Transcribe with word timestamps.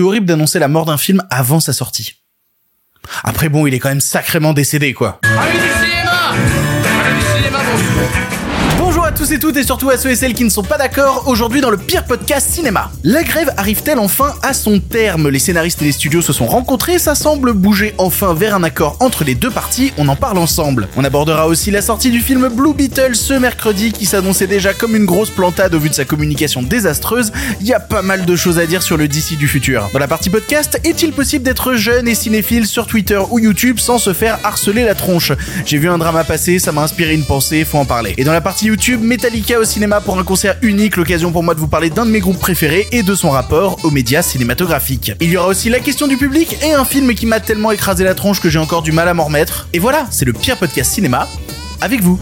Horrible 0.00 0.26
d'annoncer 0.26 0.58
la 0.58 0.68
mort 0.68 0.84
d'un 0.84 0.98
film 0.98 1.22
avant 1.30 1.60
sa 1.60 1.72
sortie. 1.72 2.14
Après 3.24 3.48
bon, 3.48 3.66
il 3.66 3.74
est 3.74 3.78
quand 3.78 3.88
même 3.88 4.00
sacrément 4.00 4.52
décédé, 4.52 4.94
quoi. 4.94 5.20
Tous 9.18 9.32
et 9.32 9.40
toutes 9.40 9.56
et 9.56 9.64
surtout 9.64 9.90
à 9.90 9.98
ceux 9.98 10.10
et 10.10 10.14
celles 10.14 10.32
qui 10.32 10.44
ne 10.44 10.48
sont 10.48 10.62
pas 10.62 10.78
d'accord 10.78 11.24
aujourd'hui 11.26 11.60
dans 11.60 11.70
le 11.70 11.76
pire 11.76 12.04
podcast 12.04 12.48
cinéma. 12.48 12.92
La 13.02 13.24
grève 13.24 13.52
arrive-t-elle 13.56 13.98
enfin 13.98 14.32
à 14.42 14.54
son 14.54 14.78
terme? 14.78 15.28
Les 15.28 15.40
scénaristes 15.40 15.82
et 15.82 15.86
les 15.86 15.92
studios 15.92 16.22
se 16.22 16.32
sont 16.32 16.46
rencontrés, 16.46 17.00
ça 17.00 17.16
semble 17.16 17.52
bouger 17.52 17.94
enfin 17.98 18.32
vers 18.32 18.54
un 18.54 18.62
accord 18.62 18.96
entre 19.00 19.24
les 19.24 19.34
deux 19.34 19.50
parties, 19.50 19.92
on 19.98 20.06
en 20.06 20.14
parle 20.14 20.38
ensemble. 20.38 20.86
On 20.96 21.02
abordera 21.02 21.48
aussi 21.48 21.72
la 21.72 21.82
sortie 21.82 22.12
du 22.12 22.20
film 22.20 22.46
Blue 22.46 22.74
Beetle 22.74 23.16
ce 23.16 23.34
mercredi 23.34 23.90
qui 23.90 24.06
s'annonçait 24.06 24.46
déjà 24.46 24.72
comme 24.72 24.94
une 24.94 25.04
grosse 25.04 25.30
plantade 25.30 25.74
au 25.74 25.80
vu 25.80 25.88
de 25.88 25.94
sa 25.94 26.04
communication 26.04 26.62
désastreuse. 26.62 27.32
Il 27.60 27.66
y 27.66 27.74
a 27.74 27.80
pas 27.80 28.02
mal 28.02 28.24
de 28.24 28.36
choses 28.36 28.60
à 28.60 28.66
dire 28.66 28.84
sur 28.84 28.96
le 28.96 29.08
DC 29.08 29.36
du 29.36 29.48
futur. 29.48 29.90
Dans 29.92 29.98
la 29.98 30.06
partie 30.06 30.30
podcast, 30.30 30.78
est-il 30.84 31.10
possible 31.10 31.44
d'être 31.44 31.74
jeune 31.74 32.06
et 32.06 32.14
cinéphile 32.14 32.66
sur 32.66 32.86
Twitter 32.86 33.20
ou 33.32 33.40
YouTube 33.40 33.80
sans 33.80 33.98
se 33.98 34.12
faire 34.12 34.38
harceler 34.44 34.84
la 34.84 34.94
tronche? 34.94 35.32
J'ai 35.66 35.78
vu 35.78 35.88
un 35.88 35.98
drama 35.98 36.22
passer, 36.22 36.60
ça 36.60 36.70
m'a 36.70 36.82
inspiré 36.82 37.14
une 37.14 37.24
pensée, 37.24 37.64
faut 37.64 37.78
en 37.78 37.84
parler. 37.84 38.14
Et 38.16 38.22
dans 38.22 38.32
la 38.32 38.40
partie 38.40 38.66
YouTube, 38.66 39.07
Metallica 39.08 39.58
au 39.58 39.64
cinéma 39.64 40.02
pour 40.02 40.18
un 40.18 40.22
concert 40.22 40.56
unique, 40.60 40.96
l'occasion 40.96 41.32
pour 41.32 41.42
moi 41.42 41.54
de 41.54 41.60
vous 41.60 41.66
parler 41.66 41.88
d'un 41.88 42.04
de 42.04 42.10
mes 42.10 42.20
groupes 42.20 42.38
préférés 42.38 42.86
et 42.92 43.02
de 43.02 43.14
son 43.14 43.30
rapport 43.30 43.82
aux 43.82 43.90
médias 43.90 44.20
cinématographiques. 44.20 45.12
Il 45.20 45.30
y 45.30 45.38
aura 45.38 45.48
aussi 45.48 45.70
la 45.70 45.80
question 45.80 46.06
du 46.06 46.18
public 46.18 46.58
et 46.62 46.74
un 46.74 46.84
film 46.84 47.14
qui 47.14 47.24
m'a 47.24 47.40
tellement 47.40 47.72
écrasé 47.72 48.04
la 48.04 48.14
tronche 48.14 48.40
que 48.40 48.50
j'ai 48.50 48.58
encore 48.58 48.82
du 48.82 48.92
mal 48.92 49.08
à 49.08 49.14
m'en 49.14 49.24
remettre. 49.24 49.66
Et 49.72 49.78
voilà, 49.78 50.06
c'est 50.10 50.26
le 50.26 50.34
pire 50.34 50.58
podcast 50.58 50.92
cinéma 50.92 51.26
avec 51.80 52.02
vous. 52.02 52.18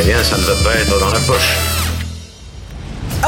Eh 0.00 0.04
bien, 0.04 0.22
ça 0.22 0.36
ne 0.36 0.42
va 0.42 0.54
pas 0.62 0.76
être 0.76 1.00
dans 1.00 1.10
la 1.10 1.18
poche. 1.18 1.85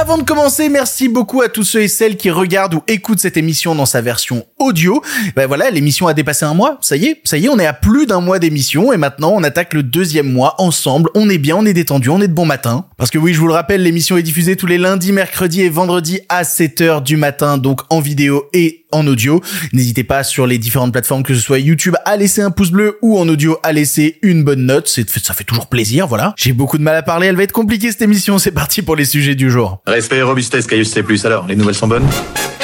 Avant 0.01 0.16
de 0.16 0.23
commencer, 0.23 0.69
merci 0.69 1.09
beaucoup 1.09 1.43
à 1.43 1.48
tous 1.48 1.65
ceux 1.65 1.83
et 1.83 1.88
celles 1.88 2.16
qui 2.16 2.30
regardent 2.30 2.75
ou 2.75 2.83
écoutent 2.87 3.19
cette 3.19 3.37
émission 3.37 3.75
dans 3.75 3.84
sa 3.84 4.01
version 4.01 4.47
audio. 4.61 5.02
Ben 5.34 5.48
voilà, 5.48 5.71
l'émission 5.71 6.07
a 6.07 6.15
dépassé 6.15 6.45
un 6.45 6.55
mois. 6.55 6.79
Ça 6.83 6.95
y 6.95 7.07
est, 7.07 7.21
ça 7.24 7.37
y 7.37 7.47
est, 7.47 7.49
on 7.49 7.59
est 7.59 7.66
à 7.66 7.73
plus 7.73 8.07
d'un 8.07 8.21
mois 8.21 8.38
d'émission 8.38 8.93
et 8.93 8.96
maintenant 8.96 9.32
on 9.35 9.43
attaque 9.43 9.74
le 9.74 9.82
deuxième 9.82 10.32
mois 10.32 10.54
ensemble. 10.59 11.10
On 11.16 11.29
est 11.29 11.38
bien, 11.38 11.57
on 11.57 11.66
est 11.66 11.73
détendu, 11.73 12.10
on 12.10 12.21
est 12.21 12.29
de 12.29 12.32
bon 12.32 12.46
matin. 12.46 12.87
Parce 12.96 13.10
que 13.10 13.19
oui, 13.19 13.35
je 13.35 13.41
vous 13.41 13.49
le 13.49 13.54
rappelle, 13.54 13.82
l'émission 13.82 14.16
est 14.16 14.23
diffusée 14.23 14.54
tous 14.54 14.69
les 14.69 14.79
lundis, 14.79 15.10
mercredis 15.10 15.63
et 15.63 15.69
vendredis 15.69 16.21
à 16.29 16.45
7h 16.45 17.02
du 17.02 17.16
matin, 17.16 17.59
donc 17.59 17.80
en 17.91 17.99
vidéo 17.99 18.45
et 18.52 18.85
en 18.91 19.07
audio. 19.07 19.43
N'hésitez 19.73 20.05
pas 20.05 20.25
sur 20.25 20.47
les 20.47 20.59
différentes 20.59 20.93
plateformes, 20.93 21.23
que 21.23 21.35
ce 21.35 21.41
soit 21.41 21.59
YouTube, 21.59 21.95
à 22.05 22.17
laisser 22.17 22.43
un 22.43 22.51
pouce 22.51 22.71
bleu 22.71 22.99
ou 23.03 23.19
en 23.19 23.29
audio 23.29 23.59
à 23.63 23.73
laisser 23.73 24.19
une 24.23 24.45
bonne 24.45 24.67
note. 24.67 24.89
C'est, 24.89 25.09
ça 25.09 25.35
fait 25.35 25.45
toujours 25.45 25.67
plaisir, 25.67 26.07
voilà. 26.07 26.35
J'ai 26.37 26.53
beaucoup 26.53 26.79
de 26.79 26.83
mal 26.83 26.97
à 26.97 27.03
parler, 27.03 27.29
elle 27.29 27.37
va 27.37 27.43
être 27.43 27.53
compliquée 27.53 27.91
cette 27.91 28.03
émission. 28.03 28.39
C'est 28.39 28.53
parti 28.53 28.83
pour 28.83 28.97
les 28.97 29.05
sujets 29.05 29.35
du 29.35 29.51
jour. 29.51 29.83
Respect 29.87 30.19
et 30.19 30.23
robustesse, 30.23 30.66
Caius 30.66 30.91
C+. 30.91 31.05
Alors, 31.25 31.47
les 31.47 31.57
nouvelles 31.57 31.75
sont 31.75 31.89
bonnes? 31.89 32.07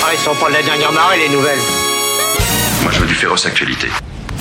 Ah, 0.02 0.11
ils 0.12 0.19
sont 0.19 0.34
pas 0.34 0.48
de 0.48 0.55
la 0.55 0.62
dernière 0.62 0.92
marée, 0.92 1.19
les 1.28 1.34
nouvelles. 1.34 1.58
Moi, 2.83 2.92
je 2.92 3.00
veux 3.00 3.06
du 3.06 3.14
féroce 3.14 3.47
actualité. 3.47 3.89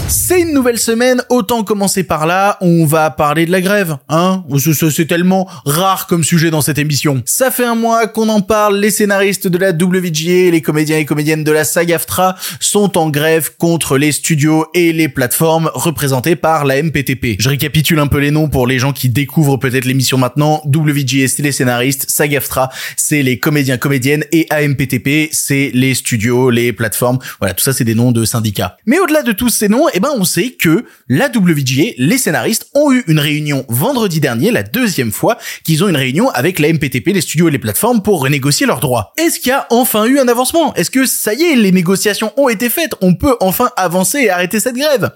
C'est 0.08 0.42
une 0.42 0.54
nouvelle 0.54 0.78
semaine, 0.78 1.22
autant 1.30 1.64
commencer 1.64 2.04
par 2.04 2.26
là, 2.28 2.58
on 2.62 2.86
va 2.86 3.10
parler 3.10 3.46
de 3.46 3.52
la 3.52 3.62
grève, 3.62 3.98
hein 4.10 4.44
C'est- 4.90 5.06
tellement 5.06 5.50
rare 5.66 6.08
comme 6.08 6.24
sujet 6.24 6.50
dans 6.50 6.62
cette 6.62 6.78
émission. 6.78 7.22
Ça 7.26 7.52
fait 7.52 7.66
un 7.66 7.76
mois 7.76 8.08
qu'on 8.08 8.30
en 8.30 8.40
parle, 8.42 8.78
les 8.80 8.90
scénaristes 8.90 9.48
de 9.48 9.58
la 9.58 9.72
WGA, 9.74 10.52
les 10.52 10.62
comédiens 10.62 10.98
et 10.98 11.06
comédiennes 11.06 11.44
de 11.44 11.52
la 11.52 11.64
SAG-AFTRA 11.66 12.36
sont 12.60 12.98
en 12.98 13.10
grève 13.10 13.52
contre 13.58 13.98
les 13.98 14.12
studios 14.12 14.66
et 14.74 14.94
les 14.94 15.10
plateformes 15.10 15.70
représentées 15.74 16.36
par 16.38 16.64
la 16.64 16.82
MPTP. 16.82 17.36
Je 17.40 17.50
récapitule 17.50 18.00
un 18.00 18.08
peu 18.08 18.20
les 18.20 18.32
noms 18.32 18.48
pour 18.48 18.66
les 18.66 18.80
gens 18.80 18.94
qui 18.94 19.10
découvrent 19.10 19.58
peut-être 19.58 19.86
l'émission 19.86 20.18
maintenant. 20.18 20.62
WGA, 20.66 21.28
c'est 21.28 21.44
les 21.44 21.52
scénaristes, 21.52 22.06
SAG-AFTRA, 22.10 22.70
c'est 22.96 23.24
les 23.24 23.40
comédiens, 23.40 23.78
comédiennes, 23.78 24.24
et 24.32 24.48
AMPTP, 24.52 25.30
c'est 25.32 25.72
les 25.74 25.94
studios, 25.96 26.50
les 26.50 26.72
plateformes. 26.72 27.20
Voilà, 27.40 27.54
tout 27.54 27.64
ça, 27.64 27.74
c'est 27.74 27.84
des 27.84 27.96
noms 27.96 28.12
de 28.12 28.24
syndicats. 28.26 28.78
Mais 28.86 29.00
au-delà 29.00 29.24
de 29.24 29.32
tous 29.34 29.50
ces 29.50 29.68
noms, 29.70 29.88
eh 29.94 30.00
ben, 30.00 30.10
on 30.16 30.24
sait 30.24 30.52
que 30.52 30.86
la 31.08 31.28
WGA, 31.28 31.94
les 31.98 32.18
scénaristes, 32.18 32.68
ont 32.74 32.92
eu 32.92 33.04
une 33.08 33.20
réunion 33.20 33.66
vendredi 33.70 34.20
dernier, 34.20 34.52
la 34.52 34.64
deuxième 34.64 35.12
fois 35.12 35.38
qu'ils 35.64 35.84
ont 35.84 35.88
une 35.88 35.96
réunion 35.96 36.30
avec 36.30 36.60
la 36.60 36.72
MPTP, 36.72 37.08
les 37.08 37.22
studios 37.22 37.48
et 37.48 37.52
les 37.52 37.60
plateformes 37.60 38.02
pour 38.02 38.22
renégocier 38.22 38.66
leurs 38.66 38.80
droits. 38.80 39.14
Est-ce 39.18 39.40
qu'il 39.40 39.50
y 39.50 39.54
a 39.54 39.68
enfin 39.70 40.06
eu 40.06 40.20
un 40.20 40.28
avancement? 40.28 40.74
Est-ce 40.76 40.92
que 40.92 41.06
ça 41.06 41.34
y 41.34 41.44
est, 41.44 41.56
les 41.56 41.72
négociations 41.72 42.32
ont 42.38 42.50
été 42.50 42.70
faites? 42.70 42.96
On 43.02 43.16
peut 43.16 43.36
enfin 43.40 43.70
avancer 43.78 44.20
et 44.20 44.30
arrêter 44.30 44.60
cette 44.60 44.76
grève? 44.76 45.12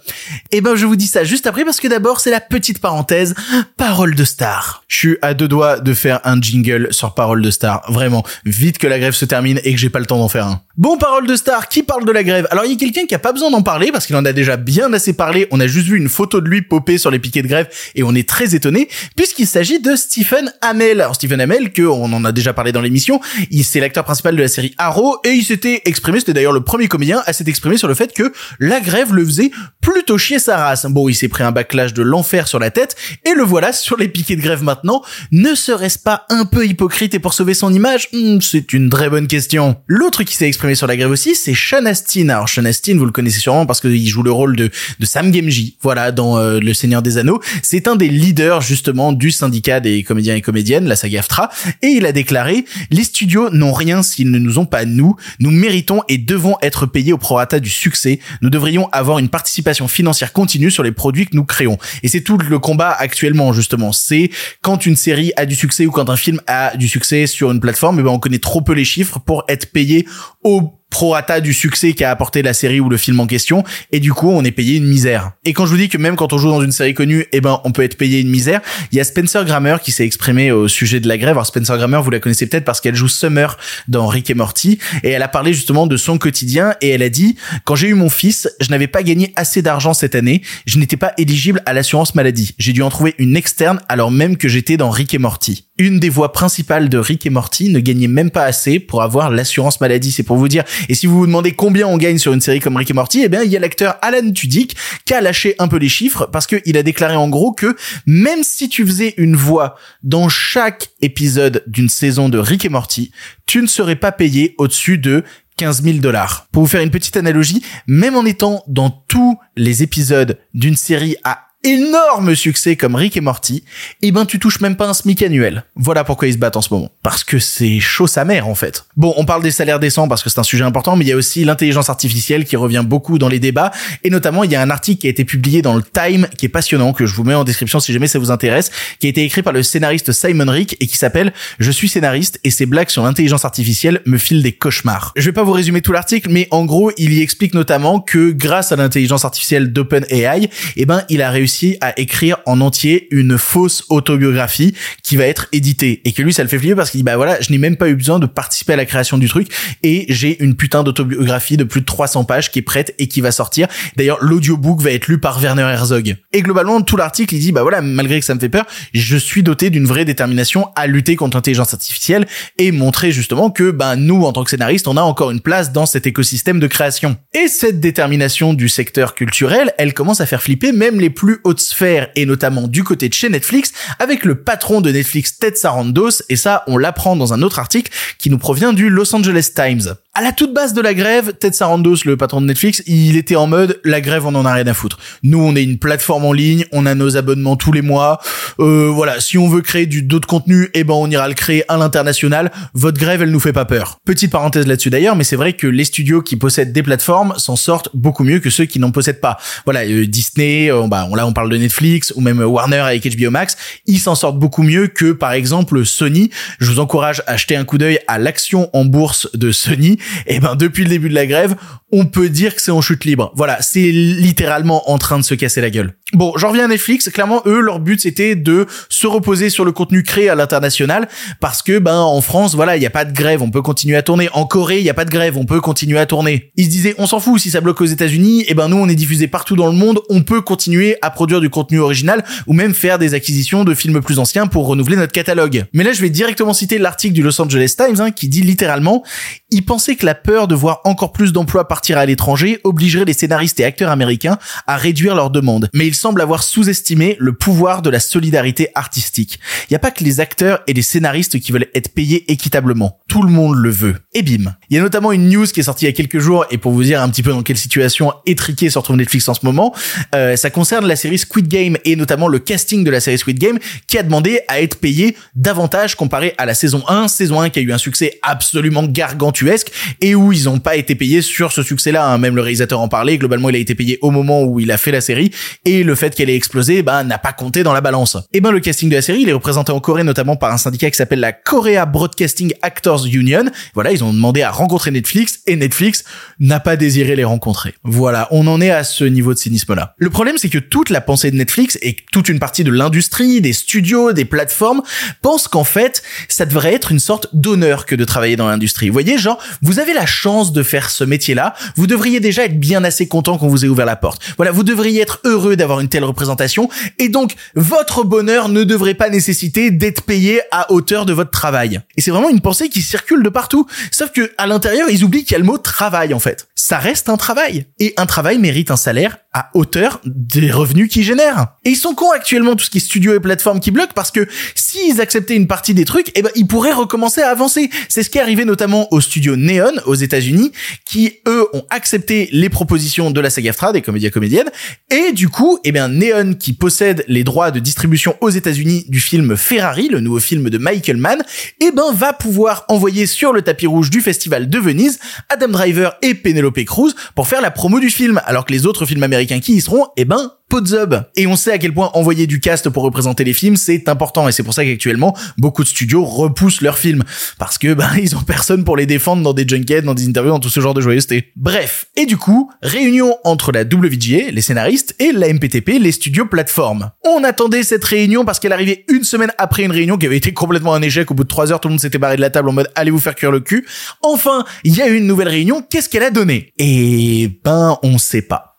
Eh 0.51 0.61
ben, 0.61 0.75
je 0.75 0.85
vous 0.85 0.95
dis 0.95 1.07
ça 1.07 1.23
juste 1.23 1.47
après 1.47 1.65
parce 1.65 1.79
que 1.79 1.87
d'abord, 1.87 2.19
c'est 2.19 2.31
la 2.31 2.41
petite 2.41 2.79
parenthèse, 2.79 3.35
parole 3.77 4.15
de 4.15 4.23
star. 4.23 4.83
Je 4.87 4.97
suis 4.97 5.17
à 5.21 5.33
deux 5.33 5.47
doigts 5.47 5.79
de 5.79 5.93
faire 5.93 6.19
un 6.23 6.39
jingle 6.41 6.89
sur 6.91 7.13
parole 7.13 7.41
de 7.41 7.51
star. 7.51 7.83
Vraiment, 7.91 8.23
vite 8.45 8.77
que 8.77 8.87
la 8.87 8.99
grève 8.99 9.13
se 9.13 9.25
termine 9.25 9.59
et 9.63 9.73
que 9.73 9.79
j'ai 9.79 9.89
pas 9.89 9.99
le 9.99 10.05
temps 10.05 10.17
d'en 10.17 10.29
faire 10.29 10.47
un. 10.47 10.61
Bon, 10.77 10.97
parole 10.97 11.27
de 11.27 11.35
star, 11.35 11.69
qui 11.69 11.83
parle 11.83 12.05
de 12.05 12.11
la 12.11 12.23
grève? 12.23 12.47
Alors, 12.51 12.65
il 12.65 12.71
y 12.71 12.75
a 12.75 12.77
quelqu'un 12.77 13.05
qui 13.05 13.15
a 13.15 13.19
pas 13.19 13.33
besoin 13.33 13.49
d'en 13.49 13.61
parler 13.63 13.91
parce 13.91 14.05
qu'il 14.05 14.15
en 14.15 14.25
a 14.25 14.33
déjà 14.33 14.57
bien 14.67 14.91
assez 14.91 15.13
parlé. 15.13 15.47
On 15.51 15.61
a 15.61 15.67
juste 15.67 15.87
vu 15.87 15.97
une 15.97 16.09
photo 16.09 16.41
de 16.41 16.49
lui 16.49 16.61
popper 16.61 16.97
sur 16.97 17.09
les 17.09 17.19
piquets 17.19 17.41
de 17.41 17.47
grève 17.47 17.69
et 17.95 18.03
on 18.03 18.13
est 18.13 18.27
très 18.27 18.53
étonné 18.53 18.89
puisqu'il 19.15 19.47
s'agit 19.47 19.79
de 19.79 19.95
Stephen 19.95 20.53
Amell. 20.61 20.99
Alors, 20.99 21.15
Stephen 21.15 21.39
Amell, 21.39 21.71
que 21.71 21.83
on 21.83 22.11
en 22.11 22.25
a 22.25 22.33
déjà 22.33 22.51
parlé 22.51 22.73
dans 22.73 22.81
l'émission, 22.81 23.21
il 23.49 23.63
c'est 23.63 23.79
l'acteur 23.79 24.03
principal 24.03 24.35
de 24.35 24.41
la 24.41 24.49
série 24.49 24.75
Arrow 24.77 25.17
et 25.23 25.29
il 25.29 25.43
s'était 25.43 25.81
exprimé, 25.85 26.19
c'était 26.19 26.33
d'ailleurs 26.33 26.51
le 26.51 26.63
premier 26.63 26.89
comédien 26.89 27.23
à 27.25 27.33
s'être 27.33 27.47
exprimé 27.47 27.77
sur 27.77 27.87
le 27.87 27.93
fait 27.93 28.13
que 28.13 28.33
la 28.59 28.81
grève 28.81 29.13
le 29.13 29.25
faisait 29.25 29.51
plutôt 29.81 30.17
chier 30.17 30.39
sa 30.39 30.57
race. 30.57 30.85
Bon, 30.89 31.07
il 31.07 31.15
s'est 31.15 31.29
pris 31.29 31.43
un 31.43 31.53
backlash 31.53 31.93
de 31.93 32.01
l'enfer 32.03 32.47
sur 32.49 32.59
la 32.59 32.71
tête 32.71 32.97
et 33.25 33.33
le 33.33 33.43
voilà 33.43 33.71
sur 33.71 33.95
les 33.97 34.09
piquets 34.09 34.35
de 34.35 34.41
grève 34.41 34.63
maintenant. 34.63 35.01
Ne 35.31 35.55
serait-ce 35.55 35.99
pas 35.99 36.25
un 36.29 36.45
peu 36.45 36.65
hypocrite 36.65 37.13
et 37.13 37.19
pour 37.19 37.33
sauver 37.33 37.53
son 37.53 37.73
image? 37.73 38.09
Hmm, 38.11 38.39
C'est 38.41 38.73
une 38.73 38.89
très 38.89 39.09
bonne 39.09 39.27
question. 39.27 39.77
L'autre 39.87 40.23
qui 40.23 40.35
s'est 40.35 40.47
exprimé 40.47 40.75
sur 40.75 40.87
la 40.87 40.97
grève 40.97 41.11
aussi, 41.11 41.35
c'est 41.35 41.55
Sean 41.55 41.85
Astin. 41.85 42.27
Alors 42.29 42.49
Sean 42.49 42.65
Astin, 42.65 42.97
vous 42.97 43.05
le 43.05 43.11
connaissez 43.11 43.39
sûrement 43.39 43.65
parce 43.65 43.79
qu'il 43.79 44.07
joue 44.07 44.23
le 44.23 44.31
rôle 44.31 44.56
de, 44.57 44.69
de 44.99 45.05
Sam 45.05 45.31
Gamgee, 45.31 45.77
voilà, 45.81 46.11
dans 46.11 46.37
euh, 46.37 46.59
Le 46.59 46.73
Seigneur 46.73 47.01
des 47.01 47.17
Anneaux. 47.17 47.39
C'est 47.63 47.87
un 47.87 47.95
des 47.95 48.09
leaders 48.09 48.61
justement 48.61 49.13
du 49.13 49.31
syndicat 49.31 49.79
des 49.79 50.03
comédiens 50.03 50.35
et 50.35 50.41
comédiennes, 50.41 50.85
la 50.85 50.97
saga 50.97 51.19
AFTRA, 51.19 51.49
et 51.81 51.87
il 51.87 52.05
a 52.05 52.11
déclaré 52.11 52.65
les 52.91 53.03
studios 53.03 53.49
n'ont 53.51 53.73
rien 53.73 54.03
s'ils 54.03 54.31
ne 54.31 54.39
nous 54.39 54.59
ont 54.59 54.65
pas 54.65 54.85
nous. 54.85 55.15
Nous 55.39 55.51
méritons 55.51 56.01
et 56.09 56.17
devons 56.17 56.55
être 56.61 56.85
payés 56.85 57.13
au 57.13 57.17
prorata 57.17 57.59
du 57.59 57.69
succès. 57.69 58.19
Nous 58.41 58.49
devrions 58.49 58.89
avoir 58.91 59.19
une 59.19 59.29
participation 59.29 59.87
financière 59.87 60.33
continue 60.33 60.71
sur 60.71 60.83
les 60.83 60.91
produits 60.91 61.25
que 61.25 61.35
nous 61.35 61.45
créons. 61.45 61.77
Et 62.03 62.07
c'est 62.07 62.21
tout 62.21 62.37
le 62.37 62.59
combat 62.59 62.91
actuellement 62.91 63.53
justement. 63.53 63.91
C'est 63.91 64.29
quand 64.61 64.85
une 64.85 64.95
série 64.95 65.31
a 65.35 65.45
du 65.45 65.55
succès 65.55 65.85
ou 65.85 65.91
quand 65.91 66.09
un 66.09 66.17
film 66.17 66.41
a 66.47 66.75
du 66.75 66.87
succès 66.87 67.27
sur 67.27 67.51
une 67.51 67.59
plateforme, 67.59 67.99
eh 67.99 68.03
ben 68.03 68.09
on 68.09 68.19
connaît 68.19 68.39
trop 68.39 68.61
peu 68.61 68.73
les 68.73 68.85
chiffres 68.85 69.19
pour 69.19 69.43
être 69.47 69.71
payé 69.71 70.07
au 70.43 70.76
prorata 70.89 71.41
du 71.41 71.53
succès 71.53 71.93
qu'a 71.93 72.11
apporté 72.11 72.41
la 72.41 72.53
série 72.53 72.79
ou 72.79 72.89
le 72.89 72.97
film 72.97 73.19
en 73.19 73.27
question 73.27 73.63
et 73.91 73.99
du 73.99 74.13
coup 74.13 74.29
on 74.29 74.43
est 74.43 74.51
payé 74.51 74.77
une 74.77 74.87
misère. 74.87 75.31
Et 75.45 75.53
quand 75.53 75.65
je 75.65 75.71
vous 75.71 75.77
dis 75.77 75.89
que 75.89 75.97
même 75.97 76.15
quand 76.15 76.33
on 76.33 76.37
joue 76.37 76.49
dans 76.49 76.61
une 76.61 76.71
série 76.71 76.93
connue, 76.93 77.25
eh 77.31 77.41
ben 77.41 77.61
on 77.63 77.71
peut 77.71 77.83
être 77.83 77.97
payé 77.97 78.19
une 78.19 78.29
misère, 78.29 78.61
il 78.91 78.97
y 78.97 79.01
a 79.01 79.03
Spencer 79.03 79.43
Grammer 79.45 79.77
qui 79.83 79.91
s'est 79.91 80.05
exprimé 80.05 80.51
au 80.51 80.67
sujet 80.67 80.99
de 80.99 81.07
la 81.07 81.17
grève. 81.17 81.31
Alors 81.31 81.45
Spencer 81.45 81.77
Grammer, 81.77 81.99
vous 82.03 82.09
la 82.09 82.19
connaissez 82.19 82.47
peut-être 82.47 82.65
parce 82.65 82.81
qu'elle 82.81 82.95
joue 82.95 83.07
Summer 83.07 83.57
dans 83.87 84.07
Rick 84.07 84.29
et 84.29 84.33
Morty 84.33 84.79
et 85.03 85.09
elle 85.09 85.23
a 85.23 85.27
parlé 85.27 85.53
justement 85.53 85.87
de 85.87 85.97
son 85.97 86.17
quotidien 86.17 86.75
et 86.81 86.89
elle 86.89 87.03
a 87.03 87.09
dit 87.09 87.35
quand 87.65 87.75
j'ai 87.75 87.87
eu 87.87 87.93
mon 87.93 88.09
fils, 88.09 88.49
je 88.61 88.69
n'avais 88.69 88.87
pas 88.87 89.03
gagné 89.03 89.33
assez 89.35 89.61
d'argent 89.61 89.93
cette 89.93 90.15
année, 90.15 90.41
je 90.65 90.79
n'étais 90.79 90.97
pas 90.97 91.13
éligible 91.17 91.61
à 91.65 91.73
l'assurance 91.73 92.15
maladie. 92.15 92.55
J'ai 92.57 92.73
dû 92.73 92.81
en 92.81 92.89
trouver 92.89 93.15
une 93.17 93.35
externe 93.35 93.79
alors 93.89 94.11
même 94.11 94.37
que 94.37 94.47
j'étais 94.47 94.77
dans 94.77 94.89
Rick 94.89 95.13
et 95.13 95.19
Morty. 95.19 95.66
Une 95.79 95.99
des 95.99 96.09
voix 96.09 96.31
principales 96.31 96.89
de 96.89 96.97
Rick 96.97 97.25
et 97.25 97.29
Morty 97.29 97.69
ne 97.69 97.79
gagnait 97.79 98.07
même 98.07 98.31
pas 98.31 98.43
assez 98.43 98.79
pour 98.79 99.03
avoir 99.03 99.29
l'assurance 99.29 99.79
maladie, 99.79 100.11
c'est 100.11 100.23
pour 100.23 100.37
vous 100.37 100.47
dire. 100.47 100.63
Et 100.89 100.95
si 100.95 101.05
vous 101.05 101.19
vous 101.19 101.27
demandez 101.27 101.51
combien 101.51 101.87
on 101.87 101.97
gagne 101.97 102.17
sur 102.17 102.33
une 102.33 102.41
série 102.41 102.59
comme 102.59 102.77
Rick 102.77 102.89
et 102.89 102.93
Morty, 102.93 103.21
eh 103.23 103.29
bien, 103.29 103.43
il 103.43 103.51
y 103.51 103.57
a 103.57 103.59
l'acteur 103.59 103.97
Alan 104.01 104.31
Tudyk 104.31 104.75
qui 105.05 105.13
a 105.13 105.21
lâché 105.21 105.55
un 105.59 105.67
peu 105.67 105.77
les 105.77 105.89
chiffres 105.89 106.27
parce 106.31 106.47
qu'il 106.47 106.77
a 106.77 106.83
déclaré 106.83 107.15
en 107.15 107.29
gros 107.29 107.51
que 107.51 107.75
même 108.05 108.43
si 108.43 108.69
tu 108.69 108.85
faisais 108.85 109.13
une 109.17 109.35
voix 109.35 109.75
dans 110.03 110.29
chaque 110.29 110.89
épisode 111.01 111.63
d'une 111.67 111.89
saison 111.89 112.29
de 112.29 112.39
Rick 112.39 112.65
et 112.65 112.69
Morty, 112.69 113.11
tu 113.45 113.61
ne 113.61 113.67
serais 113.67 113.95
pas 113.95 114.11
payé 114.11 114.55
au-dessus 114.57 114.97
de 114.97 115.23
15 115.57 115.83
000 115.83 115.97
dollars. 115.97 116.47
Pour 116.51 116.63
vous 116.63 116.69
faire 116.69 116.81
une 116.81 116.91
petite 116.91 117.17
analogie, 117.17 117.63
même 117.87 118.15
en 118.15 118.25
étant 118.25 118.63
dans 118.67 118.89
tous 118.89 119.37
les 119.55 119.83
épisodes 119.83 120.39
d'une 120.53 120.75
série 120.75 121.17
à 121.23 121.46
énorme 121.67 122.33
succès 122.35 122.75
comme 122.77 122.95
Rick 122.95 123.17
et 123.17 123.21
Morty, 123.21 123.63
eh 124.01 124.11
ben 124.11 124.25
tu 124.25 124.39
touches 124.39 124.61
même 124.61 124.77
pas 124.77 124.87
un 124.87 124.93
SMIC 124.93 125.21
annuel. 125.21 125.65
Voilà 125.75 126.03
pourquoi 126.03 126.29
ils 126.29 126.33
se 126.33 126.37
battent 126.37 126.55
en 126.55 126.61
ce 126.61 126.73
moment. 126.73 126.89
Parce 127.03 127.23
que 127.23 127.39
c'est 127.39 127.79
chaud 127.79 128.07
sa 128.07 128.23
mère 128.23 128.47
en 128.47 128.55
fait. 128.55 128.85
Bon, 128.95 129.13
on 129.17 129.25
parle 129.25 129.43
des 129.43 129.51
salaires 129.51 129.79
décents 129.79 130.07
parce 130.07 130.23
que 130.23 130.29
c'est 130.29 130.39
un 130.39 130.43
sujet 130.43 130.63
important, 130.63 130.95
mais 130.95 131.03
il 131.03 131.09
y 131.09 131.11
a 131.11 131.17
aussi 131.17 131.43
l'intelligence 131.43 131.89
artificielle 131.89 132.45
qui 132.45 132.55
revient 132.55 132.83
beaucoup 132.85 133.17
dans 133.17 133.27
les 133.27 133.39
débats, 133.39 133.71
et 134.03 134.09
notamment 134.09 134.45
il 134.45 134.51
y 134.51 134.55
a 134.55 134.61
un 134.61 134.69
article 134.69 135.01
qui 135.01 135.07
a 135.07 135.09
été 135.09 135.25
publié 135.25 135.61
dans 135.61 135.75
le 135.75 135.83
Time 135.83 136.27
qui 136.37 136.45
est 136.45 136.49
passionnant, 136.49 136.93
que 136.93 137.05
je 137.05 137.13
vous 137.13 137.23
mets 137.23 137.33
en 137.33 137.43
description 137.43 137.79
si 137.79 137.91
jamais 137.91 138.07
ça 138.07 138.19
vous 138.19 138.31
intéresse, 138.31 138.71
qui 138.99 139.07
a 139.07 139.09
été 139.09 139.23
écrit 139.23 139.41
par 139.41 139.53
le 139.53 139.61
scénariste 139.61 140.13
Simon 140.13 140.49
Rick 140.49 140.77
et 140.79 140.87
qui 140.87 140.97
s'appelle 140.97 141.33
Je 141.59 141.71
suis 141.71 141.89
scénariste 141.89 142.39
et 142.45 142.49
ces 142.49 142.65
blagues 142.65 142.89
sur 142.89 143.03
l'intelligence 143.03 143.43
artificielle 143.43 144.01
me 144.05 144.17
filent 144.17 144.43
des 144.43 144.53
cauchemars. 144.53 145.11
Je 145.17 145.25
vais 145.25 145.33
pas 145.33 145.43
vous 145.43 145.51
résumer 145.51 145.81
tout 145.81 145.91
l'article, 145.91 146.29
mais 146.31 146.47
en 146.51 146.65
gros 146.65 146.91
il 146.97 147.11
y 147.13 147.21
explique 147.21 147.53
notamment 147.53 147.99
que 147.99 148.31
grâce 148.31 148.71
à 148.71 148.77
l'intelligence 148.77 149.25
artificielle 149.25 149.73
d'OpenAI, 149.73 150.49
eh 150.77 150.85
ben 150.85 151.03
il 151.09 151.21
a 151.21 151.29
réussi 151.29 151.56
réussi 151.57 151.77
à 151.81 151.99
écrire 151.99 152.37
en 152.45 152.61
entier 152.61 153.07
une 153.11 153.37
fausse 153.37 153.83
autobiographie 153.89 154.73
qui 155.03 155.15
va 155.15 155.25
être 155.25 155.47
éditée 155.51 156.01
et 156.05 156.11
que 156.11 156.21
lui 156.21 156.33
ça 156.33 156.43
le 156.43 156.49
fait 156.49 156.59
flipper 156.59 156.75
parce 156.75 156.91
qu'il 156.91 156.99
dit 156.99 157.03
bah 157.03 157.15
voilà 157.15 157.39
je 157.41 157.51
n'ai 157.51 157.57
même 157.57 157.77
pas 157.77 157.89
eu 157.89 157.95
besoin 157.95 158.19
de 158.19 158.25
participer 158.25 158.73
à 158.73 158.75
la 158.75 158.85
création 158.85 159.17
du 159.17 159.27
truc 159.27 159.47
et 159.83 160.05
j'ai 160.09 160.41
une 160.43 160.55
putain 160.55 160.83
d'autobiographie 160.83 161.57
de 161.57 161.63
plus 161.63 161.81
de 161.81 161.85
300 161.85 162.25
pages 162.25 162.51
qui 162.51 162.59
est 162.59 162.63
prête 162.63 162.93
et 162.99 163.07
qui 163.07 163.21
va 163.21 163.31
sortir. 163.31 163.67
D'ailleurs 163.95 164.17
l'audiobook 164.21 164.81
va 164.81 164.91
être 164.91 165.07
lu 165.07 165.19
par 165.19 165.39
Werner 165.39 165.63
Herzog. 165.63 166.17
Et 166.33 166.41
globalement 166.41 166.81
tout 166.81 166.97
l'article 166.97 167.35
il 167.35 167.39
dit 167.39 167.51
bah 167.51 167.63
voilà 167.63 167.81
malgré 167.81 168.19
que 168.19 168.25
ça 168.25 168.35
me 168.35 168.39
fait 168.39 168.49
peur 168.49 168.65
je 168.93 169.17
suis 169.17 169.43
doté 169.43 169.69
d'une 169.69 169.85
vraie 169.85 170.05
détermination 170.05 170.69
à 170.75 170.87
lutter 170.87 171.15
contre 171.15 171.37
l'intelligence 171.37 171.73
artificielle 171.73 172.27
et 172.57 172.71
montrer 172.71 173.11
justement 173.11 173.49
que 173.49 173.71
ben 173.71 173.95
nous 173.95 174.23
en 174.23 174.33
tant 174.33 174.43
que 174.43 174.49
scénaristes 174.49 174.87
on 174.87 174.97
a 174.97 175.01
encore 175.01 175.31
une 175.31 175.41
place 175.41 175.71
dans 175.71 175.85
cet 175.85 176.07
écosystème 176.07 176.59
de 176.59 176.67
création. 176.67 177.17
Et 177.33 177.47
cette 177.47 177.79
détermination 177.79 178.53
du 178.53 178.69
secteur 178.69 179.15
culturel 179.15 179.73
elle 179.77 179.93
commence 179.93 180.21
à 180.21 180.25
faire 180.25 180.41
flipper 180.41 180.71
même 180.71 180.99
les 180.99 181.09
plus 181.09 181.36
hautes 181.43 181.59
sphères 181.59 182.09
et 182.15 182.25
notamment 182.25 182.67
du 182.67 182.83
côté 182.83 183.09
de 183.09 183.13
chez 183.13 183.29
Netflix 183.29 183.71
avec 183.99 184.25
le 184.25 184.35
patron 184.35 184.81
de 184.81 184.91
Netflix 184.91 185.37
Ted 185.37 185.55
Sarandos 185.55 186.23
et 186.29 186.35
ça 186.35 186.63
on 186.67 186.77
l'apprend 186.77 187.15
dans 187.15 187.33
un 187.33 187.41
autre 187.41 187.59
article 187.59 187.91
qui 188.17 188.29
nous 188.29 188.37
provient 188.37 188.73
du 188.73 188.89
Los 188.89 189.15
Angeles 189.15 189.49
Times. 189.55 189.95
À 190.13 190.23
la 190.23 190.31
toute 190.31 190.51
base 190.51 190.73
de 190.73 190.81
la 190.81 190.95
grève, 190.95 191.33
Ted 191.33 191.55
Sarandos, 191.55 191.97
le 192.05 192.17
patron 192.17 192.41
de 192.41 192.47
Netflix, 192.47 192.81
il 192.87 193.17
était 193.17 193.35
en 193.35 193.45
mode 193.45 193.79
la 193.83 194.01
grève 194.01 194.25
on 194.25 194.33
en 194.33 194.45
a 194.45 194.53
rien 194.53 194.65
à 194.65 194.73
foutre. 194.73 194.97
Nous 195.21 195.39
on 195.39 195.55
est 195.55 195.63
une 195.63 195.77
plateforme 195.77 196.25
en 196.25 196.33
ligne, 196.33 196.65
on 196.71 196.87
a 196.87 196.95
nos 196.95 197.17
abonnements 197.17 197.55
tous 197.55 197.71
les 197.71 197.83
mois. 197.83 198.19
Euh, 198.59 198.89
voilà, 198.91 199.19
si 199.19 199.37
on 199.37 199.47
veut 199.47 199.61
créer 199.61 199.85
du 199.85 200.01
d'autres 200.01 200.27
contenus, 200.27 200.69
eh 200.73 200.83
ben 200.83 200.95
on 200.95 201.09
ira 201.11 201.27
le 201.27 201.35
créer 201.35 201.63
à 201.71 201.77
l'international. 201.77 202.51
Votre 202.73 202.99
grève 202.99 203.21
elle 203.21 203.29
nous 203.29 203.39
fait 203.39 203.53
pas 203.53 203.65
peur. 203.65 203.99
Petite 204.05 204.31
parenthèse 204.31 204.65
là-dessus 204.65 204.89
d'ailleurs, 204.89 205.15
mais 205.15 205.23
c'est 205.23 205.35
vrai 205.35 205.53
que 205.53 205.67
les 205.67 205.83
studios 205.83 206.23
qui 206.23 206.35
possèdent 206.35 206.73
des 206.73 206.83
plateformes 206.83 207.35
s'en 207.37 207.55
sortent 207.55 207.89
beaucoup 207.93 208.23
mieux 208.23 208.39
que 208.39 208.49
ceux 208.49 208.65
qui 208.65 208.79
n'en 208.79 208.89
possèdent 208.89 209.21
pas. 209.21 209.37
Voilà, 209.65 209.81
euh, 209.81 210.07
Disney, 210.07 210.71
euh, 210.71 210.87
bah 210.87 211.07
là 211.15 211.26
on 211.27 211.33
parle 211.33 211.49
de 211.49 211.57
Netflix 211.57 212.13
ou 212.15 212.21
même 212.21 212.39
Warner 212.39 212.77
avec 212.77 213.05
HBO 213.05 213.31
Max, 213.31 213.57
ils 213.85 213.99
s'en 213.99 214.15
sortent 214.15 214.39
beaucoup 214.39 214.63
mieux 214.63 214.87
que 214.87 215.11
par 215.11 215.33
exemple 215.33 215.85
Sony. 215.85 216.29
Je 216.59 216.71
vous 216.71 216.79
encourage 216.79 217.23
à 217.27 217.37
jeter 217.37 217.55
un 217.55 217.65
coup 217.65 217.77
d'œil 217.77 217.99
à 218.07 218.17
l'action 218.17 218.69
en 218.73 218.85
bourse 218.85 219.29
de 219.33 219.51
Sony 219.51 219.97
et 220.25 220.35
eh 220.35 220.39
ben 220.39 220.55
depuis 220.55 220.83
le 220.83 220.89
début 220.89 221.09
de 221.09 221.15
la 221.15 221.25
grève, 221.25 221.55
on 221.91 222.05
peut 222.05 222.29
dire 222.29 222.55
que 222.55 222.61
c'est 222.61 222.71
en 222.71 222.81
chute 222.81 223.05
libre. 223.05 223.31
Voilà, 223.35 223.61
c'est 223.61 223.91
littéralement 223.91 224.89
en 224.91 224.97
train 224.97 225.17
de 225.17 225.23
se 225.23 225.33
casser 225.33 225.61
la 225.61 225.69
gueule. 225.69 225.93
Bon, 226.13 226.33
j'en 226.37 226.49
reviens 226.49 226.65
à 226.65 226.67
Netflix. 226.67 227.09
Clairement, 227.09 227.41
eux, 227.45 227.59
leur 227.59 227.79
but 227.79 227.99
c'était 227.99 228.35
de 228.35 228.65
se 228.89 229.07
reposer 229.07 229.49
sur 229.49 229.65
le 229.65 229.71
contenu 229.71 230.03
créé 230.03 230.29
à 230.29 230.35
l'international 230.35 231.07
parce 231.39 231.61
que 231.61 231.79
ben 231.79 231.97
en 231.97 232.21
France, 232.21 232.55
voilà, 232.55 232.77
il 232.77 232.83
y 232.83 232.85
a 232.85 232.89
pas 232.89 233.05
de 233.05 233.13
grève, 233.13 233.41
on 233.41 233.51
peut 233.51 233.61
continuer 233.61 233.95
à 233.95 234.01
tourner. 234.01 234.29
En 234.33 234.45
Corée, 234.45 234.79
il 234.79 234.85
y 234.85 234.89
a 234.89 234.93
pas 234.93 235.05
de 235.05 235.09
grève, 235.09 235.37
on 235.37 235.45
peut 235.45 235.61
continuer 235.61 235.99
à 235.99 236.05
tourner. 236.05 236.51
Ils 236.55 236.65
se 236.65 236.69
disaient, 236.69 236.95
on 236.97 237.07
s'en 237.07 237.19
fout 237.19 237.39
si 237.39 237.51
ça 237.51 237.61
bloque 237.61 237.81
aux 237.81 237.85
États-Unis. 237.85 238.41
Et 238.41 238.47
eh 238.49 238.53
ben 238.53 238.67
nous, 238.69 238.77
on 238.77 238.87
est 238.87 238.95
diffusé 238.95 239.27
partout 239.27 239.55
dans 239.55 239.67
le 239.67 239.73
monde, 239.73 239.99
on 240.09 240.23
peut 240.23 240.41
continuer 240.41 240.97
à 241.01 241.09
produire 241.09 241.41
du 241.41 241.49
contenu 241.49 241.79
original 241.79 242.23
ou 242.47 242.53
même 242.53 242.73
faire 242.73 242.99
des 242.99 243.13
acquisitions 243.13 243.63
de 243.63 243.73
films 243.73 244.01
plus 244.01 244.19
anciens 244.19 244.47
pour 244.47 244.67
renouveler 244.67 244.97
notre 244.97 245.13
catalogue. 245.13 245.65
Mais 245.73 245.83
là, 245.83 245.93
je 245.93 246.01
vais 246.01 246.09
directement 246.09 246.53
citer 246.53 246.77
l'article 246.77 247.13
du 247.13 247.23
Los 247.23 247.41
Angeles 247.41 247.75
Times 247.77 247.99
hein, 247.99 248.11
qui 248.11 248.27
dit 248.27 248.41
littéralement, 248.41 249.03
ils 249.51 249.65
pensaient 249.65 249.95
que 249.95 250.05
la 250.05 250.15
peur 250.15 250.47
de 250.47 250.55
voir 250.55 250.81
encore 250.83 251.11
plus 251.11 251.33
d'emplois 251.33 251.67
partir 251.77 251.99
à 251.99 252.07
l'étranger 252.07 252.59
obligerait 252.63 253.05
les 253.05 253.13
scénaristes 253.13 253.59
et 253.59 253.63
acteurs 253.63 253.91
américains 253.91 254.39
à 254.65 254.77
réduire 254.77 255.13
leurs 255.13 255.29
demandes. 255.29 255.69
Mais 255.75 255.85
ils 255.85 255.93
semblent 255.93 256.21
avoir 256.21 256.41
sous-estimé 256.41 257.15
le 257.19 257.33
pouvoir 257.33 257.83
de 257.83 257.91
la 257.91 257.99
solidarité 257.99 258.69
artistique. 258.73 259.39
Il 259.65 259.73
n'y 259.73 259.75
a 259.75 259.79
pas 259.79 259.91
que 259.91 260.03
les 260.03 260.19
acteurs 260.19 260.61
et 260.65 260.73
les 260.73 260.81
scénaristes 260.81 261.39
qui 261.39 261.51
veulent 261.51 261.67
être 261.75 261.93
payés 261.93 262.31
équitablement. 262.31 262.97
Tout 263.07 263.21
le 263.21 263.29
monde 263.29 263.57
le 263.57 263.69
veut. 263.69 263.97
Et 264.15 264.23
bim. 264.23 264.55
Il 264.71 264.75
y 264.75 264.79
a 264.79 264.81
notamment 264.81 265.11
une 265.11 265.29
news 265.29 265.45
qui 265.45 265.59
est 265.59 265.63
sortie 265.63 265.85
il 265.85 265.89
y 265.89 265.91
a 265.91 265.93
quelques 265.93 266.17
jours 266.17 266.47
et 266.49 266.57
pour 266.57 266.71
vous 266.71 266.81
dire 266.81 266.99
un 266.99 267.09
petit 267.09 267.21
peu 267.21 267.29
dans 267.29 267.43
quelle 267.43 267.57
situation 267.57 268.11
étriquée 268.25 268.71
se 268.71 268.79
retrouve 268.79 268.95
Netflix 268.95 269.29
en 269.29 269.35
ce 269.35 269.45
moment, 269.45 269.75
euh, 270.15 270.35
ça 270.35 270.49
concerne 270.49 270.87
la 270.87 270.95
série 270.95 271.19
Squid 271.19 271.47
Game 271.47 271.77
et 271.85 271.95
notamment 271.95 272.27
le 272.27 272.39
casting 272.39 272.83
de 272.83 272.89
la 272.89 273.01
série 273.01 273.19
Squid 273.19 273.37
Game 273.37 273.59
qui 273.85 273.99
a 273.99 274.03
demandé 274.03 274.39
à 274.47 274.61
être 274.61 274.79
payé 274.79 275.15
davantage 275.35 275.93
comparé 275.93 276.33
à 276.39 276.47
la 276.47 276.55
saison 276.55 276.83
1, 276.87 277.07
saison 277.07 277.39
1 277.39 277.51
qui 277.51 277.59
a 277.59 277.61
eu 277.61 277.71
un 277.71 277.77
succès 277.77 278.17
absolument 278.23 278.81
gargantuesque 278.83 279.71
et 280.01 280.15
où 280.15 280.33
ils 280.33 280.45
n'ont 280.45 280.57
pas 280.57 280.75
été 280.75 280.95
payés 280.95 281.21
sur 281.21 281.51
ce 281.51 281.61
succès-là. 281.67 282.05
Hein. 282.05 282.17
Même 282.17 282.35
le 282.35 282.41
réalisateur 282.41 282.79
en 282.79 282.87
parlait. 282.87 283.17
Globalement, 283.17 283.49
il 283.49 283.55
a 283.55 283.59
été 283.59 283.75
payé 283.75 283.99
au 284.01 284.11
moment 284.11 284.43
où 284.43 284.59
il 284.59 284.71
a 284.71 284.77
fait 284.77 284.91
la 284.91 285.01
série 285.01 285.31
et 285.65 285.83
le 285.83 285.95
fait 285.95 286.15
qu'elle 286.15 286.29
ait 286.29 286.35
explosé, 286.35 286.81
bah, 286.81 287.03
n'a 287.03 287.17
pas 287.17 287.33
compté 287.33 287.63
dans 287.63 287.73
la 287.73 287.81
balance. 287.81 288.15
Et 288.15 288.37
eh 288.37 288.41
ben, 288.41 288.51
le 288.51 288.59
casting 288.59 288.89
de 288.89 288.95
la 288.95 289.01
série, 289.01 289.21
il 289.21 289.29
est 289.29 289.33
représenté 289.33 289.71
en 289.71 289.79
Corée 289.79 290.03
notamment 290.03 290.35
par 290.35 290.51
un 290.51 290.57
syndicat 290.57 290.89
qui 290.89 290.97
s'appelle 290.97 291.19
la 291.19 291.31
Korea 291.31 291.85
Broadcasting 291.85 292.53
Actors 292.61 293.05
Union. 293.05 293.45
Voilà, 293.73 293.91
ils 293.91 294.03
ont 294.03 294.13
demandé 294.13 294.41
à 294.41 294.51
rencontrer 294.51 294.91
Netflix 294.91 295.39
et 295.45 295.55
Netflix 295.55 296.03
n'a 296.39 296.59
pas 296.59 296.75
désiré 296.75 297.15
les 297.15 297.23
rencontrer. 297.23 297.75
Voilà, 297.83 298.27
on 298.31 298.47
en 298.47 298.61
est 298.61 298.71
à 298.71 298.83
ce 298.83 299.03
niveau 299.03 299.33
de 299.33 299.39
cynisme-là. 299.39 299.93
Le 299.97 300.09
problème, 300.09 300.37
c'est 300.37 300.49
que 300.49 300.57
toute 300.57 300.89
la 300.89 301.01
pensée 301.01 301.31
de 301.31 301.35
Netflix 301.35 301.77
et 301.81 301.95
toute 302.11 302.29
une 302.29 302.39
partie 302.39 302.63
de 302.63 302.71
l'industrie, 302.71 303.41
des 303.41 303.53
studios, 303.53 304.13
des 304.13 304.25
plateformes 304.25 304.81
pensent 305.21 305.47
qu'en 305.47 305.63
fait, 305.63 306.03
ça 306.27 306.45
devrait 306.45 306.73
être 306.73 306.91
une 306.91 306.99
sorte 306.99 307.27
d'honneur 307.33 307.85
que 307.85 307.95
de 307.95 308.05
travailler 308.05 308.35
dans 308.35 308.47
l'industrie. 308.47 308.87
Vous 308.87 308.93
voyez, 308.93 309.17
genre, 309.17 309.39
vous 309.61 309.79
avez 309.79 309.93
la 309.93 310.05
chance 310.05 310.53
de 310.53 310.63
faire 310.63 310.89
ce 310.89 311.03
métier-là, 311.03 311.53
vous 311.75 311.87
devriez 311.87 312.19
déjà 312.19 312.45
être 312.45 312.59
bien 312.59 312.83
assez 312.83 313.07
content 313.07 313.37
qu'on 313.37 313.47
vous 313.47 313.65
ait 313.65 313.67
ouvert 313.67 313.85
la 313.85 313.95
porte. 313.95 314.21
Voilà, 314.37 314.51
vous 314.51 314.63
devriez 314.63 315.01
être 315.01 315.19
heureux 315.23 315.55
d'avoir 315.55 315.79
une 315.79 315.89
telle 315.89 316.03
représentation 316.03 316.69
et 316.99 317.09
donc 317.09 317.35
votre 317.55 318.03
bonheur 318.03 318.49
ne 318.49 318.63
devrait 318.63 318.93
pas 318.93 319.09
nécessiter 319.09 319.71
d'être 319.71 320.03
payé 320.03 320.41
à 320.51 320.71
hauteur 320.71 321.05
de 321.05 321.13
votre 321.13 321.31
travail. 321.31 321.81
Et 321.95 322.01
c'est 322.01 322.11
vraiment 322.11 322.29
une 322.29 322.41
pensée 322.41 322.69
qui 322.69 322.81
circule 322.81 323.23
de 323.23 323.29
partout. 323.29 323.67
Sauf 323.91 324.11
que 324.11 324.31
à 324.37 324.47
l'intérieur, 324.47 324.89
ils 324.89 325.03
oublient 325.03 325.23
qu'il 325.23 325.33
y 325.33 325.35
a 325.35 325.39
le 325.39 325.45
mot 325.45 325.57
travail 325.57 326.13
en 326.13 326.19
fait. 326.19 326.47
Ça 326.55 326.77
reste 326.77 327.09
un 327.09 327.17
travail 327.17 327.65
et 327.79 327.93
un 327.97 328.05
travail 328.05 328.39
mérite 328.39 328.71
un 328.71 328.77
salaire 328.77 329.17
hauteur 329.53 330.01
des 330.05 330.51
revenus 330.51 330.89
qu'ils 330.89 331.03
génèrent. 331.03 331.47
Et 331.65 331.71
ils 331.71 331.75
sont 331.75 331.95
cons 331.95 332.11
actuellement 332.11 332.55
tout 332.55 332.65
ce 332.65 332.69
qui 332.69 332.77
est 332.77 332.81
studio 332.81 333.13
et 333.13 333.19
plateforme 333.19 333.59
qui 333.59 333.71
bloquent 333.71 333.93
parce 333.93 334.11
que 334.11 334.27
s'ils 334.55 335.01
acceptaient 335.01 335.35
une 335.35 335.47
partie 335.47 335.73
des 335.73 335.85
trucs, 335.85 336.11
eh 336.15 336.21
ben 336.21 336.31
ils 336.35 336.47
pourraient 336.47 336.73
recommencer 336.73 337.21
à 337.21 337.29
avancer. 337.29 337.69
C'est 337.89 338.03
ce 338.03 338.09
qui 338.09 338.17
est 338.17 338.21
arrivé 338.21 338.45
notamment 338.45 338.91
au 338.93 339.01
studio 339.01 339.35
Neon 339.35 339.73
aux 339.85 339.95
États-Unis 339.95 340.51
qui 340.85 341.13
eux 341.27 341.47
ont 341.53 341.63
accepté 341.69 342.29
les 342.31 342.49
propositions 342.49 343.11
de 343.11 343.19
la 343.19 343.29
SAG-AFTRA 343.29 343.73
des 343.73 343.81
comédiens 343.81 344.09
comédiennes 344.09 344.49
et 344.91 345.11
du 345.11 345.29
coup, 345.29 345.59
eh 345.63 345.71
bien 345.71 345.87
Neon 345.87 346.33
qui 346.33 346.53
possède 346.53 347.03
les 347.07 347.23
droits 347.23 347.51
de 347.51 347.59
distribution 347.59 348.15
aux 348.21 348.29
États-Unis 348.29 348.85
du 348.87 348.99
film 348.99 349.35
Ferrari, 349.35 349.89
le 349.89 349.99
nouveau 349.99 350.19
film 350.19 350.49
de 350.49 350.57
Michael 350.57 350.97
Mann, 350.97 351.23
eh 351.61 351.71
ben 351.71 351.93
va 351.93 352.13
pouvoir 352.13 352.65
envoyer 352.69 353.05
sur 353.05 353.33
le 353.33 353.41
tapis 353.41 353.67
rouge 353.67 353.89
du 353.89 354.01
festival 354.01 354.49
de 354.49 354.59
Venise 354.59 354.99
Adam 355.29 355.49
Driver 355.49 355.97
et 356.01 356.13
Penelope 356.13 356.63
Cruz 356.65 356.93
pour 357.15 357.27
faire 357.27 357.41
la 357.41 357.51
promo 357.51 357.79
du 357.79 357.89
film 357.89 358.21
alors 358.25 358.45
que 358.45 358.53
les 358.53 358.65
autres 358.65 358.85
films 358.85 359.03
américains 359.03 359.26
qui 359.27 359.53
y 359.53 359.61
seront, 359.61 359.87
eh 359.97 360.05
ben, 360.05 360.31
Podzub. 360.49 360.95
Et 361.17 361.27
on 361.27 361.35
sait 361.35 361.51
à 361.51 361.57
quel 361.57 361.73
point 361.73 361.91
envoyer 361.93 362.25
du 362.25 362.39
cast 362.39 362.69
pour 362.69 362.83
représenter 362.83 363.23
les 363.23 363.33
films, 363.33 363.57
c'est 363.57 363.89
important. 363.89 364.29
Et 364.29 364.31
c'est 364.31 364.43
pour 364.43 364.53
ça 364.53 364.63
qu'actuellement, 364.63 365.15
beaucoup 365.37 365.63
de 365.63 365.67
studios 365.67 366.05
repoussent 366.05 366.61
leurs 366.61 366.77
films. 366.77 367.03
Parce 367.37 367.57
que, 367.57 367.73
ben, 367.73 367.89
ils 368.01 368.15
ont 368.15 368.21
personne 368.21 368.63
pour 368.63 368.77
les 368.77 368.85
défendre 368.85 369.23
dans 369.23 369.33
des 369.33 369.45
junkets, 369.47 369.83
dans 369.83 369.93
des 369.93 370.07
interviews, 370.07 370.31
dans 370.31 370.39
tout 370.39 370.49
ce 370.49 370.59
genre 370.59 370.73
de 370.73 370.81
joyeuseté. 370.81 371.31
Bref. 371.35 371.87
Et 371.97 372.05
du 372.05 372.17
coup, 372.17 372.49
réunion 372.61 373.17
entre 373.23 373.51
la 373.51 373.61
WGA, 373.61 374.31
les 374.31 374.41
scénaristes, 374.41 374.95
et 374.99 375.11
la 375.11 375.31
MPTP, 375.33 375.79
les 375.79 375.91
studios 375.91 376.25
plateformes. 376.25 376.91
On 377.03 377.23
attendait 377.23 377.63
cette 377.63 377.83
réunion 377.83 378.23
parce 378.23 378.39
qu'elle 378.39 378.53
arrivait 378.53 378.85
une 378.89 379.03
semaine 379.03 379.31
après 379.37 379.63
une 379.63 379.71
réunion 379.71 379.97
qui 379.97 380.05
avait 380.05 380.17
été 380.17 380.33
complètement 380.33 380.73
un 380.73 380.81
échec. 380.81 381.11
Au 381.11 381.13
bout 381.13 381.23
de 381.23 381.29
trois 381.29 381.51
heures, 381.51 381.59
tout 381.59 381.67
le 381.67 381.73
monde 381.73 381.81
s'était 381.81 381.97
barré 381.97 382.15
de 382.15 382.21
la 382.21 382.29
table 382.29 382.49
en 382.49 382.53
mode 382.53 382.69
allez 382.75 382.91
vous 382.91 382.99
faire 382.99 383.15
cuire 383.15 383.31
le 383.31 383.41
cul? 383.41 383.65
Enfin, 384.01 384.45
il 384.63 384.75
y 384.75 384.81
a 384.81 384.87
eu 384.87 384.95
une 384.95 385.07
nouvelle 385.07 385.29
réunion. 385.29 385.61
Qu'est-ce 385.61 385.89
qu'elle 385.89 386.03
a 386.03 386.11
donné? 386.11 386.53
Et 386.57 387.39
ben, 387.43 387.77
on 387.83 387.97
sait 387.97 388.21
pas. 388.21 388.56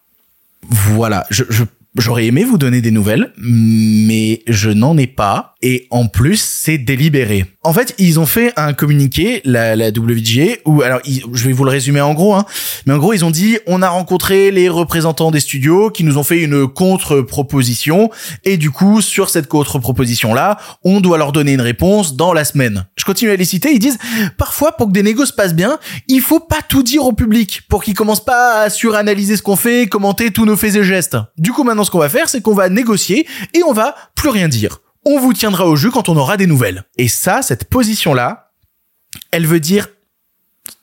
Voilà, 0.62 1.26
je, 1.30 1.44
j'aurais 1.96 2.26
aimé 2.26 2.44
vous 2.44 2.58
donner 2.58 2.80
des 2.80 2.90
nouvelles, 2.90 3.32
mais 3.38 4.42
je 4.46 4.70
n'en 4.70 4.96
ai 4.96 5.06
pas. 5.06 5.54
Et 5.60 5.88
en 5.90 6.06
plus, 6.06 6.40
c'est 6.40 6.78
délibéré. 6.78 7.44
En 7.64 7.72
fait, 7.72 7.94
ils 7.98 8.20
ont 8.20 8.26
fait 8.26 8.52
un 8.56 8.72
communiqué, 8.74 9.40
la, 9.44 9.74
la 9.74 9.88
WGA, 9.88 10.58
où, 10.64 10.82
alors, 10.82 11.00
je 11.04 11.44
vais 11.44 11.52
vous 11.52 11.64
le 11.64 11.70
résumer 11.70 12.00
en 12.00 12.14
gros, 12.14 12.34
hein, 12.34 12.44
mais 12.86 12.94
en 12.94 12.98
gros, 12.98 13.12
ils 13.12 13.24
ont 13.24 13.32
dit, 13.32 13.58
on 13.66 13.82
a 13.82 13.88
rencontré 13.88 14.52
les 14.52 14.68
représentants 14.68 15.32
des 15.32 15.40
studios 15.40 15.90
qui 15.90 16.04
nous 16.04 16.16
ont 16.16 16.22
fait 16.22 16.42
une 16.42 16.68
contre-proposition, 16.68 18.08
et 18.44 18.56
du 18.56 18.70
coup, 18.70 19.00
sur 19.00 19.30
cette 19.30 19.48
contre-proposition-là, 19.48 20.58
on 20.84 21.00
doit 21.00 21.18
leur 21.18 21.32
donner 21.32 21.54
une 21.54 21.60
réponse 21.60 22.14
dans 22.14 22.32
la 22.32 22.44
semaine. 22.44 22.86
Je 22.96 23.04
continue 23.04 23.32
à 23.32 23.36
les 23.36 23.44
citer, 23.44 23.72
ils 23.72 23.80
disent, 23.80 23.98
parfois, 24.36 24.72
pour 24.72 24.86
que 24.86 24.92
des 24.92 25.02
négos 25.02 25.26
se 25.26 25.32
passent 25.32 25.54
bien, 25.54 25.80
il 26.06 26.20
faut 26.20 26.40
pas 26.40 26.62
tout 26.66 26.84
dire 26.84 27.04
au 27.04 27.12
public, 27.12 27.62
pour 27.68 27.82
qu'ils 27.82 27.94
commencent 27.94 28.24
pas 28.24 28.62
à 28.62 28.70
suranalyser 28.70 29.36
ce 29.36 29.42
qu'on 29.42 29.56
fait, 29.56 29.88
commenter 29.88 30.30
tous 30.30 30.44
nos 30.44 30.56
faits 30.56 30.76
et 30.76 30.84
gestes. 30.84 31.16
Du 31.36 31.50
coup, 31.50 31.64
maintenant, 31.64 31.84
ce 31.84 31.90
qu'on 31.90 31.98
va 31.98 32.08
faire, 32.08 32.28
c'est 32.28 32.40
qu'on 32.42 32.54
va 32.54 32.68
négocier, 32.68 33.26
et 33.54 33.64
on 33.64 33.72
va 33.72 33.96
plus 34.14 34.28
rien 34.28 34.46
dire 34.46 34.78
on 35.08 35.18
vous 35.18 35.32
tiendra 35.32 35.66
au 35.66 35.74
jeu 35.74 35.90
quand 35.90 36.08
on 36.08 36.16
aura 36.16 36.36
des 36.36 36.46
nouvelles. 36.46 36.84
Et 36.98 37.08
ça, 37.08 37.40
cette 37.40 37.64
position-là, 37.64 38.52
elle 39.30 39.46
veut 39.46 39.60
dire 39.60 39.88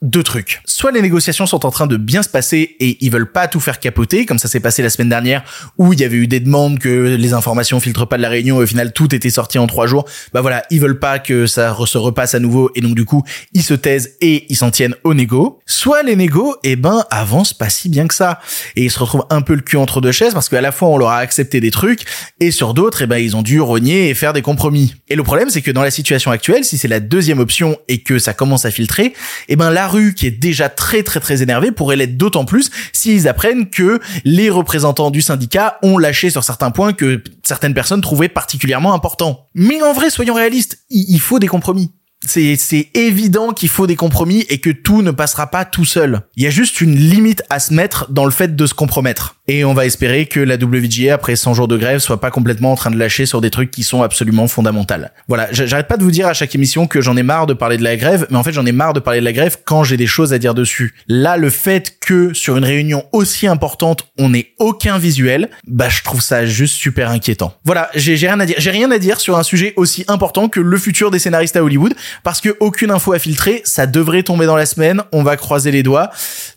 deux 0.05 0.23
trucs. 0.23 0.61
Soit 0.65 0.91
les 0.91 1.01
négociations 1.01 1.45
sont 1.45 1.65
en 1.65 1.71
train 1.71 1.87
de 1.87 1.97
bien 1.97 2.21
se 2.21 2.29
passer 2.29 2.75
et 2.79 2.97
ils 3.03 3.11
veulent 3.11 3.31
pas 3.31 3.47
tout 3.47 3.59
faire 3.59 3.79
capoter, 3.79 4.25
comme 4.25 4.37
ça 4.37 4.47
s'est 4.47 4.59
passé 4.59 4.83
la 4.83 4.89
semaine 4.89 5.09
dernière 5.09 5.43
où 5.77 5.93
il 5.93 5.99
y 5.99 6.03
avait 6.03 6.17
eu 6.17 6.27
des 6.27 6.39
demandes 6.39 6.79
que 6.79 7.15
les 7.15 7.33
informations 7.33 7.79
filtrent 7.79 8.07
pas 8.07 8.17
de 8.17 8.21
la 8.21 8.29
réunion 8.29 8.59
et 8.59 8.63
au 8.63 8.67
final 8.67 8.93
tout 8.93 9.13
était 9.15 9.31
sorti 9.31 9.57
en 9.57 9.65
trois 9.65 9.87
jours. 9.87 10.05
Bah 10.31 10.41
voilà, 10.41 10.63
ils 10.69 10.79
veulent 10.79 10.99
pas 10.99 11.17
que 11.19 11.47
ça 11.47 11.75
se 11.85 11.97
repasse 11.97 12.35
à 12.35 12.39
nouveau 12.39 12.71
et 12.75 12.81
donc 12.81 12.95
du 12.95 13.03
coup 13.03 13.23
ils 13.53 13.63
se 13.63 13.73
taisent 13.73 14.15
et 14.21 14.45
ils 14.49 14.55
s'en 14.55 14.69
tiennent 14.69 14.95
aux 15.03 15.15
négos. 15.15 15.59
Soit 15.65 16.03
les 16.03 16.15
négos, 16.15 16.55
eh 16.63 16.75
ben 16.75 17.03
avancent 17.09 17.53
pas 17.53 17.69
si 17.69 17.89
bien 17.89 18.07
que 18.07 18.13
ça 18.13 18.39
et 18.75 18.83
ils 18.85 18.91
se 18.91 18.99
retrouvent 18.99 19.25
un 19.31 19.41
peu 19.41 19.55
le 19.55 19.61
cul 19.61 19.77
entre 19.77 20.01
deux 20.01 20.11
chaises 20.11 20.33
parce 20.33 20.49
qu'à 20.49 20.61
la 20.61 20.71
fois 20.71 20.89
on 20.89 20.97
leur 20.97 21.09
a 21.09 21.17
accepté 21.17 21.59
des 21.59 21.71
trucs 21.71 22.05
et 22.39 22.51
sur 22.51 22.75
d'autres, 22.75 23.01
eh 23.01 23.07
ben 23.07 23.17
ils 23.17 23.35
ont 23.35 23.41
dû 23.41 23.59
rogner 23.59 24.09
et 24.09 24.13
faire 24.13 24.33
des 24.33 24.43
compromis. 24.43 24.93
Et 25.07 25.15
le 25.15 25.23
problème 25.23 25.49
c'est 25.49 25.63
que 25.63 25.71
dans 25.71 25.81
la 25.81 25.91
situation 25.91 26.29
actuelle, 26.29 26.63
si 26.63 26.77
c'est 26.77 26.87
la 26.87 26.99
deuxième 26.99 27.39
option 27.39 27.77
et 27.87 28.03
que 28.03 28.19
ça 28.19 28.33
commence 28.33 28.65
à 28.65 28.71
filtrer, 28.71 29.13
eh 29.49 29.55
ben 29.55 29.71
la 29.71 29.87
qui 30.13 30.27
est 30.27 30.31
déjà 30.31 30.69
très 30.69 31.03
très 31.03 31.19
très 31.19 31.41
énervée 31.41 31.71
pourrait 31.71 31.95
l'être 31.95 32.17
d'autant 32.17 32.45
plus 32.45 32.69
s'ils 32.93 33.27
apprennent 33.27 33.69
que 33.69 33.99
les 34.23 34.49
représentants 34.49 35.11
du 35.11 35.21
syndicat 35.21 35.77
ont 35.83 35.97
lâché 35.97 36.29
sur 36.29 36.43
certains 36.43 36.71
points 36.71 36.93
que 36.93 37.23
certaines 37.43 37.73
personnes 37.73 38.01
trouvaient 38.01 38.29
particulièrement 38.29 38.93
importants. 38.93 39.47
Mais 39.53 39.81
en 39.81 39.93
vrai, 39.93 40.09
soyons 40.09 40.33
réalistes, 40.33 40.79
il 40.89 41.19
faut 41.19 41.39
des 41.39 41.47
compromis. 41.47 41.94
C'est, 42.25 42.89
évident 42.93 43.51
qu'il 43.51 43.69
faut 43.69 43.87
des 43.87 43.95
compromis 43.95 44.45
et 44.49 44.59
que 44.59 44.69
tout 44.69 45.01
ne 45.01 45.11
passera 45.11 45.47
pas 45.47 45.65
tout 45.65 45.85
seul. 45.85 46.21
Il 46.35 46.43
y 46.43 46.47
a 46.47 46.49
juste 46.49 46.81
une 46.81 46.95
limite 46.95 47.43
à 47.49 47.59
se 47.59 47.73
mettre 47.73 48.11
dans 48.11 48.25
le 48.25 48.31
fait 48.31 48.55
de 48.55 48.65
se 48.65 48.73
compromettre. 48.73 49.35
Et 49.47 49.63
on 49.63 49.73
va 49.73 49.85
espérer 49.85 50.25
que 50.25 50.39
la 50.39 50.55
WGA, 50.55 51.13
après 51.13 51.35
100 51.35 51.53
jours 51.53 51.67
de 51.67 51.77
grève, 51.77 51.99
soit 51.99 52.19
pas 52.19 52.31
complètement 52.31 52.71
en 52.71 52.75
train 52.75 52.91
de 52.91 52.97
lâcher 52.97 53.25
sur 53.25 53.41
des 53.41 53.51
trucs 53.51 53.69
qui 53.71 53.83
sont 53.83 54.01
absolument 54.01 54.47
fondamentaux. 54.47 54.85
Voilà, 55.27 55.47
j'arrête 55.51 55.87
pas 55.87 55.97
de 55.97 56.03
vous 56.03 56.11
dire 56.11 56.27
à 56.27 56.33
chaque 56.33 56.53
émission 56.53 56.87
que 56.87 57.01
j'en 57.01 57.17
ai 57.17 57.23
marre 57.23 57.47
de 57.47 57.53
parler 57.53 57.77
de 57.77 57.83
la 57.83 57.95
grève, 57.95 58.27
mais 58.29 58.37
en 58.37 58.43
fait 58.43 58.51
j'en 58.51 58.65
ai 58.65 58.71
marre 58.71 58.93
de 58.93 58.99
parler 58.99 59.19
de 59.19 59.25
la 59.25 59.33
grève 59.33 59.57
quand 59.65 59.83
j'ai 59.83 59.97
des 59.97 60.07
choses 60.07 60.33
à 60.33 60.37
dire 60.37 60.53
dessus. 60.53 60.93
Là, 61.07 61.37
le 61.37 61.49
fait 61.49 61.97
que 61.99 62.33
sur 62.33 62.57
une 62.57 62.65
réunion 62.65 63.05
aussi 63.11 63.47
importante, 63.47 64.07
on 64.17 64.29
n'ait 64.29 64.53
aucun 64.59 64.97
visuel, 64.97 65.49
bah 65.67 65.89
je 65.89 66.03
trouve 66.03 66.21
ça 66.21 66.45
juste 66.45 66.75
super 66.75 67.09
inquiétant. 67.09 67.53
Voilà, 67.63 67.89
j'ai 67.95 68.15
rien 68.15 68.39
à 68.39 68.45
dire. 68.45 68.55
J'ai 68.59 68.71
rien 68.71 68.91
à 68.91 68.99
dire 68.99 69.19
sur 69.19 69.37
un 69.37 69.43
sujet 69.43 69.73
aussi 69.75 70.05
important 70.07 70.49
que 70.49 70.59
le 70.59 70.77
futur 70.77 71.11
des 71.11 71.19
scénaristes 71.19 71.55
à 71.55 71.63
Hollywood 71.63 71.95
parce 72.23 72.41
que 72.41 72.55
aucune 72.59 72.91
info 72.91 73.13
à 73.13 73.19
filtrer, 73.19 73.61
ça 73.65 73.87
devrait 73.87 74.23
tomber 74.23 74.45
dans 74.45 74.55
la 74.55 74.65
semaine, 74.65 75.03
on 75.11 75.23
va 75.23 75.37
croiser 75.37 75.71
les 75.71 75.83
doigts, 75.83 76.09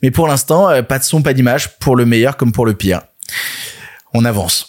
mais 0.02 0.10
pour 0.10 0.28
l'instant, 0.28 0.68
euh, 0.70 0.82
pas 0.82 0.98
de 0.98 1.04
son, 1.04 1.22
pas 1.22 1.32
d'image, 1.32 1.78
pour 1.78 1.96
le 1.96 2.06
meilleur 2.06 2.36
comme 2.36 2.52
pour 2.52 2.66
le 2.66 2.74
pire. 2.74 3.02
On 4.14 4.24
avance. 4.24 4.68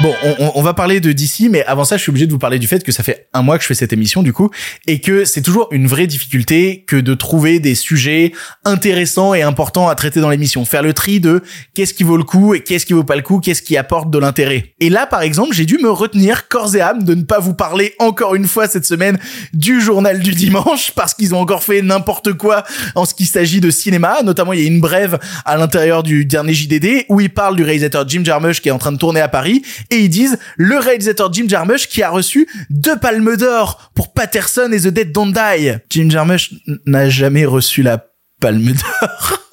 Bon, 0.00 0.14
on, 0.54 0.62
va 0.62 0.74
parler 0.74 1.00
de 1.00 1.10
DC, 1.10 1.50
mais 1.50 1.64
avant 1.64 1.84
ça, 1.84 1.96
je 1.96 2.02
suis 2.02 2.10
obligé 2.10 2.28
de 2.28 2.30
vous 2.30 2.38
parler 2.38 2.60
du 2.60 2.68
fait 2.68 2.84
que 2.84 2.92
ça 2.92 3.02
fait 3.02 3.26
un 3.32 3.42
mois 3.42 3.56
que 3.56 3.62
je 3.62 3.66
fais 3.66 3.74
cette 3.74 3.92
émission, 3.92 4.22
du 4.22 4.32
coup, 4.32 4.48
et 4.86 5.00
que 5.00 5.24
c'est 5.24 5.42
toujours 5.42 5.66
une 5.72 5.88
vraie 5.88 6.06
difficulté 6.06 6.84
que 6.86 6.94
de 6.94 7.14
trouver 7.14 7.58
des 7.58 7.74
sujets 7.74 8.30
intéressants 8.64 9.34
et 9.34 9.42
importants 9.42 9.88
à 9.88 9.96
traiter 9.96 10.20
dans 10.20 10.30
l'émission. 10.30 10.64
Faire 10.64 10.84
le 10.84 10.92
tri 10.92 11.18
de 11.18 11.42
qu'est-ce 11.74 11.94
qui 11.94 12.04
vaut 12.04 12.16
le 12.16 12.22
coup 12.22 12.54
et 12.54 12.60
qu'est-ce 12.60 12.86
qui 12.86 12.92
vaut 12.92 13.02
pas 13.02 13.16
le 13.16 13.22
coup, 13.22 13.40
qu'est-ce 13.40 13.60
qui 13.60 13.76
apporte 13.76 14.08
de 14.08 14.18
l'intérêt. 14.18 14.72
Et 14.78 14.88
là, 14.88 15.04
par 15.04 15.22
exemple, 15.22 15.52
j'ai 15.52 15.66
dû 15.66 15.78
me 15.78 15.90
retenir 15.90 16.46
corps 16.46 16.76
et 16.76 16.80
âme 16.80 17.02
de 17.02 17.14
ne 17.14 17.22
pas 17.22 17.40
vous 17.40 17.54
parler 17.54 17.94
encore 17.98 18.36
une 18.36 18.46
fois 18.46 18.68
cette 18.68 18.86
semaine 18.86 19.18
du 19.52 19.80
journal 19.80 20.20
du 20.20 20.30
dimanche, 20.30 20.92
parce 20.94 21.12
qu'ils 21.12 21.34
ont 21.34 21.40
encore 21.40 21.64
fait 21.64 21.82
n'importe 21.82 22.34
quoi 22.34 22.62
en 22.94 23.04
ce 23.04 23.14
qui 23.14 23.26
s'agit 23.26 23.60
de 23.60 23.70
cinéma. 23.70 24.18
Notamment, 24.22 24.52
il 24.52 24.60
y 24.60 24.64
a 24.64 24.68
une 24.68 24.80
brève 24.80 25.18
à 25.44 25.56
l'intérieur 25.56 26.04
du 26.04 26.24
dernier 26.24 26.54
JDD 26.54 27.06
où 27.08 27.20
il 27.20 27.30
parle 27.30 27.56
du 27.56 27.64
réalisateur 27.64 28.08
Jim 28.08 28.22
Jarmusch 28.24 28.60
qui 28.60 28.68
est 28.68 28.72
en 28.72 28.78
train 28.78 28.92
de 28.92 28.98
tourner 28.98 29.20
à 29.20 29.28
Paris 29.28 29.62
et 29.90 30.00
ils 30.00 30.08
disent 30.08 30.38
le 30.56 30.78
réalisateur 30.78 31.32
Jim 31.32 31.46
Jarmusch 31.48 31.88
qui 31.88 32.02
a 32.02 32.10
reçu 32.10 32.48
deux 32.70 32.96
palmes 32.96 33.36
d'or 33.36 33.90
pour 33.94 34.12
Patterson 34.12 34.70
et 34.72 34.80
The 34.80 34.88
Dead 34.88 35.12
Don't 35.12 35.32
Die. 35.32 35.72
Jim 35.90 36.10
Jarmusch 36.10 36.52
n'a 36.86 37.08
jamais 37.08 37.44
reçu 37.44 37.82
la 37.82 38.06
palme 38.40 38.72
d'or. 38.72 39.47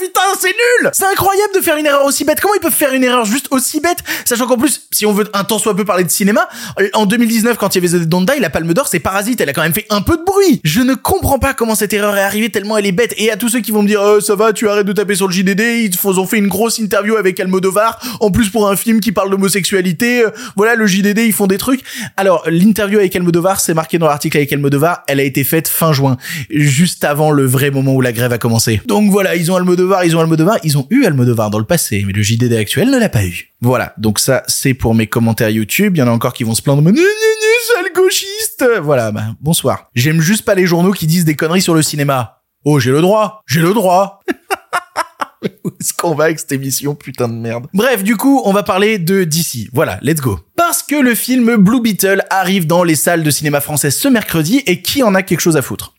Putain, 0.00 0.20
c'est 0.38 0.48
nul 0.48 0.90
C'est 0.92 1.06
incroyable 1.06 1.54
de 1.54 1.60
faire 1.60 1.76
une 1.76 1.86
erreur 1.86 2.04
aussi 2.04 2.24
bête. 2.24 2.40
Comment 2.40 2.54
ils 2.54 2.60
peuvent 2.60 2.72
faire 2.72 2.92
une 2.92 3.04
erreur 3.04 3.24
juste 3.24 3.48
aussi 3.50 3.80
bête? 3.80 3.98
Sachant 4.24 4.46
qu'en 4.46 4.56
plus, 4.56 4.88
si 4.90 5.06
on 5.06 5.12
veut 5.12 5.28
un 5.32 5.44
temps 5.44 5.58
soit 5.58 5.76
peu 5.76 5.84
parler 5.84 6.04
de 6.04 6.10
cinéma, 6.10 6.48
en 6.94 7.06
2019, 7.06 7.56
quand 7.56 7.74
il 7.74 7.84
y 7.84 7.86
avait 7.86 7.98
The 7.98 8.08
Don't 8.08 8.24
Die, 8.24 8.40
la 8.40 8.50
Palme 8.50 8.72
d'Or, 8.72 8.88
c'est 8.88 9.00
Parasite. 9.00 9.40
Elle 9.40 9.48
a 9.48 9.52
quand 9.52 9.62
même 9.62 9.74
fait 9.74 9.86
un 9.90 10.02
peu 10.02 10.16
de 10.16 10.24
bruit. 10.24 10.60
Je 10.64 10.80
ne 10.80 10.94
comprends 10.94 11.38
pas 11.38 11.54
comment 11.54 11.74
cette 11.74 11.92
erreur 11.92 12.16
est 12.16 12.22
arrivée 12.22 12.50
tellement 12.50 12.78
elle 12.78 12.86
est 12.86 12.92
bête. 12.92 13.14
Et 13.18 13.30
à 13.30 13.36
tous 13.36 13.48
ceux 13.48 13.60
qui 13.60 13.70
vont 13.70 13.82
me 13.82 13.88
dire, 13.88 14.00
oh, 14.02 14.20
ça 14.20 14.34
va, 14.34 14.52
tu 14.52 14.68
arrêtes 14.68 14.86
de 14.86 14.92
taper 14.92 15.14
sur 15.14 15.28
le 15.28 15.32
JDD, 15.32 15.60
ils 15.60 16.08
ont 16.08 16.26
fait 16.26 16.38
une 16.38 16.48
grosse 16.48 16.78
interview 16.78 17.16
avec 17.16 17.38
Almodovar, 17.40 18.00
en 18.20 18.30
plus 18.30 18.48
pour 18.48 18.68
un 18.68 18.76
film 18.76 19.00
qui 19.00 19.12
parle 19.12 19.30
d'homosexualité. 19.30 20.24
Euh, 20.24 20.30
voilà, 20.56 20.74
le 20.74 20.86
JDD, 20.86 21.18
ils 21.18 21.32
font 21.32 21.46
des 21.46 21.58
trucs. 21.58 21.82
Alors, 22.16 22.44
l'interview 22.48 22.98
avec 22.98 23.14
Almodovar, 23.14 23.60
c'est 23.60 23.74
marqué 23.74 23.98
dans 23.98 24.06
l'article 24.06 24.38
avec 24.38 24.52
Almodovar, 24.52 25.02
elle 25.06 25.20
a 25.20 25.24
été 25.24 25.44
faite 25.44 25.68
fin 25.68 25.92
juin, 25.92 26.16
juste 26.50 27.04
avant 27.04 27.30
le 27.30 27.44
vrai 27.44 27.70
moment 27.70 27.94
où 27.94 28.00
la 28.00 28.12
grève 28.12 28.32
a 28.32 28.38
commencé. 28.38 28.80
Donc 28.86 29.10
voilà, 29.10 29.36
ils 29.36 29.50
ont 29.52 29.56
Almodovar 29.56 29.89
ils 30.04 30.16
ont 30.16 30.20
Almodovar, 30.20 30.58
ils 30.62 30.78
ont 30.78 30.86
eu 30.90 31.04
Almodovar 31.04 31.50
dans 31.50 31.58
le 31.58 31.64
passé, 31.64 32.04
mais 32.06 32.12
le 32.12 32.22
JDD 32.22 32.52
actuel 32.54 32.90
ne 32.90 32.98
l'a 32.98 33.08
pas 33.08 33.24
eu. 33.24 33.50
Voilà, 33.60 33.94
donc 33.98 34.18
ça 34.18 34.42
c'est 34.46 34.74
pour 34.74 34.94
mes 34.94 35.06
commentaires 35.06 35.50
YouTube, 35.50 35.96
il 35.96 36.00
y 36.00 36.02
en 36.02 36.08
a 36.08 36.10
encore 36.10 36.32
qui 36.32 36.44
vont 36.44 36.54
se 36.54 36.62
plaindre, 36.62 36.82
mais 36.82 36.92
sale 36.92 37.92
gauchiste 37.94 38.64
Voilà, 38.82 39.12
bah, 39.12 39.34
bonsoir. 39.40 39.90
J'aime 39.94 40.20
juste 40.20 40.44
pas 40.44 40.54
les 40.54 40.66
journaux 40.66 40.92
qui 40.92 41.06
disent 41.06 41.24
des 41.24 41.34
conneries 41.34 41.62
sur 41.62 41.74
le 41.74 41.82
cinéma. 41.82 42.42
Oh, 42.64 42.78
j'ai 42.78 42.90
le 42.90 43.00
droit, 43.00 43.42
j'ai 43.46 43.60
le 43.60 43.72
droit 43.72 44.20
Où 45.64 45.70
est-ce 45.80 45.94
qu'on 45.94 46.14
va 46.14 46.24
avec 46.24 46.38
cette 46.38 46.52
émission, 46.52 46.94
putain 46.94 47.26
de 47.26 47.32
merde? 47.32 47.66
Bref, 47.72 48.02
du 48.04 48.16
coup, 48.16 48.42
on 48.44 48.52
va 48.52 48.62
parler 48.62 48.98
de 48.98 49.24
DC. 49.24 49.70
Voilà, 49.72 49.98
let's 50.02 50.20
go. 50.20 50.38
Parce 50.54 50.82
que 50.82 50.96
le 50.96 51.14
film 51.14 51.56
Blue 51.56 51.80
Beetle 51.80 52.22
arrive 52.28 52.66
dans 52.66 52.84
les 52.84 52.94
salles 52.94 53.22
de 53.22 53.30
cinéma 53.30 53.62
françaises 53.62 53.96
ce 53.96 54.08
mercredi 54.08 54.62
et 54.66 54.82
qui 54.82 55.02
en 55.02 55.14
a 55.14 55.22
quelque 55.22 55.40
chose 55.40 55.56
à 55.56 55.62
foutre? 55.62 55.94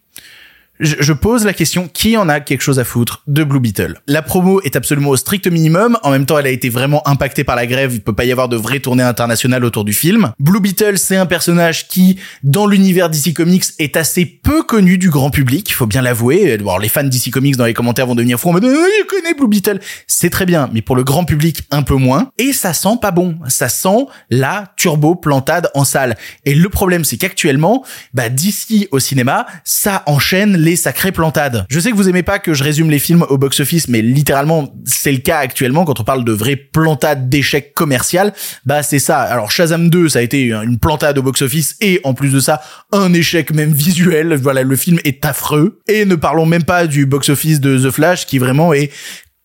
Je, 0.81 1.13
pose 1.13 1.45
la 1.45 1.53
question, 1.53 1.87
qui 1.87 2.17
en 2.17 2.27
a 2.27 2.39
quelque 2.39 2.61
chose 2.61 2.79
à 2.79 2.83
foutre 2.83 3.23
de 3.27 3.43
Blue 3.43 3.59
Beetle? 3.59 4.01
La 4.07 4.21
promo 4.21 4.61
est 4.61 4.75
absolument 4.75 5.09
au 5.09 5.15
strict 5.15 5.47
minimum, 5.47 5.97
en 6.03 6.11
même 6.11 6.25
temps 6.25 6.37
elle 6.37 6.47
a 6.47 6.51
été 6.51 6.69
vraiment 6.69 7.07
impactée 7.07 7.43
par 7.43 7.55
la 7.55 7.67
grève, 7.67 7.93
il 7.93 8.01
peut 8.01 8.13
pas 8.13 8.25
y 8.25 8.31
avoir 8.31 8.49
de 8.49 8.57
vraie 8.57 8.79
tournée 8.79 9.03
internationale 9.03 9.63
autour 9.63 9.85
du 9.85 9.93
film. 9.93 10.31
Blue 10.39 10.59
Beetle, 10.59 10.97
c'est 10.97 11.15
un 11.15 11.25
personnage 11.25 11.87
qui, 11.87 12.17
dans 12.43 12.67
l'univers 12.67 13.09
DC 13.09 13.33
Comics, 13.33 13.65
est 13.79 13.95
assez 13.95 14.25
peu 14.25 14.63
connu 14.63 14.97
du 14.97 15.09
grand 15.09 15.29
public, 15.29 15.69
il 15.69 15.73
faut 15.73 15.87
bien 15.87 16.01
l'avouer. 16.01 16.57
Les 16.81 16.89
fans 16.89 17.03
DC 17.03 17.31
Comics 17.31 17.57
dans 17.57 17.65
les 17.65 17.73
commentaires 17.73 18.07
vont 18.07 18.15
devenir 18.15 18.39
fous 18.39 18.49
en 18.49 18.53
mode 18.53 18.65
oh, 18.65 18.85
il 18.99 19.05
connaît 19.05 19.33
Blue 19.33 19.47
Beetle». 19.47 19.79
C'est 20.07 20.29
très 20.29 20.45
bien, 20.45 20.69
mais 20.73 20.81
pour 20.81 20.95
le 20.95 21.03
grand 21.03 21.25
public, 21.25 21.61
un 21.71 21.83
peu 21.83 21.95
moins. 21.95 22.31
Et 22.37 22.53
ça 22.53 22.73
sent 22.73 22.97
pas 23.01 23.11
bon, 23.11 23.37
ça 23.47 23.69
sent 23.69 24.07
la 24.29 24.73
turbo 24.77 25.15
plantade 25.15 25.69
en 25.73 25.85
salle. 25.85 26.17
Et 26.45 26.55
le 26.55 26.69
problème, 26.69 27.05
c'est 27.05 27.17
qu'actuellement, 27.17 27.83
bah, 28.13 28.29
DC 28.29 28.87
au 28.91 28.99
cinéma, 28.99 29.45
ça 29.63 30.03
enchaîne 30.05 30.57
les 30.57 30.70
sacrées 30.75 31.11
plantades. 31.11 31.65
Je 31.69 31.79
sais 31.79 31.91
que 31.91 31.95
vous 31.95 32.09
aimez 32.09 32.23
pas 32.23 32.39
que 32.39 32.53
je 32.53 32.63
résume 32.63 32.89
les 32.89 32.99
films 32.99 33.25
au 33.29 33.37
box-office, 33.37 33.87
mais 33.87 34.01
littéralement, 34.01 34.73
c'est 34.85 35.11
le 35.11 35.19
cas 35.19 35.39
actuellement 35.39 35.85
quand 35.85 35.99
on 35.99 36.03
parle 36.03 36.23
de 36.23 36.31
vraies 36.31 36.55
plantades 36.55 37.29
d'échecs 37.29 37.73
commercial. 37.73 38.33
Bah, 38.65 38.83
c'est 38.83 38.99
ça. 38.99 39.19
Alors, 39.19 39.51
Shazam 39.51 39.89
2, 39.89 40.09
ça 40.09 40.19
a 40.19 40.21
été 40.21 40.51
une 40.51 40.79
plantade 40.79 41.17
au 41.17 41.23
box-office 41.23 41.77
et 41.81 41.99
en 42.03 42.13
plus 42.13 42.31
de 42.31 42.39
ça, 42.39 42.61
un 42.91 43.13
échec 43.13 43.53
même 43.53 43.71
visuel. 43.71 44.35
Voilà, 44.35 44.63
le 44.63 44.75
film 44.75 44.99
est 45.03 45.25
affreux. 45.25 45.79
Et 45.87 46.05
ne 46.05 46.15
parlons 46.15 46.45
même 46.45 46.63
pas 46.63 46.87
du 46.87 47.05
box-office 47.05 47.59
de 47.59 47.77
The 47.77 47.91
Flash 47.91 48.25
qui 48.25 48.39
vraiment 48.39 48.73
est 48.73 48.91